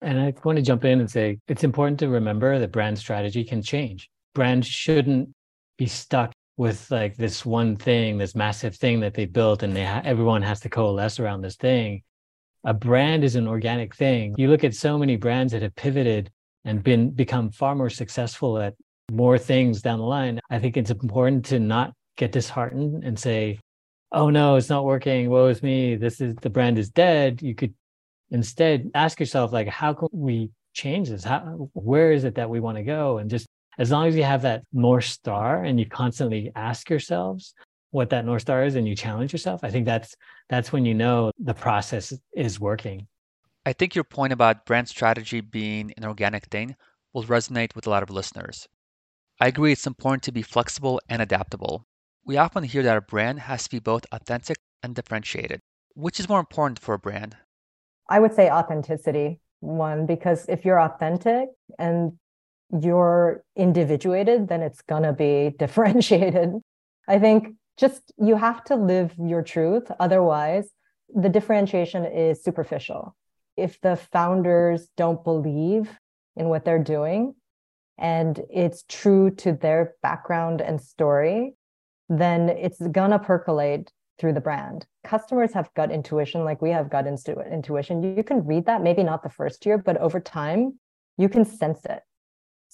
And 0.00 0.20
I 0.20 0.32
want 0.44 0.56
to 0.58 0.62
jump 0.62 0.84
in 0.84 1.00
and 1.00 1.10
say 1.10 1.40
it's 1.48 1.64
important 1.64 1.98
to 2.00 2.08
remember 2.08 2.60
that 2.60 2.70
brand 2.70 2.98
strategy 2.98 3.42
can 3.42 3.62
change. 3.62 4.08
Brands 4.34 4.66
shouldn't 4.66 5.30
be 5.78 5.86
stuck 5.86 6.32
with 6.56 6.90
like 6.90 7.16
this 7.16 7.44
one 7.44 7.76
thing, 7.76 8.18
this 8.18 8.34
massive 8.34 8.76
thing 8.76 9.00
that 9.00 9.14
they 9.14 9.26
built, 9.26 9.62
and 9.62 9.74
they 9.74 9.84
ha- 9.84 10.02
everyone 10.04 10.42
has 10.42 10.60
to 10.60 10.68
coalesce 10.68 11.18
around 11.18 11.42
this 11.42 11.56
thing 11.56 12.02
a 12.64 12.74
brand 12.74 13.24
is 13.24 13.36
an 13.36 13.46
organic 13.46 13.94
thing. 13.94 14.34
You 14.38 14.48
look 14.48 14.64
at 14.64 14.74
so 14.74 14.98
many 14.98 15.16
brands 15.16 15.52
that 15.52 15.62
have 15.62 15.76
pivoted 15.76 16.30
and 16.64 16.82
been 16.82 17.10
become 17.10 17.50
far 17.50 17.74
more 17.74 17.90
successful 17.90 18.58
at 18.58 18.74
more 19.12 19.36
things 19.38 19.82
down 19.82 19.98
the 19.98 20.06
line. 20.06 20.40
I 20.50 20.58
think 20.58 20.76
it's 20.76 20.90
important 20.90 21.44
to 21.46 21.58
not 21.58 21.92
get 22.16 22.32
disheartened 22.32 23.04
and 23.04 23.18
say, 23.18 23.58
"Oh 24.12 24.30
no, 24.30 24.56
it's 24.56 24.70
not 24.70 24.84
working. 24.84 25.28
Woe 25.28 25.46
is 25.46 25.62
me. 25.62 25.96
This 25.96 26.20
is 26.22 26.34
the 26.36 26.48
brand 26.50 26.78
is 26.78 26.88
dead." 26.88 27.42
You 27.42 27.54
could 27.54 27.74
instead 28.30 28.90
ask 28.94 29.20
yourself, 29.20 29.52
like, 29.52 29.68
how 29.68 29.92
can 29.92 30.08
we 30.12 30.50
change 30.72 31.10
this? 31.10 31.24
How 31.24 31.68
where 31.74 32.12
is 32.12 32.24
it 32.24 32.36
that 32.36 32.48
we 32.48 32.60
want 32.60 32.78
to 32.78 32.82
go? 32.82 33.18
And 33.18 33.28
just 33.28 33.46
as 33.78 33.90
long 33.90 34.06
as 34.06 34.16
you 34.16 34.22
have 34.22 34.42
that 34.42 34.62
north 34.72 35.04
star 35.04 35.64
and 35.64 35.78
you 35.78 35.86
constantly 35.86 36.50
ask 36.54 36.88
yourselves, 36.90 37.54
what 37.90 38.10
that 38.10 38.24
north 38.24 38.42
star 38.42 38.64
is 38.64 38.74
and 38.74 38.88
you 38.88 38.96
challenge 38.96 39.32
yourself 39.32 39.60
i 39.62 39.70
think 39.70 39.86
that's 39.86 40.16
that's 40.48 40.72
when 40.72 40.84
you 40.84 40.94
know 40.94 41.30
the 41.38 41.54
process 41.54 42.12
is 42.34 42.60
working. 42.60 43.06
I 43.66 43.72
think 43.72 43.94
your 43.94 44.04
point 44.04 44.32
about 44.32 44.66
brand 44.66 44.88
strategy 44.88 45.40
being 45.40 45.92
an 45.96 46.04
organic 46.04 46.46
thing 46.46 46.76
will 47.12 47.24
resonate 47.24 47.74
with 47.74 47.86
a 47.86 47.90
lot 47.90 48.02
of 48.02 48.10
listeners. 48.10 48.68
I 49.40 49.48
agree 49.48 49.72
it's 49.72 49.86
important 49.86 50.22
to 50.24 50.32
be 50.32 50.42
flexible 50.42 51.00
and 51.08 51.22
adaptable. 51.22 51.86
We 52.26 52.36
often 52.36 52.64
hear 52.64 52.82
that 52.82 52.96
a 52.96 53.00
brand 53.00 53.40
has 53.40 53.64
to 53.64 53.70
be 53.70 53.78
both 53.78 54.04
authentic 54.12 54.58
and 54.82 54.94
differentiated. 54.94 55.60
Which 55.94 56.20
is 56.20 56.28
more 56.28 56.40
important 56.40 56.78
for 56.78 56.94
a 56.94 56.98
brand? 56.98 57.36
I 58.08 58.20
would 58.20 58.34
say 58.34 58.50
authenticity 58.50 59.40
one 59.60 60.04
because 60.04 60.46
if 60.48 60.64
you're 60.64 60.80
authentic 60.80 61.48
and 61.78 62.12
you're 62.80 63.44
individuated 63.56 64.48
then 64.48 64.62
it's 64.62 64.82
going 64.82 65.02
to 65.02 65.12
be 65.12 65.54
differentiated. 65.58 66.50
I 67.08 67.18
think 67.18 67.54
just 67.76 68.12
you 68.18 68.36
have 68.36 68.64
to 68.64 68.76
live 68.76 69.12
your 69.18 69.42
truth. 69.42 69.90
Otherwise 70.00 70.70
the 71.14 71.28
differentiation 71.28 72.04
is 72.04 72.42
superficial. 72.42 73.14
If 73.56 73.80
the 73.80 73.96
founders 73.96 74.88
don't 74.96 75.22
believe 75.22 75.90
in 76.36 76.48
what 76.48 76.64
they're 76.64 76.82
doing 76.82 77.34
and 77.98 78.40
it's 78.50 78.84
true 78.88 79.30
to 79.30 79.52
their 79.52 79.94
background 80.02 80.60
and 80.60 80.80
story 80.80 81.54
then 82.08 82.48
it's 82.48 82.80
gonna 82.88 83.18
percolate 83.18 83.90
through 84.18 84.32
the 84.32 84.40
brand. 84.40 84.86
Customers 85.04 85.52
have 85.52 85.72
gut 85.74 85.90
intuition 85.90 86.44
like 86.44 86.60
we 86.60 86.70
have 86.70 86.90
gut 86.90 87.06
intuition. 87.06 88.16
You 88.16 88.22
can 88.22 88.44
read 88.44 88.66
that 88.66 88.82
maybe 88.82 89.02
not 89.02 89.22
the 89.22 89.30
first 89.30 89.64
year 89.64 89.78
but 89.78 89.96
over 89.98 90.18
time 90.18 90.78
you 91.16 91.28
can 91.28 91.44
sense 91.44 91.84
it 91.84 92.02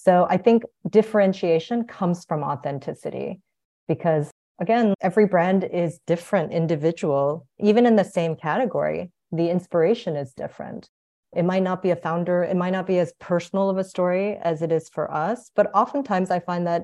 so 0.05 0.27
i 0.29 0.37
think 0.37 0.63
differentiation 0.89 1.83
comes 1.85 2.25
from 2.25 2.43
authenticity 2.43 3.39
because 3.87 4.31
again, 4.61 4.93
every 5.01 5.25
brand 5.25 5.63
is 5.63 5.99
different 6.05 6.53
individual, 6.53 7.47
even 7.59 7.85
in 7.85 7.95
the 7.95 8.05
same 8.05 8.35
category. 8.35 9.11
The 9.31 9.49
inspiration 9.49 10.15
is 10.15 10.33
different. 10.33 10.87
It 11.35 11.43
might 11.43 11.63
not 11.63 11.81
be 11.81 11.89
a 11.89 11.95
founder, 11.95 12.43
it 12.43 12.55
might 12.55 12.73
not 12.73 12.85
be 12.85 12.99
as 12.99 13.13
personal 13.19 13.69
of 13.69 13.77
a 13.77 13.83
story 13.83 14.37
as 14.37 14.61
it 14.61 14.71
is 14.71 14.87
for 14.89 15.11
us, 15.11 15.49
but 15.55 15.71
oftentimes 15.73 16.29
I 16.29 16.39
find 16.39 16.67
that 16.67 16.83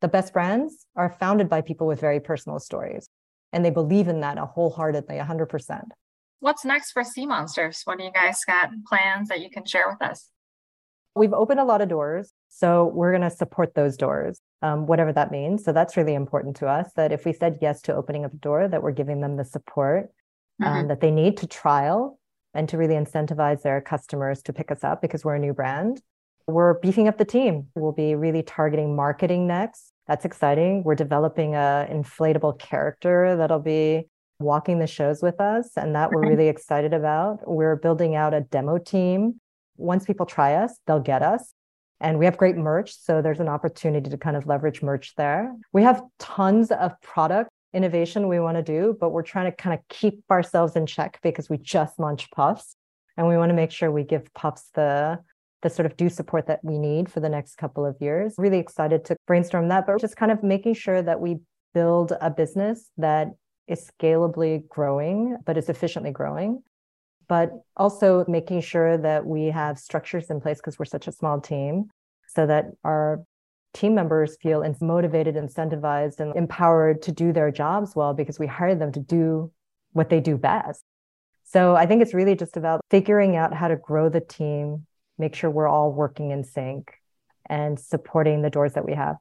the 0.00 0.08
best 0.08 0.32
brands 0.32 0.86
are 0.96 1.16
founded 1.20 1.48
by 1.48 1.60
people 1.60 1.86
with 1.86 2.00
very 2.00 2.18
personal 2.18 2.58
stories 2.58 3.08
and 3.52 3.64
they 3.64 3.70
believe 3.70 4.08
in 4.08 4.20
that 4.20 4.38
a 4.38 4.46
wholeheartedly 4.46 5.16
100%. 5.16 5.82
What's 6.40 6.64
next 6.64 6.90
for 6.90 7.04
Sea 7.04 7.26
Monsters? 7.26 7.82
What 7.84 7.98
do 7.98 8.04
you 8.04 8.10
guys 8.10 8.44
got 8.44 8.70
plans 8.88 9.28
that 9.28 9.40
you 9.40 9.50
can 9.50 9.64
share 9.64 9.88
with 9.88 10.02
us? 10.02 10.31
We've 11.14 11.32
opened 11.32 11.60
a 11.60 11.64
lot 11.64 11.82
of 11.82 11.88
doors. 11.88 12.32
So 12.48 12.90
we're 12.94 13.10
going 13.10 13.28
to 13.28 13.30
support 13.30 13.74
those 13.74 13.96
doors, 13.96 14.40
um, 14.62 14.86
whatever 14.86 15.12
that 15.12 15.30
means. 15.30 15.64
So 15.64 15.72
that's 15.72 15.96
really 15.96 16.14
important 16.14 16.56
to 16.56 16.66
us 16.66 16.92
that 16.96 17.12
if 17.12 17.24
we 17.24 17.32
said 17.32 17.58
yes 17.60 17.82
to 17.82 17.94
opening 17.94 18.24
up 18.24 18.32
a 18.32 18.36
door, 18.36 18.68
that 18.68 18.82
we're 18.82 18.92
giving 18.92 19.20
them 19.20 19.36
the 19.36 19.44
support 19.44 20.10
um, 20.62 20.72
mm-hmm. 20.72 20.88
that 20.88 21.00
they 21.00 21.10
need 21.10 21.36
to 21.38 21.46
trial 21.46 22.18
and 22.54 22.68
to 22.68 22.76
really 22.76 22.94
incentivize 22.94 23.62
their 23.62 23.80
customers 23.80 24.42
to 24.42 24.52
pick 24.52 24.70
us 24.70 24.84
up 24.84 25.00
because 25.00 25.24
we're 25.24 25.34
a 25.34 25.38
new 25.38 25.52
brand. 25.52 26.00
We're 26.46 26.74
beefing 26.80 27.08
up 27.08 27.18
the 27.18 27.24
team. 27.24 27.68
We'll 27.74 27.92
be 27.92 28.14
really 28.14 28.42
targeting 28.42 28.96
marketing 28.96 29.46
next. 29.46 29.92
That's 30.06 30.24
exciting. 30.24 30.82
We're 30.82 30.96
developing 30.96 31.54
a 31.54 31.86
inflatable 31.90 32.58
character 32.58 33.36
that'll 33.36 33.60
be 33.60 34.08
walking 34.40 34.78
the 34.78 34.86
shows 34.86 35.22
with 35.22 35.40
us 35.40 35.70
and 35.76 35.94
that 35.94 36.10
we're 36.10 36.28
really 36.28 36.48
excited 36.48 36.92
about. 36.92 37.38
We're 37.46 37.76
building 37.76 38.16
out 38.16 38.34
a 38.34 38.40
demo 38.40 38.78
team. 38.78 39.40
Once 39.82 40.04
people 40.04 40.26
try 40.26 40.54
us, 40.54 40.78
they'll 40.86 41.00
get 41.00 41.22
us. 41.22 41.52
And 42.00 42.18
we 42.18 42.24
have 42.24 42.36
great 42.36 42.56
merch. 42.56 42.96
So 42.96 43.22
there's 43.22 43.40
an 43.40 43.48
opportunity 43.48 44.10
to 44.10 44.16
kind 44.16 44.36
of 44.36 44.46
leverage 44.46 44.82
merch 44.82 45.14
there. 45.16 45.54
We 45.72 45.82
have 45.82 46.02
tons 46.18 46.70
of 46.70 47.00
product 47.00 47.50
innovation 47.72 48.28
we 48.28 48.40
want 48.40 48.56
to 48.56 48.62
do, 48.62 48.96
but 49.00 49.10
we're 49.10 49.22
trying 49.22 49.50
to 49.50 49.56
kind 49.56 49.78
of 49.78 49.86
keep 49.88 50.22
ourselves 50.30 50.76
in 50.76 50.86
check 50.86 51.18
because 51.22 51.48
we 51.48 51.58
just 51.58 51.98
launched 51.98 52.32
Puffs 52.32 52.76
and 53.16 53.28
we 53.28 53.36
want 53.36 53.50
to 53.50 53.54
make 53.54 53.70
sure 53.70 53.90
we 53.90 54.04
give 54.04 54.32
Puffs 54.34 54.70
the 54.74 55.20
the 55.62 55.70
sort 55.70 55.86
of 55.86 55.96
due 55.96 56.08
support 56.08 56.48
that 56.48 56.58
we 56.64 56.76
need 56.76 57.08
for 57.08 57.20
the 57.20 57.28
next 57.28 57.54
couple 57.54 57.86
of 57.86 57.96
years. 58.00 58.34
Really 58.36 58.58
excited 58.58 59.04
to 59.04 59.16
brainstorm 59.28 59.68
that, 59.68 59.86
but 59.86 60.00
just 60.00 60.16
kind 60.16 60.32
of 60.32 60.42
making 60.42 60.74
sure 60.74 61.00
that 61.00 61.20
we 61.20 61.38
build 61.72 62.12
a 62.20 62.30
business 62.30 62.90
that 62.98 63.28
is 63.68 63.88
scalably 63.88 64.66
growing, 64.68 65.36
but 65.46 65.56
is 65.56 65.68
efficiently 65.68 66.10
growing. 66.10 66.62
But 67.28 67.50
also 67.76 68.24
making 68.28 68.60
sure 68.62 68.98
that 68.98 69.24
we 69.24 69.46
have 69.46 69.78
structures 69.78 70.30
in 70.30 70.40
place 70.40 70.58
because 70.58 70.78
we're 70.78 70.84
such 70.84 71.06
a 71.06 71.12
small 71.12 71.40
team 71.40 71.90
so 72.28 72.46
that 72.46 72.66
our 72.84 73.22
team 73.74 73.94
members 73.94 74.36
feel 74.40 74.62
motivated, 74.80 75.34
incentivized, 75.34 76.20
and 76.20 76.34
empowered 76.36 77.02
to 77.02 77.12
do 77.12 77.32
their 77.32 77.50
jobs 77.50 77.96
well 77.96 78.14
because 78.14 78.38
we 78.38 78.46
hired 78.46 78.78
them 78.80 78.92
to 78.92 79.00
do 79.00 79.50
what 79.92 80.10
they 80.10 80.20
do 80.20 80.36
best. 80.36 80.82
So 81.44 81.76
I 81.76 81.86
think 81.86 82.02
it's 82.02 82.14
really 82.14 82.34
just 82.34 82.56
about 82.56 82.80
figuring 82.90 83.36
out 83.36 83.52
how 83.54 83.68
to 83.68 83.76
grow 83.76 84.08
the 84.08 84.20
team, 84.20 84.86
make 85.18 85.34
sure 85.34 85.50
we're 85.50 85.68
all 85.68 85.92
working 85.92 86.30
in 86.30 86.44
sync, 86.44 86.92
and 87.48 87.78
supporting 87.78 88.42
the 88.42 88.50
doors 88.50 88.74
that 88.74 88.84
we 88.84 88.94
have. 88.94 89.16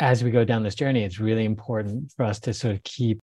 As 0.00 0.24
we 0.24 0.30
go 0.30 0.44
down 0.44 0.62
this 0.62 0.74
journey, 0.74 1.04
it's 1.04 1.20
really 1.20 1.44
important 1.44 2.12
for 2.16 2.24
us 2.24 2.40
to 2.40 2.54
sort 2.54 2.74
of 2.74 2.82
keep 2.82 3.20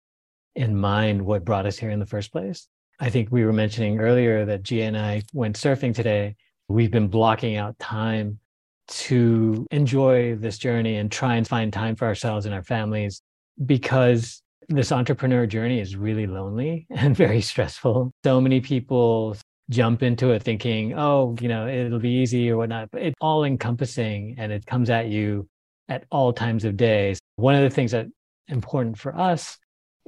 in 0.55 0.77
mind 0.77 1.23
what 1.23 1.45
brought 1.45 1.67
us 1.67 1.79
here 1.79 1.91
in 1.91 2.01
the 2.01 2.07
first 2.07 2.33
place. 2.33 2.69
I 3.01 3.11
think 3.11 3.29
we 3.31 3.45
were 3.45 3.53
mentioning 3.53 4.01
earlier 4.01 4.45
that 4.45 4.63
Jiae 4.63 4.89
and 4.89 4.99
I 4.99 5.23
went 5.33 5.57
surfing 5.57 5.95
today. 5.95 6.37
We've 6.69 6.91
been 6.91 7.09
blocking 7.09 7.57
out 7.57 7.79
time 7.79 8.41
to 8.89 9.67
enjoy 9.71 10.35
this 10.35 10.59
journey 10.59 10.97
and 10.97 11.11
try 11.11 11.37
and 11.37 11.47
find 11.47 11.73
time 11.73 11.95
for 11.95 12.07
ourselves 12.07 12.47
and 12.47 12.55
our 12.55 12.63
families 12.63 13.23
because 13.65 14.43
this 14.69 14.93
entrepreneur 14.93 15.47
journey 15.47 15.81
is 15.81 15.97
really 15.97 16.27
lonely 16.27 16.87
and 16.91 17.17
very 17.17 17.41
stressful. 17.41 18.13
So 18.25 18.41
many 18.41 18.61
people 18.61 19.37
jump 19.71 20.03
into 20.03 20.31
it 20.31 20.43
thinking, 20.43 20.99
oh, 20.99 21.37
you 21.41 21.49
know, 21.49 21.69
it'll 21.69 21.99
be 21.99 22.11
easy 22.11 22.51
or 22.51 22.57
whatnot, 22.57 22.91
but 22.91 23.03
it's 23.03 23.17
all 23.21 23.45
encompassing 23.45 24.35
and 24.39 24.51
it 24.51 24.67
comes 24.67 24.91
at 24.91 25.09
you 25.09 25.49
at 25.89 26.05
all 26.11 26.33
times 26.33 26.65
of 26.65 26.77
days. 26.77 27.21
One 27.37 27.55
of 27.55 27.63
the 27.63 27.71
things 27.71 27.93
that 27.93 28.07
important 28.49 28.99
for 28.99 29.17
us 29.17 29.59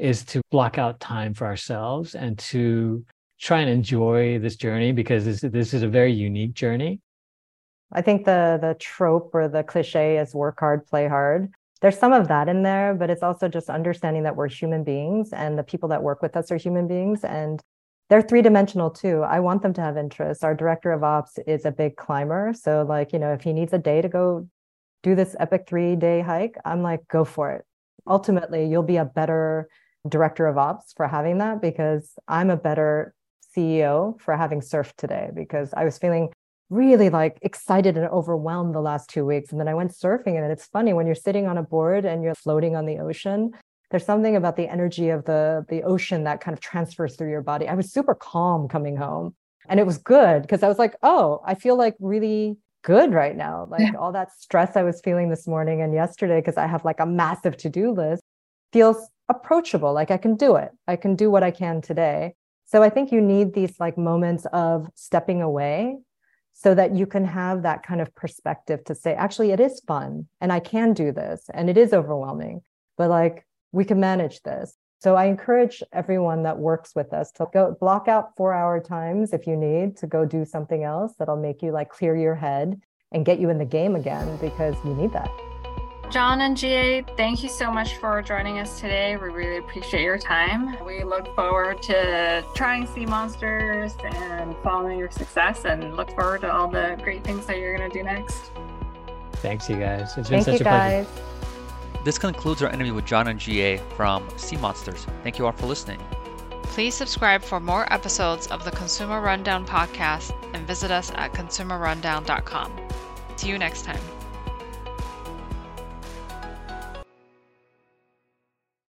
is 0.01 0.25
to 0.25 0.41
block 0.51 0.79
out 0.79 1.01
time 1.01 1.35
for 1.35 1.47
ourselves 1.47 2.15
and 2.15 2.39
to 2.39 3.05
try 3.41 3.61
and 3.61 3.71
enjoy 3.71 4.39
this 4.39 4.57
journey 4.57 4.93
because 4.93 5.25
this, 5.25 5.41
this 5.41 5.75
is 5.75 5.83
a 5.83 5.89
very 5.89 6.13
unique 6.13 6.55
journey 6.55 7.01
I 7.93 8.03
think 8.03 8.25
the 8.25 8.59
the 8.61 8.75
trope 8.79 9.31
or 9.35 9.49
the 9.49 9.65
cliche 9.65 10.19
is 10.19 10.35
work 10.35 10.61
hard, 10.61 10.87
play 10.87 11.09
hard. 11.09 11.51
There's 11.81 11.99
some 11.99 12.13
of 12.13 12.29
that 12.29 12.49
in 12.49 12.63
there, 12.63 12.95
but 12.95 13.11
it's 13.11 13.23
also 13.23 13.49
just 13.49 13.71
understanding 13.71 14.23
that 14.25 14.37
we're 14.37 14.49
human 14.49 14.85
beings 14.85 15.33
and 15.33 15.59
the 15.59 15.63
people 15.63 15.89
that 15.89 16.03
work 16.03 16.23
with 16.23 16.37
us 16.37 16.51
are 16.53 16.57
human 16.57 16.87
beings 16.87 17.25
and 17.25 17.61
they're 18.09 18.23
three 18.23 18.43
dimensional 18.43 18.91
too. 18.91 19.23
I 19.23 19.41
want 19.41 19.63
them 19.63 19.73
to 19.75 19.81
have 19.81 19.97
interests. 19.97 20.45
Our 20.45 20.55
director 20.55 20.93
of 20.93 21.03
ops 21.03 21.39
is 21.47 21.65
a 21.65 21.71
big 21.71 21.97
climber. 21.97 22.53
So, 22.55 22.85
like, 22.87 23.13
you 23.13 23.19
know, 23.19 23.33
if 23.33 23.43
he 23.43 23.53
needs 23.53 23.73
a 23.73 23.79
day 23.79 24.03
to 24.03 24.09
go 24.09 24.49
do 25.03 25.15
this 25.15 25.35
epic 25.41 25.65
three 25.67 25.97
day 25.97 26.21
hike, 26.21 26.57
I'm 26.65 26.83
like, 26.83 27.07
go 27.09 27.25
for 27.25 27.53
it. 27.53 27.65
Ultimately, 28.07 28.67
you'll 28.67 28.83
be 28.83 28.97
a 28.97 29.05
better 29.05 29.69
director 30.09 30.47
of 30.47 30.57
ops 30.57 30.93
for 30.97 31.07
having 31.07 31.39
that 31.39 31.61
because 31.61 32.15
I'm 32.27 32.51
a 32.51 32.57
better 32.57 33.15
CEO 33.55 34.21
for 34.21 34.37
having 34.37 34.61
surfed 34.61 34.97
today 34.97 35.31
because 35.35 35.75
I 35.77 35.85
was 35.85 35.99
feeling 35.99 36.31
really 36.71 37.11
like 37.11 37.39
excited 37.43 37.97
and 37.99 38.07
overwhelmed 38.09 38.75
the 38.75 38.81
last 38.81 39.11
two 39.11 39.27
weeks. 39.27 39.51
And 39.51 39.61
then 39.61 39.69
I 39.69 39.75
went 39.75 39.93
surfing, 39.93 40.41
and 40.41 40.51
it's 40.51 40.67
funny 40.67 40.93
when 40.93 41.07
you're 41.07 41.15
sitting 41.15 41.47
on 41.47 41.59
a 41.59 41.63
board 41.63 42.05
and 42.05 42.23
you're 42.23 42.35
floating 42.35 42.77
on 42.77 42.87
the 42.87 42.99
ocean. 42.99 43.51
There's 43.91 44.07
something 44.07 44.37
about 44.37 44.57
the 44.57 44.69
energy 44.69 45.09
of 45.09 45.25
the 45.25 45.67
the 45.69 45.83
ocean 45.83 46.25
that 46.25 46.41
kind 46.41 46.55
of 46.55 46.61
transfers 46.61 47.17
through 47.17 47.31
your 47.31 47.43
body. 47.43 47.69
I 47.69 47.75
was 47.75 47.93
super 47.93 48.15
calm 48.15 48.69
coming 48.69 48.97
home, 48.97 49.35
and 49.69 49.81
it 49.81 49.87
was 49.87 49.99
good 49.99 50.43
because 50.43 50.63
I 50.63 50.69
was 50.69 50.79
like, 50.79 50.95
"Oh, 51.03 51.41
I 51.45 51.55
feel 51.55 51.77
like 51.77 51.97
really 51.99 52.57
good 52.83 53.13
right 53.13 53.37
now." 53.37 53.67
Like 53.69 53.81
yeah. 53.81 53.99
all 53.99 54.13
that 54.13 54.33
stress 54.33 54.77
I 54.77 54.85
was 54.85 55.01
feeling 55.01 55.29
this 55.29 55.49
morning 55.49 55.83
and 55.83 55.93
yesterday 55.93 56.41
because 56.41 56.57
I 56.57 56.69
have 56.69 56.85
like 56.85 57.01
a 57.01 57.07
massive 57.07 57.57
to-do 57.57 57.91
list 57.91 58.23
feels 58.73 59.09
approachable. 59.31 59.93
Like 59.95 60.11
I 60.11 60.19
can 60.19 60.37
do 60.37 60.57
it. 60.57 60.71
I 60.87 60.97
can 60.97 61.17
do 61.17 61.31
what 61.31 61.43
I 61.43 61.51
can 61.51 61.81
today. 61.81 62.35
So 62.67 62.83
I 62.83 62.91
think 62.91 63.11
you 63.11 63.21
need 63.21 63.55
these 63.55 63.81
like 63.81 63.97
moments 63.97 64.47
of 64.53 64.89
stepping 64.95 65.41
away 65.41 65.99
so 66.53 66.75
that 66.75 66.95
you 66.95 67.07
can 67.07 67.25
have 67.25 67.63
that 67.63 67.83
kind 67.83 68.01
of 68.01 68.15
perspective 68.15 68.85
to 68.85 68.95
say, 68.95 69.15
actually, 69.15 69.53
it 69.53 69.61
is 69.61 69.81
fun 69.87 70.27
and 70.41 70.53
I 70.53 70.61
can 70.61 70.93
do 70.93 71.11
this 71.13 71.49
and 71.55 71.71
it 71.71 71.79
is 71.79 71.93
overwhelming, 71.93 72.63
but 72.99 73.09
like 73.09 73.47
we 73.73 73.85
can 73.85 73.99
manage 73.99 74.43
this. 74.43 74.77
So 74.99 75.17
I 75.17 75.25
encourage 75.27 75.83
everyone 75.93 76.43
that 76.43 76.59
works 76.59 76.95
with 76.95 77.15
us 77.15 77.33
to 77.33 77.47
go 77.55 77.75
block 77.81 78.09
out 78.09 78.37
four 78.37 78.53
hour 78.53 78.81
times 78.81 79.33
if 79.33 79.47
you 79.47 79.57
need 79.57 79.97
to 79.99 80.07
go 80.07 80.27
do 80.27 80.45
something 80.45 80.85
else 80.85 81.15
that'll 81.19 81.37
make 81.37 81.63
you 81.63 81.73
like 81.73 81.89
clear 81.89 82.15
your 82.15 82.35
head 82.35 82.81
and 83.13 83.25
get 83.25 83.41
you 83.41 83.49
in 83.49 83.59
the 83.59 83.65
game 83.65 83.97
again 83.97 84.37
because 84.37 84.77
you 84.85 84.95
need 84.95 85.13
that. 85.13 85.50
John 86.11 86.41
and 86.41 86.57
Jiae, 86.57 87.17
thank 87.17 87.45
you 87.45 87.49
so 87.49 87.71
much 87.71 87.97
for 87.99 88.21
joining 88.21 88.59
us 88.59 88.81
today. 88.81 89.17
We 89.17 89.29
really 89.29 89.59
appreciate 89.59 90.03
your 90.03 90.19
time. 90.19 90.77
We 90.85 91.05
look 91.05 91.33
forward 91.37 91.83
to 91.83 92.45
trying 92.57 92.89
Sea 92.89 93.07
Monsters 93.07 93.95
and 94.03 94.57
following 94.65 94.99
your 94.99 95.11
success 95.13 95.65
and 95.65 95.97
look 95.97 96.11
forward 96.11 96.41
to 96.41 96.53
all 96.53 96.69
the 96.69 96.99
great 97.05 97.23
things 97.23 97.47
that 97.47 97.59
you're 97.59 97.77
going 97.77 97.89
to 97.89 97.97
do 97.97 98.03
next. 98.03 98.51
Thanks, 99.35 99.71
you 99.71 99.77
guys. 99.77 100.17
It's 100.19 100.29
been 100.29 100.43
thank 100.43 100.59
such 100.59 100.61
a 100.63 100.65
guys. 100.65 101.07
pleasure. 101.07 102.05
This 102.05 102.19
concludes 102.19 102.61
our 102.63 102.71
interview 102.71 102.95
with 102.95 103.05
John 103.05 103.29
and 103.29 103.39
Jiae 103.39 103.81
from 103.93 104.29
Sea 104.37 104.57
Monsters. 104.57 105.07
Thank 105.23 105.39
you 105.39 105.47
all 105.47 105.53
for 105.53 105.67
listening. 105.67 106.01
Please 106.65 106.95
subscribe 106.95 107.43
for 107.43 107.61
more 107.61 107.91
episodes 107.93 108.49
of 108.49 108.65
the 108.65 108.73
Consumer 108.73 109.21
Rundown 109.21 109.65
podcast 109.65 110.35
and 110.55 110.67
visit 110.67 110.91
us 110.91 111.13
at 111.15 111.33
consumerrundown.com. 111.35 112.73
See 113.37 113.49
you 113.49 113.59
next 113.59 113.85
time. 113.85 114.01